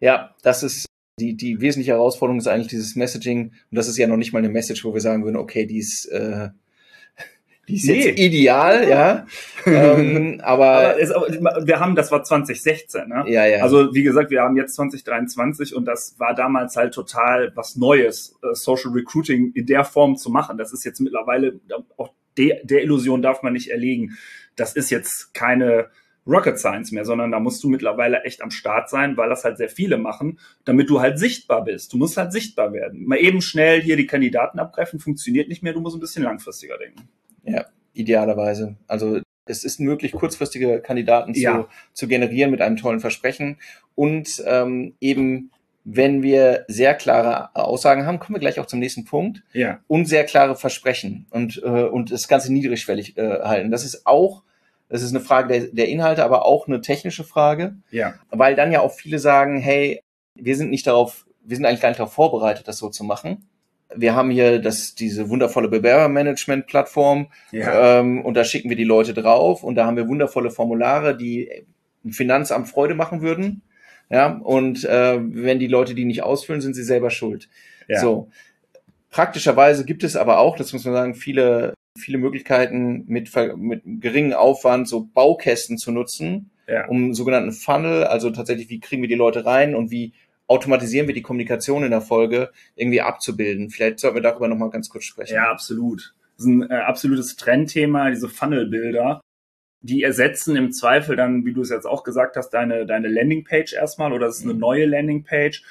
Ja, 0.00 0.34
das 0.42 0.62
ist 0.62 0.86
die, 1.18 1.36
die 1.36 1.60
wesentliche 1.60 1.92
Herausforderung 1.92 2.38
ist 2.38 2.48
eigentlich 2.48 2.68
dieses 2.68 2.96
Messaging 2.96 3.52
und 3.70 3.76
das 3.76 3.88
ist 3.88 3.98
ja 3.98 4.06
noch 4.06 4.16
nicht 4.16 4.32
mal 4.32 4.38
eine 4.38 4.48
Message, 4.48 4.84
wo 4.84 4.94
wir 4.94 5.00
sagen 5.00 5.24
würden, 5.24 5.36
okay, 5.36 5.66
die 5.66 5.78
ist 5.78 6.06
äh, 6.06 6.48
die 7.68 7.76
ist 7.76 7.84
nee. 7.84 8.06
jetzt 8.06 8.18
ideal, 8.18 8.88
ja. 8.88 9.26
ähm, 9.66 10.40
aber, 10.44 10.66
aber 10.66 11.00
es, 11.00 11.10
wir 11.10 11.78
haben, 11.78 11.94
das 11.94 12.10
war 12.10 12.24
2016, 12.24 13.08
ne? 13.08 13.24
Ja, 13.28 13.46
ja. 13.46 13.62
Also 13.62 13.94
wie 13.94 14.02
gesagt, 14.02 14.30
wir 14.30 14.42
haben 14.42 14.56
jetzt 14.56 14.74
2023 14.74 15.74
und 15.76 15.84
das 15.84 16.16
war 16.18 16.34
damals 16.34 16.76
halt 16.76 16.92
total 16.92 17.52
was 17.54 17.76
Neues, 17.76 18.36
äh, 18.42 18.54
Social 18.54 18.90
Recruiting 18.92 19.52
in 19.54 19.66
der 19.66 19.84
Form 19.84 20.16
zu 20.16 20.30
machen. 20.30 20.58
Das 20.58 20.72
ist 20.72 20.84
jetzt 20.84 21.00
mittlerweile 21.00 21.60
auch 21.96 22.12
de, 22.36 22.64
der 22.64 22.82
Illusion 22.82 23.22
darf 23.22 23.42
man 23.42 23.52
nicht 23.52 23.70
erlegen. 23.70 24.18
Das 24.56 24.74
ist 24.74 24.90
jetzt 24.90 25.32
keine 25.32 25.88
Rocket 26.26 26.58
Science 26.58 26.92
mehr, 26.92 27.04
sondern 27.04 27.30
da 27.32 27.40
musst 27.40 27.62
du 27.64 27.68
mittlerweile 27.68 28.22
echt 28.22 28.42
am 28.42 28.50
Start 28.50 28.88
sein, 28.88 29.16
weil 29.16 29.28
das 29.28 29.44
halt 29.44 29.58
sehr 29.58 29.68
viele 29.68 29.98
machen, 29.98 30.38
damit 30.64 30.88
du 30.88 31.00
halt 31.00 31.18
sichtbar 31.18 31.64
bist. 31.64 31.92
Du 31.92 31.96
musst 31.96 32.16
halt 32.16 32.32
sichtbar 32.32 32.72
werden. 32.72 33.06
Mal 33.06 33.18
eben 33.18 33.42
schnell 33.42 33.80
hier 33.80 33.96
die 33.96 34.06
Kandidaten 34.06 34.58
abgreifen, 34.58 35.00
funktioniert 35.00 35.48
nicht 35.48 35.62
mehr, 35.62 35.72
du 35.72 35.80
musst 35.80 35.96
ein 35.96 36.00
bisschen 36.00 36.22
langfristiger 36.22 36.78
denken. 36.78 37.08
Ja, 37.44 37.64
idealerweise. 37.94 38.76
Also 38.86 39.20
es 39.46 39.64
ist 39.64 39.80
möglich, 39.80 40.12
kurzfristige 40.12 40.80
Kandidaten 40.80 41.34
Ja. 41.34 41.62
zu, 41.62 41.68
zu 41.92 42.08
generieren 42.08 42.50
mit 42.50 42.60
einem 42.60 42.76
tollen 42.76 43.00
Versprechen. 43.00 43.58
Und 43.94 44.42
ähm, 44.46 44.94
eben, 45.00 45.50
wenn 45.84 46.22
wir 46.22 46.64
sehr 46.68 46.94
klare 46.94 47.54
Aussagen 47.56 48.06
haben, 48.06 48.20
kommen 48.20 48.36
wir 48.36 48.40
gleich 48.40 48.60
auch 48.60 48.66
zum 48.66 48.78
nächsten 48.78 49.04
Punkt, 49.04 49.42
Ja. 49.52 49.80
und 49.88 50.06
sehr 50.06 50.24
klare 50.24 50.54
Versprechen 50.56 51.26
und, 51.30 51.60
äh, 51.64 51.68
und 51.68 52.12
das 52.12 52.28
Ganze 52.28 52.52
niedrigschwellig 52.52 53.16
äh, 53.18 53.40
halten. 53.40 53.70
Das 53.72 53.84
ist 53.84 54.06
auch, 54.06 54.44
das 54.88 55.02
ist 55.02 55.10
eine 55.10 55.20
Frage 55.24 55.48
der, 55.48 55.68
der 55.72 55.88
Inhalte, 55.88 56.24
aber 56.24 56.44
auch 56.46 56.68
eine 56.68 56.80
technische 56.80 57.24
Frage, 57.24 57.74
Ja. 57.90 58.14
weil 58.30 58.54
dann 58.54 58.70
ja 58.70 58.80
auch 58.80 58.92
viele 58.92 59.18
sagen, 59.18 59.58
hey, 59.58 60.00
wir 60.36 60.56
sind 60.56 60.70
nicht 60.70 60.86
darauf, 60.86 61.26
wir 61.44 61.56
sind 61.56 61.66
eigentlich 61.66 61.80
gar 61.80 61.88
nicht 61.88 61.98
darauf 61.98 62.12
vorbereitet, 62.12 62.68
das 62.68 62.78
so 62.78 62.88
zu 62.88 63.02
machen. 63.02 63.48
Wir 63.96 64.14
haben 64.14 64.30
hier 64.30 64.58
das, 64.60 64.94
diese 64.94 65.28
wundervolle 65.28 65.68
Bewerbermanagement-Plattform 65.68 67.28
Ja. 67.50 68.00
ähm, 68.00 68.24
und 68.24 68.34
da 68.34 68.44
schicken 68.44 68.68
wir 68.68 68.76
die 68.76 68.84
Leute 68.84 69.14
drauf 69.14 69.62
und 69.64 69.74
da 69.74 69.86
haben 69.86 69.96
wir 69.96 70.08
wundervolle 70.08 70.50
Formulare, 70.50 71.16
die 71.16 71.50
ein 72.04 72.12
Finanzamt 72.12 72.68
Freude 72.68 72.94
machen 72.94 73.20
würden. 73.22 73.62
Ja, 74.10 74.36
und 74.36 74.84
äh, 74.84 75.18
wenn 75.22 75.58
die 75.58 75.68
Leute 75.68 75.94
die 75.94 76.04
nicht 76.04 76.22
ausfüllen, 76.22 76.60
sind 76.60 76.74
sie 76.74 76.82
selber 76.82 77.08
schuld. 77.10 77.48
Ja. 77.88 78.00
So. 78.00 78.28
Praktischerweise 79.10 79.84
gibt 79.84 80.04
es 80.04 80.16
aber 80.16 80.38
auch, 80.38 80.56
das 80.56 80.72
muss 80.72 80.84
man 80.84 80.94
sagen, 80.94 81.14
viele, 81.14 81.74
viele 81.98 82.18
Möglichkeiten 82.18 83.04
mit, 83.06 83.30
mit 83.56 83.82
geringem 84.00 84.32
Aufwand 84.32 84.88
so 84.88 85.06
Baukästen 85.12 85.76
zu 85.78 85.92
nutzen, 85.92 86.50
Ja. 86.66 86.86
um 86.88 87.12
sogenannten 87.14 87.52
Funnel, 87.52 88.04
also 88.04 88.30
tatsächlich, 88.30 88.68
wie 88.70 88.80
kriegen 88.80 89.02
wir 89.02 89.08
die 89.08 89.14
Leute 89.14 89.44
rein 89.44 89.74
und 89.74 89.90
wie 89.90 90.12
automatisieren 90.48 91.06
wir 91.06 91.14
die 91.14 91.22
Kommunikation 91.22 91.84
in 91.84 91.90
der 91.90 92.00
Folge 92.00 92.50
irgendwie 92.74 93.00
abzubilden. 93.00 93.70
Vielleicht 93.70 94.00
sollten 94.00 94.16
wir 94.16 94.22
darüber 94.22 94.48
nochmal 94.48 94.70
ganz 94.70 94.88
kurz 94.88 95.04
sprechen. 95.04 95.34
Ja, 95.34 95.50
absolut. 95.50 96.14
Das 96.36 96.46
ist 96.46 96.50
ein 96.50 96.70
äh, 96.70 96.74
absolutes 96.74 97.36
Trendthema, 97.36 98.10
diese 98.10 98.28
Funnelbilder. 98.28 99.20
Die 99.84 100.02
ersetzen 100.02 100.54
im 100.56 100.72
Zweifel 100.72 101.16
dann, 101.16 101.44
wie 101.44 101.52
du 101.52 101.62
es 101.62 101.70
jetzt 101.70 101.86
auch 101.86 102.04
gesagt 102.04 102.36
hast, 102.36 102.50
deine, 102.50 102.86
deine 102.86 103.08
Landingpage 103.08 103.72
erstmal 103.72 104.12
oder 104.12 104.26
es 104.26 104.38
ist 104.38 104.44
eine 104.44 104.54
Mhm. 104.54 104.60
neue 104.60 104.86
Landingpage. 104.86 105.62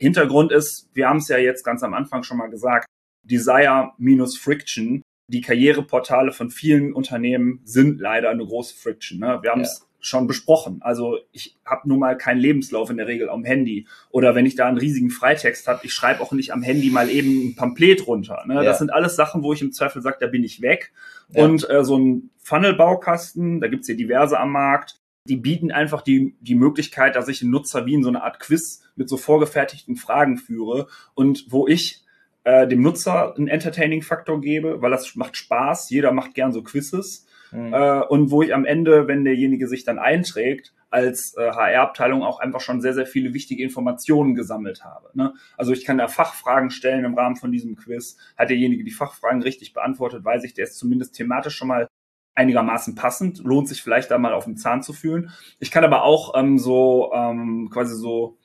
Hintergrund 0.00 0.52
ist, 0.52 0.88
wir 0.92 1.08
haben 1.08 1.18
es 1.18 1.28
ja 1.28 1.38
jetzt 1.38 1.64
ganz 1.64 1.82
am 1.82 1.94
Anfang 1.94 2.22
schon 2.22 2.36
mal 2.38 2.48
gesagt, 2.48 2.86
Desire 3.24 3.92
minus 3.98 4.38
Friction. 4.38 5.02
Die 5.28 5.40
Karriereportale 5.40 6.30
von 6.30 6.50
vielen 6.50 6.92
Unternehmen 6.92 7.60
sind 7.64 8.00
leider 8.00 8.30
eine 8.30 8.44
große 8.46 8.76
Friction. 8.76 9.18
Ne? 9.18 9.40
Wir 9.42 9.50
haben 9.50 9.62
es 9.62 9.85
schon 10.00 10.26
besprochen. 10.26 10.78
Also 10.82 11.18
ich 11.32 11.56
habe 11.64 11.88
nun 11.88 11.98
mal 11.98 12.16
keinen 12.16 12.38
Lebenslauf 12.38 12.90
in 12.90 12.96
der 12.96 13.06
Regel 13.06 13.28
am 13.28 13.44
Handy. 13.44 13.86
Oder 14.10 14.34
wenn 14.34 14.46
ich 14.46 14.54
da 14.54 14.66
einen 14.66 14.78
riesigen 14.78 15.10
Freitext 15.10 15.66
habe, 15.66 15.80
ich 15.84 15.92
schreibe 15.92 16.20
auch 16.20 16.32
nicht 16.32 16.52
am 16.52 16.62
Handy 16.62 16.90
mal 16.90 17.10
eben 17.10 17.48
ein 17.48 17.56
Pamphlet 17.56 18.06
runter. 18.06 18.44
Ne? 18.46 18.54
Ja. 18.56 18.62
Das 18.62 18.78
sind 18.78 18.92
alles 18.92 19.16
Sachen, 19.16 19.42
wo 19.42 19.52
ich 19.52 19.62
im 19.62 19.72
Zweifel 19.72 20.02
sage, 20.02 20.18
da 20.20 20.26
bin 20.26 20.44
ich 20.44 20.62
weg. 20.62 20.92
Ja. 21.30 21.44
Und 21.44 21.68
äh, 21.68 21.84
so 21.84 21.98
ein 21.98 22.30
Funnel-Baukasten, 22.38 23.60
da 23.60 23.68
gibt's 23.68 23.86
hier 23.86 23.96
diverse 23.96 24.38
am 24.38 24.52
Markt, 24.52 25.00
die 25.26 25.36
bieten 25.36 25.72
einfach 25.72 26.02
die, 26.02 26.36
die 26.40 26.54
Möglichkeit, 26.54 27.16
dass 27.16 27.28
ich 27.28 27.42
einen 27.42 27.50
Nutzer 27.50 27.86
wie 27.86 27.94
in 27.94 28.02
so 28.02 28.08
eine 28.08 28.22
Art 28.22 28.38
Quiz 28.38 28.82
mit 28.94 29.08
so 29.08 29.16
vorgefertigten 29.16 29.96
Fragen 29.96 30.38
führe 30.38 30.86
und 31.14 31.46
wo 31.48 31.66
ich 31.66 32.04
äh, 32.44 32.68
dem 32.68 32.80
Nutzer 32.80 33.34
einen 33.36 33.48
Entertaining-Faktor 33.48 34.40
gebe, 34.40 34.80
weil 34.80 34.92
das 34.92 35.16
macht 35.16 35.36
Spaß, 35.36 35.90
jeder 35.90 36.12
macht 36.12 36.34
gern 36.34 36.52
so 36.52 36.62
Quizzes 36.62 37.25
Mhm. 37.52 37.72
äh, 37.72 38.00
und 38.02 38.30
wo 38.30 38.42
ich 38.42 38.54
am 38.54 38.64
Ende, 38.64 39.06
wenn 39.08 39.24
derjenige 39.24 39.68
sich 39.68 39.84
dann 39.84 39.98
einträgt, 39.98 40.72
als 40.90 41.34
äh, 41.36 41.50
HR-Abteilung 41.50 42.22
auch 42.22 42.38
einfach 42.40 42.60
schon 42.60 42.80
sehr, 42.80 42.94
sehr 42.94 43.06
viele 43.06 43.34
wichtige 43.34 43.62
Informationen 43.62 44.34
gesammelt 44.34 44.84
habe. 44.84 45.10
Ne? 45.14 45.34
Also 45.56 45.72
ich 45.72 45.84
kann 45.84 45.98
da 45.98 46.08
Fachfragen 46.08 46.70
stellen 46.70 47.04
im 47.04 47.14
Rahmen 47.14 47.36
von 47.36 47.50
diesem 47.52 47.76
Quiz. 47.76 48.16
Hat 48.36 48.50
derjenige 48.50 48.84
die 48.84 48.90
Fachfragen 48.92 49.42
richtig 49.42 49.72
beantwortet, 49.72 50.24
weiß 50.24 50.44
ich, 50.44 50.54
der 50.54 50.64
ist 50.64 50.78
zumindest 50.78 51.14
thematisch 51.14 51.56
schon 51.56 51.68
mal 51.68 51.88
einigermaßen 52.34 52.94
passend, 52.94 53.38
lohnt 53.44 53.66
sich 53.68 53.82
vielleicht 53.82 54.10
da 54.10 54.18
mal 54.18 54.34
auf 54.34 54.44
den 54.44 54.56
Zahn 54.56 54.82
zu 54.82 54.92
fühlen. 54.92 55.30
Ich 55.58 55.70
kann 55.70 55.84
aber 55.84 56.02
auch 56.04 56.34
ähm, 56.36 56.58
so 56.58 57.10
ähm, 57.14 57.70
quasi 57.72 57.94
so, 57.96 58.36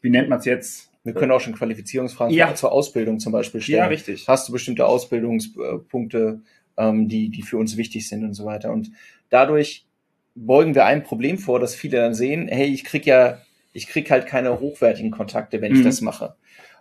wie 0.00 0.10
nennt 0.10 0.28
man 0.28 0.38
es 0.38 0.44
jetzt? 0.44 0.92
Wir 1.04 1.12
können 1.14 1.30
auch 1.30 1.40
schon 1.40 1.54
Qualifizierungsfragen 1.54 2.34
Ja. 2.34 2.54
zur 2.54 2.72
Ausbildung 2.72 3.20
zum 3.20 3.32
Beispiel 3.32 3.60
stellen. 3.60 3.78
Ja, 3.78 3.86
richtig. 3.86 4.26
Hast 4.28 4.48
du 4.48 4.52
bestimmte 4.52 4.86
Ausbildungspunkte, 4.86 6.40
ähm, 6.76 7.08
die, 7.08 7.28
die 7.30 7.42
für 7.42 7.58
uns 7.58 7.76
wichtig 7.76 8.08
sind 8.08 8.24
und 8.24 8.34
so 8.34 8.44
weiter. 8.44 8.72
Und 8.72 8.90
dadurch 9.30 9.86
beugen 10.34 10.74
wir 10.74 10.84
ein 10.84 11.02
Problem 11.02 11.38
vor, 11.38 11.58
dass 11.60 11.74
viele 11.74 11.98
dann 11.98 12.14
sehen, 12.14 12.48
hey, 12.48 12.66
ich 12.66 12.84
krieg 12.84 13.06
ja, 13.06 13.38
ich 13.72 13.86
krieg 13.88 14.10
halt 14.10 14.26
keine 14.26 14.60
hochwertigen 14.60 15.10
Kontakte, 15.10 15.60
wenn 15.60 15.72
ich 15.72 15.80
Mhm. 15.80 15.84
das 15.84 16.00
mache. 16.00 16.36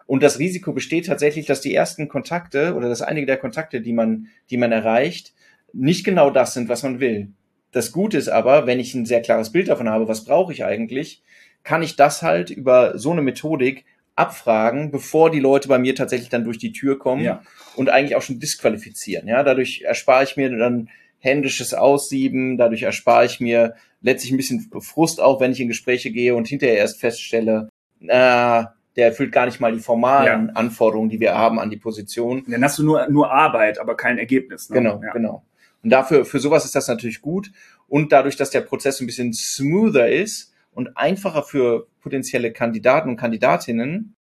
Und 0.08 0.22
das 0.22 0.40
Risiko 0.40 0.72
besteht 0.72 1.08
tatsächlich, 1.08 1.46
dass 1.46 1.62
die 1.62 1.74
ersten 1.74 2.08
Kontakte 2.08 2.76
oder 2.76 2.90
dass 2.90 3.02
einige 3.02 3.26
der 3.26 3.38
Kontakte, 3.38 3.82
die 3.82 3.94
man, 3.94 4.28
die 4.50 4.58
man 4.58 4.72
erreicht, 4.72 5.34
nicht 5.74 6.06
genau 6.06 6.30
das 6.30 6.54
sind, 6.54 6.70
was 6.70 6.84
man 6.84 7.00
will. 7.00 7.30
Das 7.72 7.92
Gute 7.92 8.18
ist 8.18 8.30
aber, 8.30 8.68
wenn 8.68 8.80
ich 8.80 8.94
ein 8.94 9.06
sehr 9.06 9.22
klares 9.22 9.52
Bild 9.52 9.68
davon 9.68 9.90
habe, 9.90 10.08
was 10.08 10.24
brauche 10.24 10.54
ich 10.54 10.64
eigentlich, 10.64 11.24
kann 11.64 11.82
ich 11.82 11.96
das 11.96 12.22
halt 12.22 12.50
über 12.52 12.98
so 12.98 13.12
eine 13.12 13.22
Methodik 13.22 13.86
abfragen, 14.16 14.92
bevor 14.92 15.30
die 15.30 15.40
Leute 15.40 15.68
bei 15.68 15.78
mir 15.78 15.96
tatsächlich 15.96 16.30
dann 16.30 16.44
durch 16.44 16.58
die 16.58 16.72
Tür 16.72 16.98
kommen 16.98 17.24
Ja. 17.24 17.42
und 17.76 17.90
eigentlich 17.90 18.16
auch 18.16 18.22
schon 18.22 18.40
disqualifizieren. 18.40 19.28
Ja, 19.28 19.44
dadurch 19.44 19.82
erspare 19.86 20.24
ich 20.24 20.38
mir 20.38 20.50
dann 20.50 20.90
händisches 21.20 21.74
Aussieben, 21.74 22.58
dadurch 22.58 22.84
erspare 22.84 23.26
ich 23.26 23.40
mir 23.40 23.76
letztlich 24.02 24.32
ein 24.32 24.38
bisschen 24.38 24.70
Frust 24.82 25.20
auch, 25.20 25.42
wenn 25.42 25.52
ich 25.52 25.60
in 25.60 25.68
Gespräche 25.68 26.12
gehe 26.12 26.36
und 26.36 26.48
hinterher 26.48 26.78
erst 26.78 27.00
feststelle, 27.00 27.70
na, 28.00 28.76
der 28.96 29.08
erfüllt 29.08 29.32
gar 29.32 29.46
nicht 29.46 29.60
mal 29.60 29.74
die 29.74 29.80
formalen 29.80 30.52
Anforderungen, 30.52 31.10
die 31.10 31.20
wir 31.20 31.34
haben 31.36 31.60
an 31.60 31.70
die 31.70 31.78
Position. 31.78 32.46
Dann 32.48 32.64
hast 32.64 32.80
du 32.80 32.84
nur, 32.84 33.10
nur 33.10 33.32
Arbeit, 33.34 33.80
aber 33.80 33.98
kein 33.98 34.18
Ergebnis. 34.18 34.70
Ne? 34.70 34.78
Genau, 34.78 35.02
ja. 35.04 35.12
genau. 35.12 35.44
Und 35.84 35.90
dafür, 35.90 36.26
für 36.26 36.40
sowas 36.40 36.64
ist 36.64 36.76
das 36.76 36.88
natürlich 36.88 37.22
gut. 37.22 37.52
Und 37.88 38.12
dadurch, 38.12 38.38
dass 38.38 38.52
der 38.52 38.62
Prozess 38.62 39.02
ein 39.02 39.06
bisschen 39.06 39.34
smoother 39.34 40.10
ist 40.10 40.54
und 40.76 40.98
einfacher 40.98 41.42
für 41.42 41.88
potenzielle 42.02 42.52
Kandidaten 42.52 43.10
und 43.10 43.18
Kandidatinnen, 43.18 44.14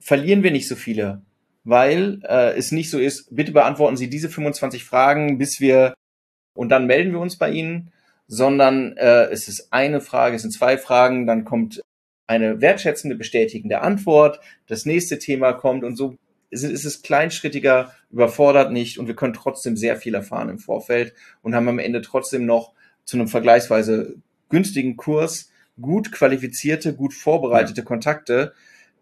verlieren 0.00 0.42
wir 0.42 0.50
nicht 0.50 0.66
so 0.66 0.74
viele. 0.74 1.22
Weil 1.62 2.22
äh, 2.24 2.56
es 2.56 2.72
nicht 2.72 2.90
so 2.90 2.98
ist, 2.98 3.34
bitte 3.36 3.52
beantworten 3.52 3.98
Sie 3.98 4.08
diese 4.08 4.30
25 4.30 4.82
Fragen, 4.84 5.36
bis 5.38 5.60
wir 5.60 5.94
und 6.54 6.70
dann 6.70 6.86
melden 6.86 7.12
wir 7.12 7.20
uns 7.20 7.36
bei 7.36 7.50
Ihnen, 7.50 7.92
sondern 8.26 8.96
äh, 8.96 9.26
es 9.26 9.46
ist 9.46 9.72
eine 9.72 10.00
Frage, 10.00 10.36
es 10.36 10.42
sind 10.42 10.52
zwei 10.52 10.78
Fragen, 10.78 11.26
dann 11.26 11.44
kommt 11.44 11.82
eine 12.26 12.60
wertschätzende, 12.60 13.16
bestätigende 13.16 13.82
Antwort, 13.82 14.40
das 14.66 14.86
nächste 14.86 15.18
Thema 15.18 15.52
kommt 15.52 15.84
und 15.84 15.96
so 15.96 16.16
ist 16.48 16.64
es 16.64 16.70
ist 16.70 16.84
es 16.84 17.02
kleinschrittiger, 17.02 17.92
überfordert 18.10 18.72
nicht 18.72 18.98
und 18.98 19.06
wir 19.06 19.14
können 19.14 19.34
trotzdem 19.34 19.76
sehr 19.76 19.96
viel 19.96 20.14
erfahren 20.14 20.48
im 20.48 20.58
Vorfeld 20.58 21.12
und 21.42 21.54
haben 21.54 21.68
am 21.68 21.78
Ende 21.78 22.00
trotzdem 22.00 22.46
noch 22.46 22.72
zu 23.04 23.18
einem 23.18 23.28
vergleichsweise 23.28 24.14
günstigen 24.48 24.96
Kurs 24.96 25.49
gut 25.80 26.12
qualifizierte, 26.12 26.94
gut 26.94 27.14
vorbereitete 27.14 27.82
Kontakte, 27.82 28.52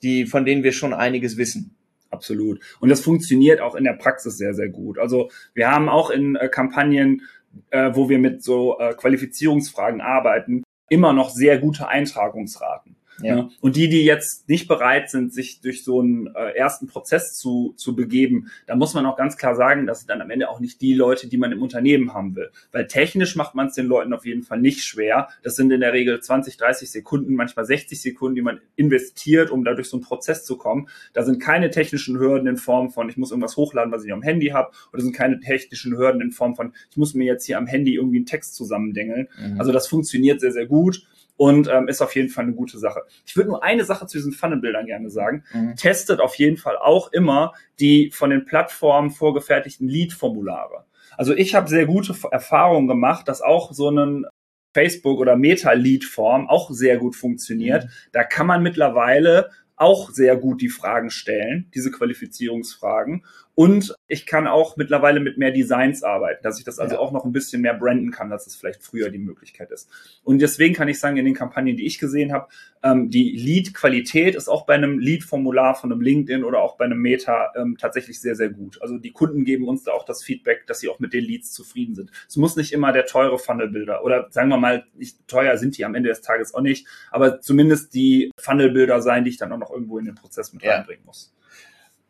die, 0.02 0.26
von 0.26 0.44
denen 0.44 0.62
wir 0.62 0.72
schon 0.72 0.94
einiges 0.94 1.36
wissen. 1.36 1.74
Absolut. 2.10 2.60
Und 2.80 2.88
das 2.88 3.00
funktioniert 3.00 3.60
auch 3.60 3.74
in 3.74 3.84
der 3.84 3.92
Praxis 3.92 4.38
sehr, 4.38 4.54
sehr 4.54 4.68
gut. 4.68 4.98
Also 4.98 5.30
wir 5.54 5.70
haben 5.70 5.88
auch 5.88 6.10
in 6.10 6.36
äh, 6.36 6.48
Kampagnen, 6.48 7.22
äh, 7.70 7.90
wo 7.94 8.08
wir 8.08 8.18
mit 8.18 8.42
so 8.42 8.78
äh, 8.78 8.94
Qualifizierungsfragen 8.94 10.00
arbeiten, 10.00 10.62
immer 10.88 11.12
noch 11.12 11.30
sehr 11.30 11.58
gute 11.58 11.88
Eintragungsraten. 11.88 12.96
Ja. 13.22 13.36
Ne? 13.36 13.50
Und 13.60 13.76
die, 13.76 13.88
die 13.88 14.04
jetzt 14.04 14.48
nicht 14.48 14.68
bereit 14.68 15.10
sind, 15.10 15.32
sich 15.32 15.60
durch 15.60 15.84
so 15.84 16.00
einen 16.00 16.28
äh, 16.34 16.56
ersten 16.56 16.86
Prozess 16.86 17.34
zu, 17.34 17.74
zu 17.76 17.96
begeben, 17.96 18.50
da 18.66 18.76
muss 18.76 18.94
man 18.94 19.06
auch 19.06 19.16
ganz 19.16 19.36
klar 19.36 19.54
sagen, 19.56 19.86
das 19.86 20.00
sind 20.00 20.10
dann 20.10 20.20
am 20.20 20.30
Ende 20.30 20.48
auch 20.48 20.60
nicht 20.60 20.80
die 20.80 20.94
Leute, 20.94 21.28
die 21.28 21.38
man 21.38 21.52
im 21.52 21.62
Unternehmen 21.62 22.14
haben 22.14 22.36
will. 22.36 22.50
Weil 22.72 22.86
technisch 22.86 23.36
macht 23.36 23.54
man 23.54 23.68
es 23.68 23.74
den 23.74 23.86
Leuten 23.86 24.12
auf 24.12 24.24
jeden 24.24 24.42
Fall 24.42 24.60
nicht 24.60 24.84
schwer. 24.84 25.28
Das 25.42 25.56
sind 25.56 25.72
in 25.72 25.80
der 25.80 25.92
Regel 25.92 26.20
20, 26.20 26.56
30 26.56 26.90
Sekunden, 26.90 27.34
manchmal 27.34 27.64
60 27.64 28.00
Sekunden, 28.00 28.36
die 28.36 28.42
man 28.42 28.60
investiert, 28.76 29.50
um 29.50 29.64
da 29.64 29.74
durch 29.74 29.88
so 29.88 29.96
einen 29.96 30.04
Prozess 30.04 30.44
zu 30.44 30.56
kommen. 30.56 30.88
Da 31.12 31.24
sind 31.24 31.40
keine 31.40 31.70
technischen 31.70 32.18
Hürden 32.18 32.46
in 32.46 32.56
Form 32.56 32.90
von, 32.90 33.08
ich 33.08 33.16
muss 33.16 33.30
irgendwas 33.30 33.56
hochladen, 33.56 33.92
was 33.92 34.04
ich 34.04 34.12
am 34.12 34.22
Handy 34.22 34.48
habe, 34.48 34.70
oder 34.92 35.02
sind 35.02 35.14
keine 35.14 35.40
technischen 35.40 35.96
Hürden 35.96 36.20
in 36.20 36.30
Form 36.30 36.54
von, 36.54 36.72
ich 36.90 36.96
muss 36.96 37.14
mir 37.14 37.24
jetzt 37.24 37.46
hier 37.46 37.58
am 37.58 37.66
Handy 37.66 37.94
irgendwie 37.94 38.18
einen 38.18 38.26
Text 38.26 38.54
zusammendengeln. 38.54 39.28
Mhm. 39.38 39.58
Also 39.58 39.72
das 39.72 39.88
funktioniert 39.88 40.40
sehr, 40.40 40.52
sehr 40.52 40.66
gut 40.66 41.02
und 41.38 41.68
ähm, 41.68 41.88
ist 41.88 42.02
auf 42.02 42.14
jeden 42.14 42.28
Fall 42.28 42.44
eine 42.44 42.52
gute 42.52 42.78
Sache. 42.78 43.02
Ich 43.24 43.36
würde 43.36 43.48
nur 43.48 43.62
eine 43.62 43.84
Sache 43.84 44.06
zu 44.06 44.18
diesen 44.18 44.32
Funnelbildern 44.32 44.84
gerne 44.84 45.08
sagen. 45.08 45.44
Mhm. 45.54 45.76
Testet 45.76 46.20
auf 46.20 46.34
jeden 46.34 46.58
Fall 46.58 46.76
auch 46.76 47.12
immer 47.12 47.54
die 47.80 48.10
von 48.10 48.30
den 48.30 48.44
Plattformen 48.44 49.10
vorgefertigten 49.10 49.88
Lead-Formulare. 49.88 50.84
Also 51.16 51.34
ich 51.34 51.54
habe 51.54 51.68
sehr 51.68 51.86
gute 51.86 52.14
Erfahrungen 52.30 52.88
gemacht, 52.88 53.28
dass 53.28 53.40
auch 53.40 53.72
so 53.72 53.88
ein 53.88 54.26
Facebook- 54.74 55.20
oder 55.20 55.36
Meta-Lead-Form 55.36 56.48
auch 56.48 56.70
sehr 56.70 56.98
gut 56.98 57.14
funktioniert. 57.16 57.84
Mhm. 57.84 57.88
Da 58.12 58.24
kann 58.24 58.46
man 58.46 58.62
mittlerweile 58.62 59.50
auch 59.76 60.10
sehr 60.10 60.36
gut 60.36 60.60
die 60.60 60.68
Fragen 60.68 61.08
stellen, 61.08 61.70
diese 61.72 61.92
Qualifizierungsfragen. 61.92 63.24
Und 63.58 63.92
ich 64.06 64.24
kann 64.24 64.46
auch 64.46 64.76
mittlerweile 64.76 65.18
mit 65.18 65.36
mehr 65.36 65.50
Designs 65.50 66.04
arbeiten, 66.04 66.44
dass 66.44 66.60
ich 66.60 66.64
das 66.64 66.78
also 66.78 66.94
Ja. 66.94 67.00
auch 67.00 67.10
noch 67.10 67.24
ein 67.24 67.32
bisschen 67.32 67.60
mehr 67.60 67.74
branden 67.74 68.12
kann, 68.12 68.30
als 68.30 68.46
es 68.46 68.54
vielleicht 68.54 68.84
früher 68.84 69.10
die 69.10 69.18
Möglichkeit 69.18 69.72
ist. 69.72 69.90
Und 70.22 70.40
deswegen 70.40 70.74
kann 70.76 70.86
ich 70.86 71.00
sagen, 71.00 71.16
in 71.16 71.24
den 71.24 71.34
Kampagnen, 71.34 71.76
die 71.76 71.84
ich 71.84 71.98
gesehen 71.98 72.32
habe, 72.32 72.46
ähm, 72.84 73.10
die 73.10 73.32
Lead-Qualität 73.32 74.36
ist 74.36 74.46
auch 74.48 74.64
bei 74.64 74.74
einem 74.74 75.00
Lead-Formular 75.00 75.74
von 75.74 75.90
einem 75.90 76.00
LinkedIn 76.00 76.44
oder 76.44 76.60
auch 76.62 76.76
bei 76.76 76.84
einem 76.84 77.00
Meta 77.00 77.52
ähm, 77.56 77.76
tatsächlich 77.76 78.20
sehr, 78.20 78.36
sehr 78.36 78.50
gut. 78.50 78.80
Also 78.80 78.96
die 78.96 79.10
Kunden 79.10 79.44
geben 79.44 79.66
uns 79.66 79.82
da 79.82 79.90
auch 79.90 80.04
das 80.04 80.22
Feedback, 80.22 80.64
dass 80.68 80.78
sie 80.78 80.88
auch 80.88 81.00
mit 81.00 81.12
den 81.12 81.24
Leads 81.24 81.50
zufrieden 81.50 81.96
sind. 81.96 82.12
Es 82.28 82.36
muss 82.36 82.54
nicht 82.54 82.72
immer 82.72 82.92
der 82.92 83.06
teure 83.06 83.40
Funnel-Builder 83.40 84.04
oder 84.04 84.28
sagen 84.30 84.50
wir 84.50 84.58
mal, 84.58 84.84
nicht 84.94 85.26
teuer 85.26 85.58
sind 85.58 85.76
die 85.76 85.84
am 85.84 85.96
Ende 85.96 86.10
des 86.10 86.20
Tages 86.20 86.54
auch 86.54 86.60
nicht, 86.60 86.86
aber 87.10 87.40
zumindest 87.40 87.92
die 87.94 88.30
Funnel-Builder 88.38 89.02
sein, 89.02 89.24
die 89.24 89.30
ich 89.30 89.36
dann 89.36 89.50
auch 89.50 89.58
noch 89.58 89.72
irgendwo 89.72 89.98
in 89.98 90.04
den 90.04 90.14
Prozess 90.14 90.52
mit 90.52 90.62
Ja. 90.62 90.76
reinbringen 90.76 91.04
muss. 91.04 91.34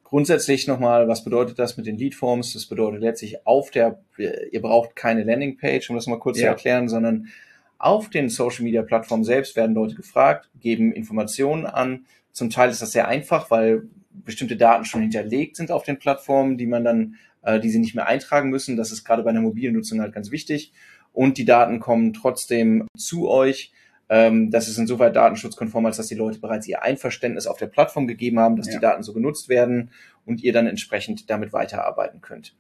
Grundsätzlich 0.09 0.67
nochmal, 0.67 1.07
was 1.07 1.23
bedeutet 1.23 1.59
das 1.59 1.77
mit 1.77 1.85
den 1.85 1.99
Leadforms? 1.99 2.55
Das 2.55 2.65
bedeutet 2.65 3.03
letztlich 3.03 3.47
auf 3.47 3.71
der, 3.71 4.01
ihr 4.17 4.63
braucht 4.63 4.97
keine 4.97 5.23
Landingpage, 5.23 5.91
um 5.91 5.97
das 5.97 6.07
mal 6.07 6.19
kurz 6.19 6.39
zu 6.39 6.45
Ja. 6.45 6.53
erklären, 6.53 6.89
sondern 6.89 7.29
auf 7.77 8.09
den 8.09 8.31
Social 8.31 8.65
Media 8.65 8.81
Plattformen 8.81 9.23
selbst 9.23 9.55
werden 9.55 9.75
Leute 9.75 9.95
gefragt, 9.95 10.49
geben 10.61 10.93
Informationen 10.93 11.67
an. 11.67 12.07
Zum 12.33 12.49
Teil 12.49 12.71
ist 12.71 12.81
das 12.81 12.93
sehr 12.93 13.07
einfach, 13.07 13.51
weil 13.51 13.83
bestimmte 14.11 14.57
Daten 14.57 14.87
schon 14.87 15.03
hinterlegt 15.03 15.57
sind 15.57 15.71
auf 15.71 15.83
den 15.85 15.99
Plattformen, 15.99 16.57
die 16.57 16.67
man 16.67 16.85
dann, 16.85 17.17
äh, 17.43 17.61
die 17.61 17.69
sie 17.69 17.79
nicht 17.79 17.95
mehr 17.95 18.07
eintragen 18.07 18.49
müssen. 18.49 18.79
Das 18.79 18.91
ist 18.91 19.05
gerade 19.05 19.23
bei 19.23 19.29
einer 19.29 19.43
mobilen 19.43 19.75
Nutzung 19.75 20.01
halt 20.01 20.15
ganz 20.15 20.31
wichtig. 20.31 20.73
Und 21.13 21.37
die 21.37 21.45
Daten 21.45 21.81
kommen 21.81 22.15
trotzdem 22.15 22.87
zu 22.97 23.29
euch. 23.29 23.73
Ähm, 24.11 24.51
das 24.51 24.69
ist 24.69 24.79
insoweit 24.79 25.15
datenschutzkonform, 25.17 25.87
als 25.87 25.99
dass 25.99 26.07
die 26.07 26.15
Leute 26.15 26.39
bereits 26.39 26.67
ihr 26.67 26.83
Einverständnis 26.83 27.47
auf 27.47 27.59
der 27.59 27.67
Plattform 27.67 28.07
gegeben 28.07 28.39
haben, 28.39 28.57
dass 28.57 28.67
Ja. 28.69 28.75
die 28.75 28.81
Daten 28.81 29.03
so 29.03 29.13
genutzt 29.13 29.49
werden 29.49 29.91
und 30.25 30.43
ihr 30.43 30.53
dann 30.53 30.67
entsprechend 30.67 31.29
damit 31.31 31.53
weiterarbeiten 31.53 32.21
könnt. 32.21 32.57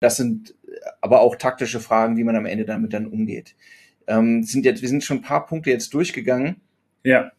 Das 0.00 0.16
sind 0.16 0.54
aber 1.00 1.20
auch 1.20 1.36
taktische 1.36 1.80
Fragen, 1.80 2.16
wie 2.16 2.24
man 2.24 2.36
am 2.36 2.46
Ende 2.46 2.64
damit 2.64 2.92
dann 2.92 3.06
umgeht. 3.06 3.54
Ähm, 4.06 4.42
sind 4.42 4.64
jetzt, 4.64 4.80
wir 4.82 4.88
sind 4.88 5.04
schon 5.04 5.18
ein 5.18 5.22
paar 5.22 5.46
Punkte 5.46 5.70
jetzt 5.70 5.92
durchgegangen. 5.94 6.60
Ja, 7.04 7.32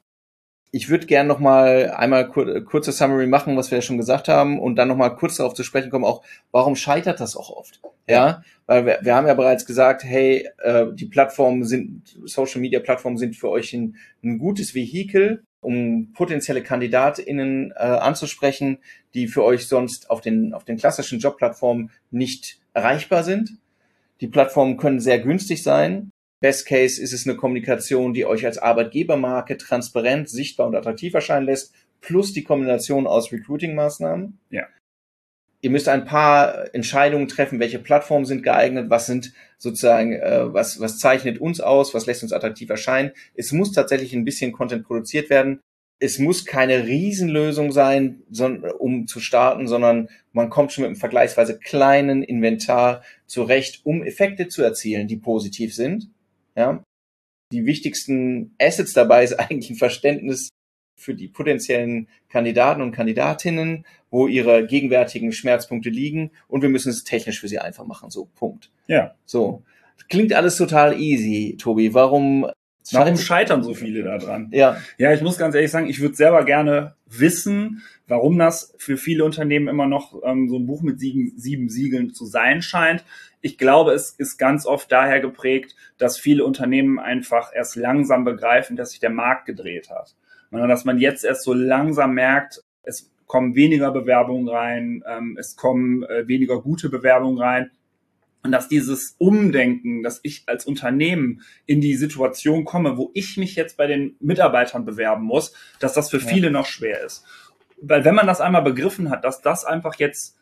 Ich 0.71 0.87
würde 0.89 1.07
gern 1.07 1.25
noch 1.27 1.39
mal 1.39 1.91
einmal 1.97 2.27
kur 2.29 2.63
kurze 2.63 2.91
Summary 2.91 3.25
machen, 3.27 3.57
was 3.57 3.71
wir 3.71 3.79
ja 3.79 3.81
schon 3.81 3.97
gesagt 3.97 4.27
haben, 4.27 4.59
und 4.59 4.75
dann 4.75 4.87
noch 4.87 4.95
mal 4.95 5.09
kurz 5.09 5.37
darauf 5.37 5.53
zu 5.55 5.63
sprechen 5.63 5.89
kommen, 5.89 6.05
auch 6.05 6.23
warum 6.51 6.75
scheitert 6.75 7.19
das 7.19 7.35
auch 7.35 7.49
oft? 7.49 7.81
Ja, 8.09 8.43
weil 8.65 8.85
wir, 8.85 8.99
wir 9.01 9.15
haben 9.15 9.27
ja 9.27 9.33
bereits 9.33 9.65
gesagt, 9.65 10.03
hey, 10.03 10.47
äh, 10.59 10.85
die 10.93 11.05
Plattformen 11.05 11.63
sind, 11.63 12.17
Social 12.25 12.61
Media 12.61 12.79
Plattformen 12.79 13.17
sind 13.17 13.35
für 13.35 13.49
euch 13.49 13.73
ein, 13.73 13.95
ein 14.23 14.37
gutes 14.37 14.75
Vehikel, 14.75 15.43
um 15.61 16.11
potenzielle 16.13 16.63
KandidatInnen 16.63 17.71
äh, 17.71 17.79
anzusprechen, 17.79 18.79
die 19.13 19.27
für 19.27 19.43
euch 19.43 19.67
sonst 19.67 20.09
auf 20.09 20.21
den, 20.21 20.53
auf 20.53 20.63
den 20.65 20.77
klassischen 20.77 21.19
Jobplattformen 21.19 21.91
nicht 22.11 22.59
erreichbar 22.73 23.23
sind. 23.23 23.51
Die 24.21 24.27
Plattformen 24.27 24.77
können 24.77 24.99
sehr 24.99 25.19
günstig 25.19 25.63
sein. 25.63 26.11
Best 26.41 26.67
Case 26.67 27.01
ist 27.01 27.13
es 27.13 27.27
eine 27.27 27.35
Kommunikation, 27.35 28.13
die 28.13 28.25
euch 28.25 28.45
als 28.45 28.57
Arbeitgebermarke 28.57 29.57
transparent, 29.57 30.29
sichtbar 30.29 30.67
und 30.67 30.75
attraktiv 30.75 31.13
erscheinen 31.13 31.45
lässt, 31.45 31.73
plus 32.01 32.31
die 32.31 32.43
Kombination 32.43 33.07
aus 33.07 33.31
Recruiting-Maßnahmen. 33.31 34.39
Ja. 34.49 34.67
Ihr 35.61 35.71
müsst 35.71 35.89
ein 35.89 36.05
paar 36.05 36.73
Entscheidungen 36.73 37.27
treffen, 37.27 37.59
welche 37.59 37.79
Plattformen 37.79 38.25
sind 38.25 38.43
geeignet, 38.43 38.89
was 38.89 39.07
sind 39.07 39.33
sozusagen, 39.57 40.13
äh, 40.13 40.53
was, 40.53 40.79
was 40.79 40.99
zeichnet 40.99 41.39
uns 41.41 41.59
aus, 41.59 41.93
was 41.93 42.05
lässt 42.05 42.23
uns 42.23 42.31
attraktiv 42.31 42.69
erscheinen. 42.69 43.11
Es 43.35 43.51
muss 43.51 43.73
tatsächlich 43.73 44.13
ein 44.13 44.23
bisschen 44.23 44.53
Content 44.53 44.85
produziert 44.85 45.29
werden. 45.29 45.59
Es 46.01 46.17
muss 46.17 46.45
keine 46.45 46.85
Riesenlösung 46.85 47.73
sein, 47.73 48.23
um 48.77 49.05
zu 49.05 49.19
starten, 49.19 49.67
sondern 49.67 50.07
man 50.31 50.49
kommt 50.49 50.71
schon 50.71 50.83
mit 50.83 50.89
einem 50.89 50.95
vergleichsweise 50.95 51.59
kleinen 51.59 52.23
Inventar 52.23 53.03
zurecht, 53.25 53.81
um 53.83 54.01
Effekte 54.01 54.47
zu 54.47 54.63
erzielen, 54.63 55.09
die 55.09 55.17
positiv 55.17 55.75
sind. 55.75 56.09
Ja. 56.55 56.81
Die 57.51 57.65
wichtigsten 57.65 58.55
Assets 58.61 58.93
dabei 58.93 59.25
ist 59.25 59.33
eigentlich 59.39 59.71
ein 59.71 59.75
Verständnis 59.75 60.47
für 60.99 61.15
die 61.15 61.27
potenziellen 61.27 62.07
Kandidaten 62.29 62.81
und 62.81 62.91
Kandidatinnen, 62.91 63.85
wo 64.11 64.27
ihre 64.27 64.65
gegenwärtigen 64.65 65.31
Schmerzpunkte 65.31 65.89
liegen 65.89 66.31
und 66.47 66.61
wir 66.61 66.69
müssen 66.69 66.89
es 66.89 67.03
technisch 67.03 67.39
für 67.39 67.47
sie 67.47 67.59
einfach 67.59 67.85
machen. 67.85 68.09
So, 68.09 68.29
Punkt. 68.35 68.71
ja. 68.87 69.15
So. 69.25 69.63
Klingt 70.07 70.33
alles 70.33 70.57
total 70.57 70.99
easy, 70.99 71.55
Tobi. 71.59 71.93
Warum? 71.93 72.47
Warum 72.91 73.17
scheitern 73.17 73.61
so 73.61 73.75
viele 73.75 74.01
da 74.03 74.17
dran? 74.17 74.49
Ja, 74.51 74.77
Ja, 74.97 75.13
ich 75.13 75.21
muss 75.21 75.37
ganz 75.37 75.53
ehrlich 75.53 75.69
sagen, 75.69 75.87
ich 75.87 75.99
würde 75.99 76.15
selber 76.15 76.43
gerne 76.43 76.95
wissen, 77.05 77.83
warum 78.07 78.39
das 78.39 78.73
für 78.77 78.97
viele 78.97 79.23
Unternehmen 79.25 79.67
immer 79.67 79.85
noch 79.85 80.19
ähm, 80.23 80.49
so 80.49 80.57
ein 80.57 80.65
Buch 80.65 80.81
mit 80.81 80.99
sieben, 80.99 81.33
sieben 81.37 81.69
Siegeln 81.69 82.13
zu 82.13 82.25
sein 82.25 82.63
scheint. 82.63 83.05
Ich 83.41 83.57
glaube, 83.57 83.91
es 83.91 84.11
ist 84.11 84.37
ganz 84.37 84.65
oft 84.65 84.91
daher 84.91 85.19
geprägt, 85.19 85.75
dass 85.97 86.17
viele 86.17 86.43
Unternehmen 86.43 86.97
einfach 86.97 87.51
erst 87.53 87.75
langsam 87.75 88.25
begreifen, 88.25 88.75
dass 88.75 88.91
sich 88.91 88.99
der 88.99 89.11
Markt 89.11 89.45
gedreht 89.45 89.89
hat. 89.89 90.15
Und 90.51 90.67
dass 90.67 90.85
man 90.85 90.99
jetzt 90.99 91.23
erst 91.23 91.43
so 91.43 91.53
langsam 91.53 92.13
merkt, 92.13 92.63
es 92.83 93.11
kommen 93.27 93.55
weniger 93.55 93.91
Bewerbungen 93.91 94.47
rein, 94.49 95.03
ähm, 95.07 95.37
es 95.39 95.55
kommen 95.55 96.03
äh, 96.03 96.27
weniger 96.27 96.61
gute 96.61 96.89
Bewerbungen 96.89 97.37
rein. 97.37 97.71
Und 98.41 98.51
dass 98.51 98.69
dieses 98.69 99.15
Umdenken, 99.17 100.01
dass 100.01 100.21
ich 100.23 100.43
als 100.47 100.65
Unternehmen 100.65 101.41
in 101.65 101.81
die 101.81 101.95
Situation 101.95 102.63
komme, 102.63 102.97
wo 102.97 103.11
ich 103.13 103.37
mich 103.37 103.55
jetzt 103.55 103.75
bei 103.77 103.85
den 103.85 104.15
Mitarbeitern 104.19 104.85
bewerben 104.85 105.25
muss, 105.25 105.53
dass 105.79 105.93
das 105.93 106.09
für 106.09 106.19
Ja. 106.19 106.27
viele 106.27 106.49
noch 106.49 106.65
schwer 106.65 107.03
ist. 107.03 107.25
Weil 107.81 108.05
wenn 108.05 108.15
man 108.15 108.27
das 108.27 108.41
einmal 108.41 108.61
begriffen 108.61 109.09
hat, 109.09 109.25
dass 109.25 109.41
das 109.41 109.65
einfach 109.65 109.95
jetzt 109.95 110.37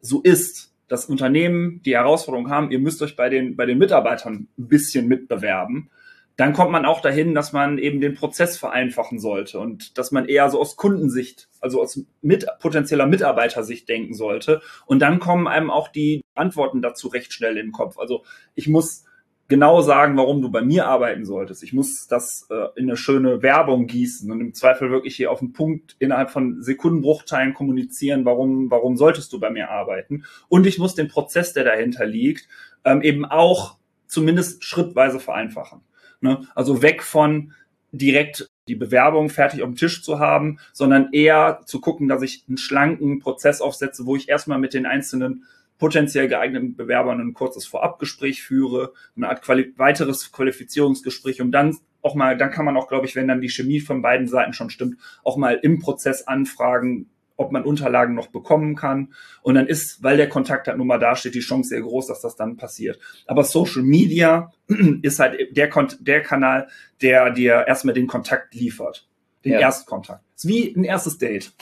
so 0.00 0.22
ist, 0.22 0.72
dass 0.88 1.06
Unternehmen 1.06 1.82
die 1.84 1.94
Herausforderung 1.94 2.50
haben, 2.50 2.70
ihr 2.70 2.78
müsst 2.78 3.02
euch 3.02 3.16
bei 3.16 3.28
den, 3.28 3.56
bei 3.56 3.66
den 3.66 3.78
Mitarbeitern 3.78 4.48
ein 4.58 4.68
bisschen 4.68 5.06
mitbewerben, 5.08 5.90
dann 6.36 6.52
kommt 6.54 6.70
man 6.70 6.86
auch 6.86 7.00
dahin, 7.00 7.34
dass 7.34 7.52
man 7.52 7.78
eben 7.78 8.00
den 8.00 8.14
Prozess 8.14 8.56
vereinfachen 8.56 9.18
sollte 9.18 9.58
und 9.58 9.98
dass 9.98 10.10
man 10.10 10.26
eher 10.26 10.48
so 10.48 10.58
aus 10.58 10.76
Kundensicht, 10.76 11.48
also 11.60 11.82
aus 11.82 12.02
mit, 12.22 12.46
potenzieller 12.60 13.06
Mitarbeitersicht 13.06 13.88
denken 13.88 14.14
sollte. 14.14 14.62
Und 14.86 15.00
dann 15.00 15.18
kommen 15.18 15.46
einem 15.46 15.70
auch 15.70 15.88
die 15.88 16.22
Antworten 16.34 16.80
dazu 16.80 17.08
recht 17.08 17.32
schnell 17.32 17.58
in 17.58 17.66
den 17.66 17.72
Kopf. 17.72 17.98
Also 17.98 18.24
ich 18.54 18.68
muss 18.68 19.04
genau 19.50 19.82
sagen, 19.82 20.16
warum 20.16 20.40
du 20.40 20.50
bei 20.50 20.62
mir 20.62 20.86
arbeiten 20.86 21.26
solltest. 21.26 21.62
Ich 21.62 21.74
muss 21.74 22.06
das 22.06 22.46
äh, 22.50 22.68
in 22.76 22.88
eine 22.88 22.96
schöne 22.96 23.42
Werbung 23.42 23.86
gießen 23.86 24.30
und 24.30 24.40
im 24.40 24.54
Zweifel 24.54 24.90
wirklich 24.90 25.16
hier 25.16 25.30
auf 25.30 25.40
den 25.40 25.52
Punkt 25.52 25.96
innerhalb 25.98 26.30
von 26.30 26.62
Sekundenbruchteilen 26.62 27.52
kommunizieren, 27.52 28.24
warum, 28.24 28.70
warum 28.70 28.96
solltest 28.96 29.32
du 29.32 29.40
bei 29.40 29.50
mir 29.50 29.68
arbeiten. 29.68 30.24
Und 30.48 30.66
ich 30.66 30.78
muss 30.78 30.94
den 30.94 31.08
Prozess, 31.08 31.52
der 31.52 31.64
dahinter 31.64 32.06
liegt, 32.06 32.48
ähm, 32.84 33.02
eben 33.02 33.26
auch 33.26 33.76
zumindest 34.06 34.64
schrittweise 34.64 35.20
vereinfachen. 35.20 35.82
Ne? 36.20 36.46
Also 36.54 36.82
weg 36.82 37.02
von 37.02 37.52
direkt 37.92 38.48
die 38.68 38.76
Bewerbung 38.76 39.30
fertig 39.30 39.62
auf 39.62 39.68
dem 39.68 39.76
Tisch 39.76 40.02
zu 40.02 40.20
haben, 40.20 40.58
sondern 40.72 41.12
eher 41.12 41.60
zu 41.66 41.80
gucken, 41.80 42.08
dass 42.08 42.22
ich 42.22 42.44
einen 42.46 42.56
schlanken 42.56 43.18
Prozess 43.18 43.60
aufsetze, 43.60 44.06
wo 44.06 44.14
ich 44.16 44.28
erstmal 44.28 44.58
mit 44.58 44.74
den 44.74 44.86
einzelnen 44.86 45.44
potenziell 45.78 46.28
geeigneten 46.28 46.76
Bewerbern 46.76 47.20
ein 47.20 47.34
kurzes 47.34 47.66
Vorabgespräch 47.66 48.42
führe, 48.42 48.92
eine 49.16 49.28
Art 49.28 49.42
quali 49.42 49.72
weiteres 49.76 50.30
Qualifizierungsgespräch, 50.30 51.40
um 51.40 51.50
dann 51.50 51.76
auch 52.02 52.14
mal, 52.14 52.36
dann 52.36 52.50
kann 52.50 52.64
man 52.64 52.76
auch, 52.76 52.86
glaube 52.86 53.06
ich, 53.06 53.16
wenn 53.16 53.28
dann 53.28 53.40
die 53.40 53.48
Chemie 53.48 53.80
von 53.80 54.02
beiden 54.02 54.28
Seiten 54.28 54.52
schon 54.52 54.70
stimmt, 54.70 54.98
auch 55.24 55.36
mal 55.36 55.58
im 55.62 55.80
Prozess 55.80 56.26
anfragen, 56.26 57.10
ob 57.40 57.52
man 57.52 57.64
Unterlagen 57.64 58.14
noch 58.14 58.28
bekommen 58.28 58.76
kann. 58.76 59.14
Und 59.42 59.54
dann 59.54 59.66
ist, 59.66 60.02
weil 60.02 60.16
der 60.18 60.28
Kontakt 60.28 60.68
halt 60.68 60.76
nun 60.78 60.86
mal 60.86 60.98
da 60.98 61.16
steht, 61.16 61.34
die 61.34 61.40
Chance 61.40 61.70
sehr 61.70 61.80
groß, 61.80 62.06
dass 62.08 62.20
das 62.20 62.36
dann 62.36 62.56
passiert. 62.56 62.98
Aber 63.26 63.44
Social 63.44 63.82
Media 63.82 64.52
ist 65.02 65.18
halt 65.18 65.56
der, 65.56 65.68
Kon 65.70 65.88
der 66.00 66.22
Kanal, 66.22 66.68
der 67.00 67.30
dir 67.30 67.64
erstmal 67.66 67.94
den 67.94 68.06
Kontakt 68.06 68.54
liefert. 68.54 69.08
Den 69.44 69.52
Ja. 69.52 69.60
Erstkontakt. 69.60 70.22
ist 70.36 70.46
wie 70.46 70.74
ein 70.76 70.84
erstes 70.84 71.16
Date. 71.16 71.52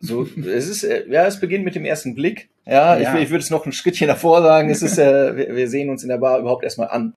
so, 0.00 0.22
es 0.24 0.68
ist, 0.68 0.82
äh, 0.82 1.06
ja, 1.08 1.24
es 1.26 1.38
beginnt 1.38 1.64
mit 1.64 1.74
dem 1.76 1.84
ersten 1.84 2.14
Blick. 2.16 2.50
Ja, 2.66 2.98
Ja. 2.98 3.14
ich, 3.16 3.24
ich 3.24 3.30
würde 3.30 3.42
es 3.44 3.50
noch 3.50 3.64
ein 3.66 3.72
Schrittchen 3.72 4.08
davor 4.08 4.42
sagen. 4.42 4.70
Es 4.70 4.82
ist, 4.82 4.98
äh, 4.98 5.36
wir, 5.36 5.54
wir 5.56 5.68
sehen 5.68 5.88
uns 5.88 6.02
in 6.02 6.08
der 6.08 6.18
Bar 6.18 6.40
überhaupt 6.40 6.64
erstmal 6.64 6.88
an. 6.88 7.14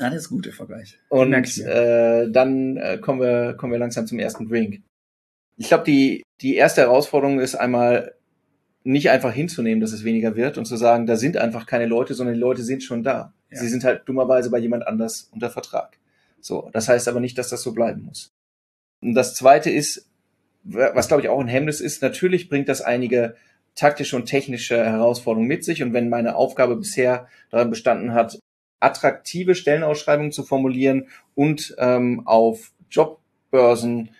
Ja, 0.00 0.08
das 0.08 0.22
ist 0.22 0.28
gut, 0.30 0.46
der 0.46 0.54
Vergleich. 0.54 0.98
Und 1.10 1.34
äh, 1.34 2.30
dann 2.30 2.78
äh, 2.78 2.96
kommen 2.98 3.20
wir 3.20 3.52
kommen 3.58 3.72
wir 3.72 3.78
langsam 3.78 4.06
zum 4.06 4.18
ersten 4.18 4.48
Drink. 4.48 4.80
Ich 5.62 5.68
glaube, 5.68 5.84
die 5.84 6.24
die 6.40 6.56
erste 6.56 6.80
Herausforderung 6.80 7.38
ist 7.38 7.54
einmal 7.54 8.16
nicht 8.82 9.10
einfach 9.10 9.32
hinzunehmen, 9.32 9.80
dass 9.80 9.92
es 9.92 10.02
weniger 10.02 10.34
wird 10.34 10.58
und 10.58 10.64
zu 10.64 10.76
sagen, 10.76 11.06
da 11.06 11.14
sind 11.14 11.36
einfach 11.36 11.66
keine 11.66 11.86
Leute, 11.86 12.14
sondern 12.14 12.34
die 12.34 12.40
Leute 12.40 12.64
sind 12.64 12.82
schon 12.82 13.04
da. 13.04 13.32
Ja. 13.48 13.60
Sie 13.60 13.68
sind 13.68 13.84
halt 13.84 14.02
dummerweise 14.06 14.50
bei 14.50 14.58
jemand 14.58 14.84
anders 14.88 15.30
unter 15.30 15.50
Vertrag. 15.50 15.98
So, 16.40 16.68
das 16.72 16.88
heißt 16.88 17.06
aber 17.06 17.20
nicht, 17.20 17.38
dass 17.38 17.48
das 17.48 17.62
so 17.62 17.72
bleiben 17.72 18.02
muss. 18.02 18.32
Und 19.02 19.14
das 19.14 19.36
zweite 19.36 19.70
ist, 19.70 20.08
was 20.64 21.06
glaube 21.06 21.22
ich 21.22 21.28
auch 21.28 21.38
ein 21.38 21.46
Hemmnis 21.46 21.80
ist, 21.80 22.02
natürlich 22.02 22.48
bringt 22.48 22.68
das 22.68 22.80
einige 22.80 23.36
taktische 23.76 24.16
und 24.16 24.26
technische 24.26 24.84
Herausforderungen 24.84 25.46
mit 25.46 25.64
sich. 25.64 25.80
Und 25.80 25.92
wenn 25.92 26.08
meine 26.08 26.34
Aufgabe 26.34 26.74
bisher 26.74 27.28
daran 27.50 27.70
bestanden 27.70 28.14
hat, 28.14 28.36
attraktive 28.80 29.54
Stellenausschreibungen 29.54 30.32
zu 30.32 30.42
formulieren 30.42 31.06
und 31.36 31.76
ähm, 31.78 32.26
auf 32.26 32.72
Jobbörsen 32.90 34.10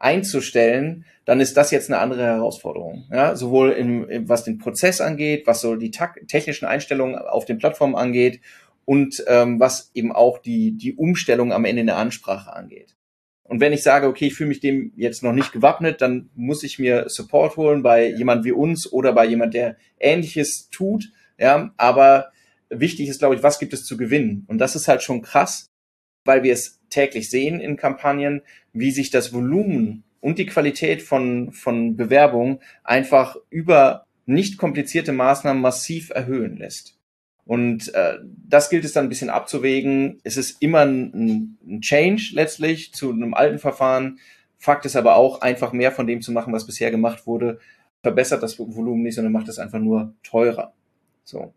einzustellen, 0.00 1.04
dann 1.26 1.40
ist 1.40 1.56
das 1.56 1.70
jetzt 1.70 1.88
eine 1.88 2.00
andere 2.00 2.24
Herausforderung. 2.24 3.04
Ja, 3.12 3.36
sowohl 3.36 3.70
im, 3.70 4.28
was 4.28 4.42
den 4.42 4.58
Prozess 4.58 5.00
angeht, 5.00 5.46
was 5.46 5.60
so 5.60 5.76
die 5.76 5.92
technischen 5.92 6.64
Einstellungen 6.64 7.16
auf 7.16 7.44
den 7.44 7.58
Plattformen 7.58 7.94
angeht 7.94 8.40
und 8.84 9.22
ähm, 9.28 9.60
was 9.60 9.90
eben 9.94 10.10
auch 10.10 10.38
die, 10.38 10.76
die 10.76 10.96
Umstellung 10.96 11.52
am 11.52 11.64
Ende 11.64 11.82
in 11.82 11.86
der 11.86 11.98
Ansprache 11.98 12.52
angeht. 12.52 12.96
Und 13.44 13.60
wenn 13.60 13.72
ich 13.72 13.82
sage, 13.82 14.06
okay, 14.06 14.28
ich 14.28 14.34
fühle 14.34 14.48
mich 14.48 14.60
dem 14.60 14.92
jetzt 14.96 15.22
noch 15.22 15.32
nicht 15.32 15.52
gewappnet, 15.52 16.00
dann 16.00 16.30
muss 16.34 16.62
ich 16.62 16.78
mir 16.78 17.08
Support 17.08 17.56
holen 17.56 17.82
bei 17.82 18.08
jemand 18.08 18.44
wie 18.44 18.52
uns 18.52 18.90
oder 18.90 19.12
bei 19.12 19.26
jemand, 19.26 19.54
der 19.54 19.76
Ähnliches 19.98 20.68
tut. 20.70 21.12
Ja, 21.36 21.72
aber 21.76 22.30
wichtig 22.70 23.08
ist, 23.08 23.18
glaube 23.18 23.34
ich, 23.34 23.42
was 23.42 23.58
gibt 23.58 23.72
es 23.72 23.84
zu 23.84 23.96
gewinnen? 23.96 24.44
Und 24.48 24.58
das 24.58 24.76
ist 24.76 24.88
halt 24.88 25.02
schon 25.02 25.20
krass, 25.20 25.69
weil 26.24 26.42
wir 26.42 26.52
es 26.52 26.80
täglich 26.90 27.30
sehen 27.30 27.60
in 27.60 27.76
Kampagnen, 27.76 28.42
wie 28.72 28.90
sich 28.90 29.10
das 29.10 29.32
Volumen 29.32 30.04
und 30.20 30.38
die 30.38 30.46
Qualität 30.46 31.02
von, 31.02 31.52
von 31.52 31.96
Bewerbungen 31.96 32.60
einfach 32.84 33.36
über 33.48 34.06
nicht 34.26 34.58
komplizierte 34.58 35.12
Maßnahmen 35.12 35.62
massiv 35.62 36.10
erhöhen 36.10 36.56
lässt. 36.56 36.96
Und 37.44 37.92
äh, 37.94 38.18
das 38.48 38.70
gilt 38.70 38.84
es 38.84 38.92
dann 38.92 39.06
ein 39.06 39.08
bisschen 39.08 39.30
abzuwägen. 39.30 40.20
Es 40.22 40.36
ist 40.36 40.62
immer 40.62 40.80
ein, 40.80 41.56
ein 41.66 41.80
Change 41.80 42.30
letztlich 42.34 42.92
zu 42.92 43.10
einem 43.10 43.34
alten 43.34 43.58
Verfahren. 43.58 44.20
Fakt 44.56 44.84
ist 44.84 44.94
aber 44.94 45.16
auch, 45.16 45.40
einfach 45.40 45.72
mehr 45.72 45.90
von 45.90 46.06
dem 46.06 46.20
zu 46.20 46.30
machen, 46.32 46.52
was 46.52 46.66
bisher 46.66 46.90
gemacht 46.90 47.26
wurde, 47.26 47.58
verbessert 48.02 48.42
das 48.42 48.58
Volumen 48.58 49.02
nicht, 49.02 49.16
sondern 49.16 49.32
macht 49.32 49.48
es 49.48 49.58
einfach 49.58 49.80
nur 49.80 50.14
teurer. 50.22 50.72
So. 51.24 51.52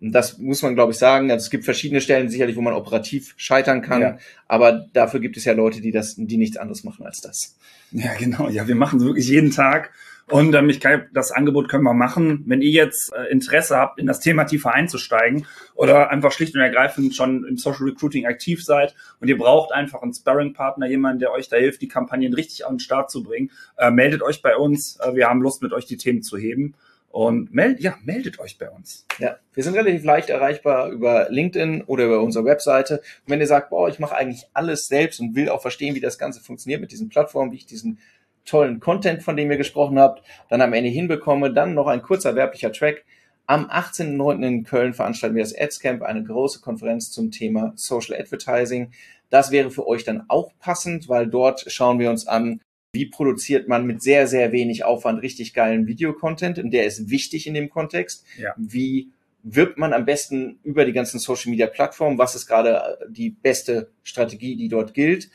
Das 0.00 0.38
muss 0.38 0.62
man, 0.62 0.74
glaube 0.74 0.92
ich, 0.92 0.98
sagen. 0.98 1.30
Also 1.30 1.44
es 1.44 1.50
gibt 1.50 1.64
verschiedene 1.64 2.00
Stellen 2.00 2.28
sicherlich, 2.30 2.56
wo 2.56 2.60
man 2.60 2.74
operativ 2.74 3.34
scheitern 3.36 3.82
kann, 3.82 4.00
ja. 4.00 4.18
aber 4.46 4.86
dafür 4.92 5.20
gibt 5.20 5.36
es 5.36 5.44
ja 5.44 5.54
Leute, 5.54 5.80
die 5.80 5.90
das, 5.90 6.14
die 6.16 6.36
nichts 6.36 6.56
anderes 6.56 6.84
machen 6.84 7.04
als 7.04 7.20
das. 7.20 7.56
Ja, 7.90 8.14
genau. 8.14 8.48
Ja, 8.48 8.68
wir 8.68 8.76
machen 8.76 9.00
es 9.00 9.04
wirklich 9.04 9.28
jeden 9.28 9.50
Tag. 9.50 9.92
Und 10.30 10.54
ähm, 10.54 10.68
ich 10.68 10.80
kann, 10.80 11.06
das 11.14 11.32
Angebot 11.32 11.68
können 11.68 11.84
wir 11.84 11.94
machen. 11.94 12.44
Wenn 12.46 12.60
ihr 12.60 12.70
jetzt 12.70 13.12
äh, 13.14 13.30
Interesse 13.32 13.76
habt, 13.76 13.98
in 13.98 14.06
das 14.06 14.20
Thema 14.20 14.44
tiefer 14.44 14.74
einzusteigen 14.74 15.46
oder 15.74 16.10
einfach 16.10 16.32
schlicht 16.32 16.54
und 16.54 16.60
ergreifend 16.60 17.14
schon 17.14 17.46
im 17.46 17.56
Social 17.56 17.86
Recruiting 17.86 18.26
aktiv 18.26 18.62
seid 18.62 18.94
und 19.20 19.28
ihr 19.28 19.38
braucht 19.38 19.72
einfach 19.72 20.02
einen 20.02 20.12
Sparring-Partner, 20.12 20.86
jemanden, 20.86 21.20
der 21.20 21.32
euch 21.32 21.48
da 21.48 21.56
hilft, 21.56 21.80
die 21.80 21.88
Kampagnen 21.88 22.34
richtig 22.34 22.66
an 22.66 22.74
den 22.74 22.80
Start 22.80 23.10
zu 23.10 23.22
bringen, 23.22 23.50
äh, 23.78 23.90
meldet 23.90 24.22
euch 24.22 24.42
bei 24.42 24.54
uns. 24.54 24.98
Äh, 25.00 25.14
wir 25.14 25.28
haben 25.28 25.40
Lust, 25.40 25.62
mit 25.62 25.72
euch 25.72 25.86
die 25.86 25.96
Themen 25.96 26.22
zu 26.22 26.36
heben. 26.36 26.74
Und 27.10 27.54
meldet, 27.54 27.80
ja, 27.80 27.96
meldet 28.04 28.38
euch 28.38 28.58
bei 28.58 28.68
uns. 28.68 29.06
Ja, 29.18 29.38
wir 29.54 29.64
sind 29.64 29.74
relativ 29.74 30.04
leicht 30.04 30.28
erreichbar 30.28 30.90
über 30.90 31.28
LinkedIn 31.30 31.82
oder 31.84 32.04
über 32.04 32.20
unsere 32.20 32.44
Webseite. 32.44 32.98
Und 32.98 33.30
wenn 33.32 33.40
ihr 33.40 33.46
sagt, 33.46 33.70
boah, 33.70 33.88
ich 33.88 33.98
mache 33.98 34.14
eigentlich 34.14 34.46
alles 34.52 34.88
selbst 34.88 35.18
und 35.18 35.34
will 35.34 35.48
auch 35.48 35.62
verstehen, 35.62 35.94
wie 35.94 36.00
das 36.00 36.18
Ganze 36.18 36.40
funktioniert 36.40 36.80
mit 36.80 36.92
diesen 36.92 37.08
Plattformen, 37.08 37.50
wie 37.52 37.56
ich 37.56 37.66
diesen 37.66 37.98
tollen 38.44 38.80
Content, 38.80 39.22
von 39.22 39.36
dem 39.36 39.50
ihr 39.50 39.56
gesprochen 39.56 39.98
habt, 39.98 40.22
dann 40.48 40.60
am 40.60 40.72
Ende 40.72 40.90
hinbekomme, 40.90 41.52
dann 41.52 41.74
noch 41.74 41.86
ein 41.86 42.02
kurzer 42.02 42.34
werblicher 42.34 42.72
Track. 42.72 43.04
Am 43.46 43.66
18.09. 43.70 44.46
in 44.46 44.64
Köln 44.64 44.92
veranstalten 44.92 45.34
wir 45.34 45.42
das 45.42 45.58
Adscamp, 45.58 46.02
eine 46.02 46.22
große 46.22 46.60
Konferenz 46.60 47.10
zum 47.10 47.30
Thema 47.30 47.72
Social 47.76 48.18
Advertising. 48.20 48.92
Das 49.30 49.50
wäre 49.50 49.70
für 49.70 49.86
euch 49.86 50.04
dann 50.04 50.24
auch 50.28 50.52
passend, 50.58 51.08
weil 51.08 51.26
dort 51.26 51.64
schauen 51.68 51.98
wir 51.98 52.10
uns 52.10 52.26
an, 52.26 52.60
wie 52.92 53.06
produziert 53.06 53.68
man 53.68 53.86
mit 53.86 54.02
sehr, 54.02 54.26
sehr 54.26 54.52
wenig 54.52 54.84
Aufwand 54.84 55.22
richtig 55.22 55.52
geilen 55.54 55.86
Videocontent 55.86 56.58
und 56.58 56.70
der 56.70 56.86
ist 56.86 57.10
wichtig 57.10 57.46
in 57.46 57.54
dem 57.54 57.68
Kontext. 57.68 58.24
Ja. 58.38 58.54
Wie 58.56 59.10
wirbt 59.42 59.78
man 59.78 59.92
am 59.92 60.04
besten 60.04 60.58
über 60.62 60.84
die 60.84 60.92
ganzen 60.92 61.18
Social 61.18 61.50
Media 61.50 61.66
Plattformen? 61.66 62.18
Was 62.18 62.34
ist 62.34 62.46
gerade 62.46 62.98
die 63.08 63.30
beste 63.30 63.90
Strategie, 64.02 64.56
die 64.56 64.68
dort 64.68 64.94
gilt? 64.94 65.30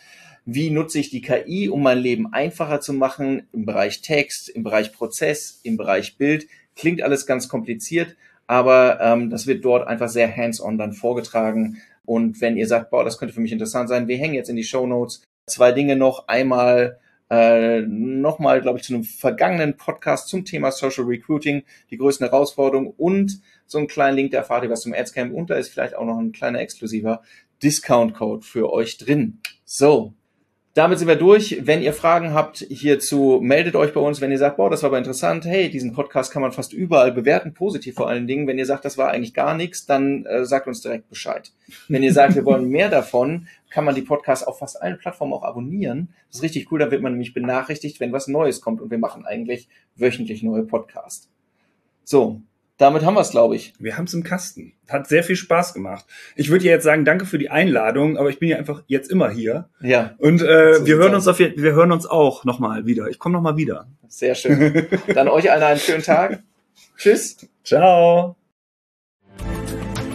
Wie 0.45 0.71
nutze 0.71 0.99
ich 0.99 1.09
die 1.09 1.21
KI, 1.21 1.69
um 1.69 1.83
mein 1.83 1.99
Leben 1.99 2.33
einfacher 2.33 2.81
zu 2.81 2.91
machen 2.91 3.47
im 3.53 3.65
Bereich 3.65 4.01
Text, 4.01 4.49
im 4.49 4.63
Bereich 4.63 4.91
Prozess, 4.91 5.61
im 5.63 5.77
Bereich 5.77 6.17
Bild? 6.17 6.47
Klingt 6.75 7.01
alles 7.01 7.25
ganz 7.25 7.47
kompliziert, 7.47 8.17
aber 8.45 8.99
ähm, 8.99 9.29
das 9.29 9.47
wird 9.47 9.63
dort 9.63 9.87
einfach 9.87 10.09
sehr 10.09 10.35
hands-on 10.35 10.77
dann 10.77 10.93
vorgetragen. 10.93 11.81
Und 12.03 12.41
wenn 12.41 12.57
ihr 12.57 12.67
sagt, 12.67 12.89
boah, 12.89 13.05
das 13.05 13.17
könnte 13.17 13.33
für 13.33 13.39
mich 13.39 13.53
interessant 13.53 13.87
sein, 13.87 14.07
wir 14.07 14.17
hängen 14.17 14.33
jetzt 14.33 14.49
in 14.49 14.57
die 14.57 14.65
Show 14.65 14.85
Notes 14.85 15.23
zwei 15.47 15.71
Dinge 15.71 15.95
noch. 15.95 16.27
Einmal 16.27 16.99
äh, 17.34 17.81
nochmal, 17.81 18.61
glaube 18.61 18.77
ich, 18.77 18.86
zu 18.86 18.93
einem 18.93 19.03
vergangenen 19.03 19.75
Podcast 19.75 20.27
zum 20.27 20.45
Thema 20.45 20.71
Social 20.71 21.05
Recruiting, 21.05 21.63
die 21.89 21.97
größten 21.97 22.27
Herausforderungen 22.29 22.93
und 22.95 23.41
so 23.65 23.79
einen 23.79 23.88
kleinen 23.88 24.15
Link, 24.15 24.31
da 24.31 24.38
erfahrt 24.38 24.63
ihr 24.63 24.69
was 24.69 24.81
zum 24.81 24.93
Adscamp 24.93 25.34
und 25.34 25.49
da 25.49 25.55
ist 25.55 25.69
vielleicht 25.69 25.95
auch 25.95 26.05
noch 26.05 26.19
ein 26.19 26.31
kleiner 26.31 26.59
exklusiver 26.59 27.23
Discount-Code 27.63 28.45
für 28.45 28.71
euch 28.71 28.99
drin. 28.99 29.39
So, 29.65 30.13
damit 30.75 30.97
sind 30.97 31.07
wir 31.07 31.15
durch. 31.15 31.59
Wenn 31.61 31.81
ihr 31.81 31.93
Fragen 31.93 32.34
habt 32.34 32.57
hierzu, 32.57 33.39
meldet 33.41 33.75
euch 33.75 33.93
bei 33.93 34.01
uns. 34.01 34.21
Wenn 34.21 34.31
ihr 34.31 34.39
sagt, 34.39 34.57
boah, 34.57 34.71
das 34.71 34.81
war 34.81 34.89
aber 34.89 34.97
interessant, 34.97 35.45
hey, 35.45 35.69
diesen 35.69 35.93
Podcast 35.93 36.31
kann 36.31 36.41
man 36.41 36.51
fast 36.51 36.73
überall 36.73 37.11
bewerten, 37.11 37.53
positiv 37.53 37.93
vor 37.95 38.09
allen 38.09 38.25
Dingen. 38.25 38.47
Wenn 38.47 38.57
ihr 38.57 38.65
sagt, 38.65 38.84
das 38.84 38.97
war 38.97 39.11
eigentlich 39.11 39.36
gar 39.36 39.55
nichts, 39.55 39.86
dann 39.86 40.25
äh, 40.25 40.45
sagt 40.45 40.67
uns 40.67 40.81
direkt 40.81 41.09
Bescheid. 41.09 41.51
Wenn 41.89 42.01
ihr 42.01 42.11
sagt, 42.11 42.36
wir 42.36 42.45
wollen 42.45 42.69
mehr 42.69 42.89
davon, 42.89 43.47
kann 43.74 43.86
man 43.86 43.95
die 43.95 44.03
Podcasts 44.03 44.45
auf 44.45 44.59
fast 44.59 44.80
allen 44.80 44.99
Plattformen 44.99 45.34
auch 45.34 45.41
abonnieren. 45.41 46.13
Das 46.28 46.38
ist 46.38 46.43
richtig 46.43 46.71
cool, 46.71 46.78
da 46.78 46.91
wird 46.91 47.01
man 47.01 47.13
nämlich 47.13 47.34
benachrichtigt, 47.34 47.99
wenn 47.99 48.13
was 48.13 48.28
Neues 48.28 48.61
kommt 48.61 48.82
und 48.82 48.91
wir 48.91 48.99
machen 48.99 49.26
eigentlich 49.26 49.67
wöchentlich 49.95 50.43
neue 50.43 50.61
Podcasts. 50.61 51.28
So, 52.03 52.41
damit 52.78 53.03
haben 53.03 53.15
wir 53.15 53.21
es, 53.21 53.32
glaube 53.32 53.55
ich. 53.55 53.74
Wir 53.80 53.97
haben 53.97 54.05
es 54.05 54.13
im 54.13 54.24
Kasten. 54.24 54.74
Hat 54.88 55.07
sehr 55.07 55.24
viel 55.24 55.36
Spaß 55.36 55.74
gemacht. 55.74 56.05
Ich 56.36 56.51
würde 56.51 56.65
jetzt 56.65 56.84
sagen, 56.84 57.03
danke 57.03 57.26
für 57.26 57.39
die 57.39 57.49
Einladung, 57.49 58.17
aber 58.17 58.30
ich 58.30 58.38
bin 58.38 58.49
ja 58.49 58.57
einfach 58.57 58.84
jetzt 58.86 59.09
immer 59.09 59.32
hier. 59.32 59.69
Ja. 59.82 60.13
Und 60.19 60.43
äh, 60.43 60.86
wir 60.86 60.97
hören 60.97 61.15
uns 61.15 61.28
auf, 61.28 61.39
wir 61.39 61.74
hören 61.74 61.91
uns 61.91 62.05
auch 62.05 62.45
nochmal 62.45 62.86
wieder. 62.86 63.07
Ich 63.07 63.17
komme 63.17 63.34
nochmal 63.34 63.57
wieder. 63.57 63.88
Sehr 64.07 64.36
schön. 64.36 64.86
Dann 65.15 65.30
euch 65.30 65.51
allen 65.51 65.63
einen 65.63 65.80
schönen 65.80 66.03
Tag. 66.03 66.43
Tschüss. 66.95 67.38
Ciao. 67.63 68.36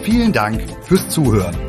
Vielen 0.03 0.31
Dank 0.31 0.61
fürs 0.85 1.09
Zuhören. 1.09 1.68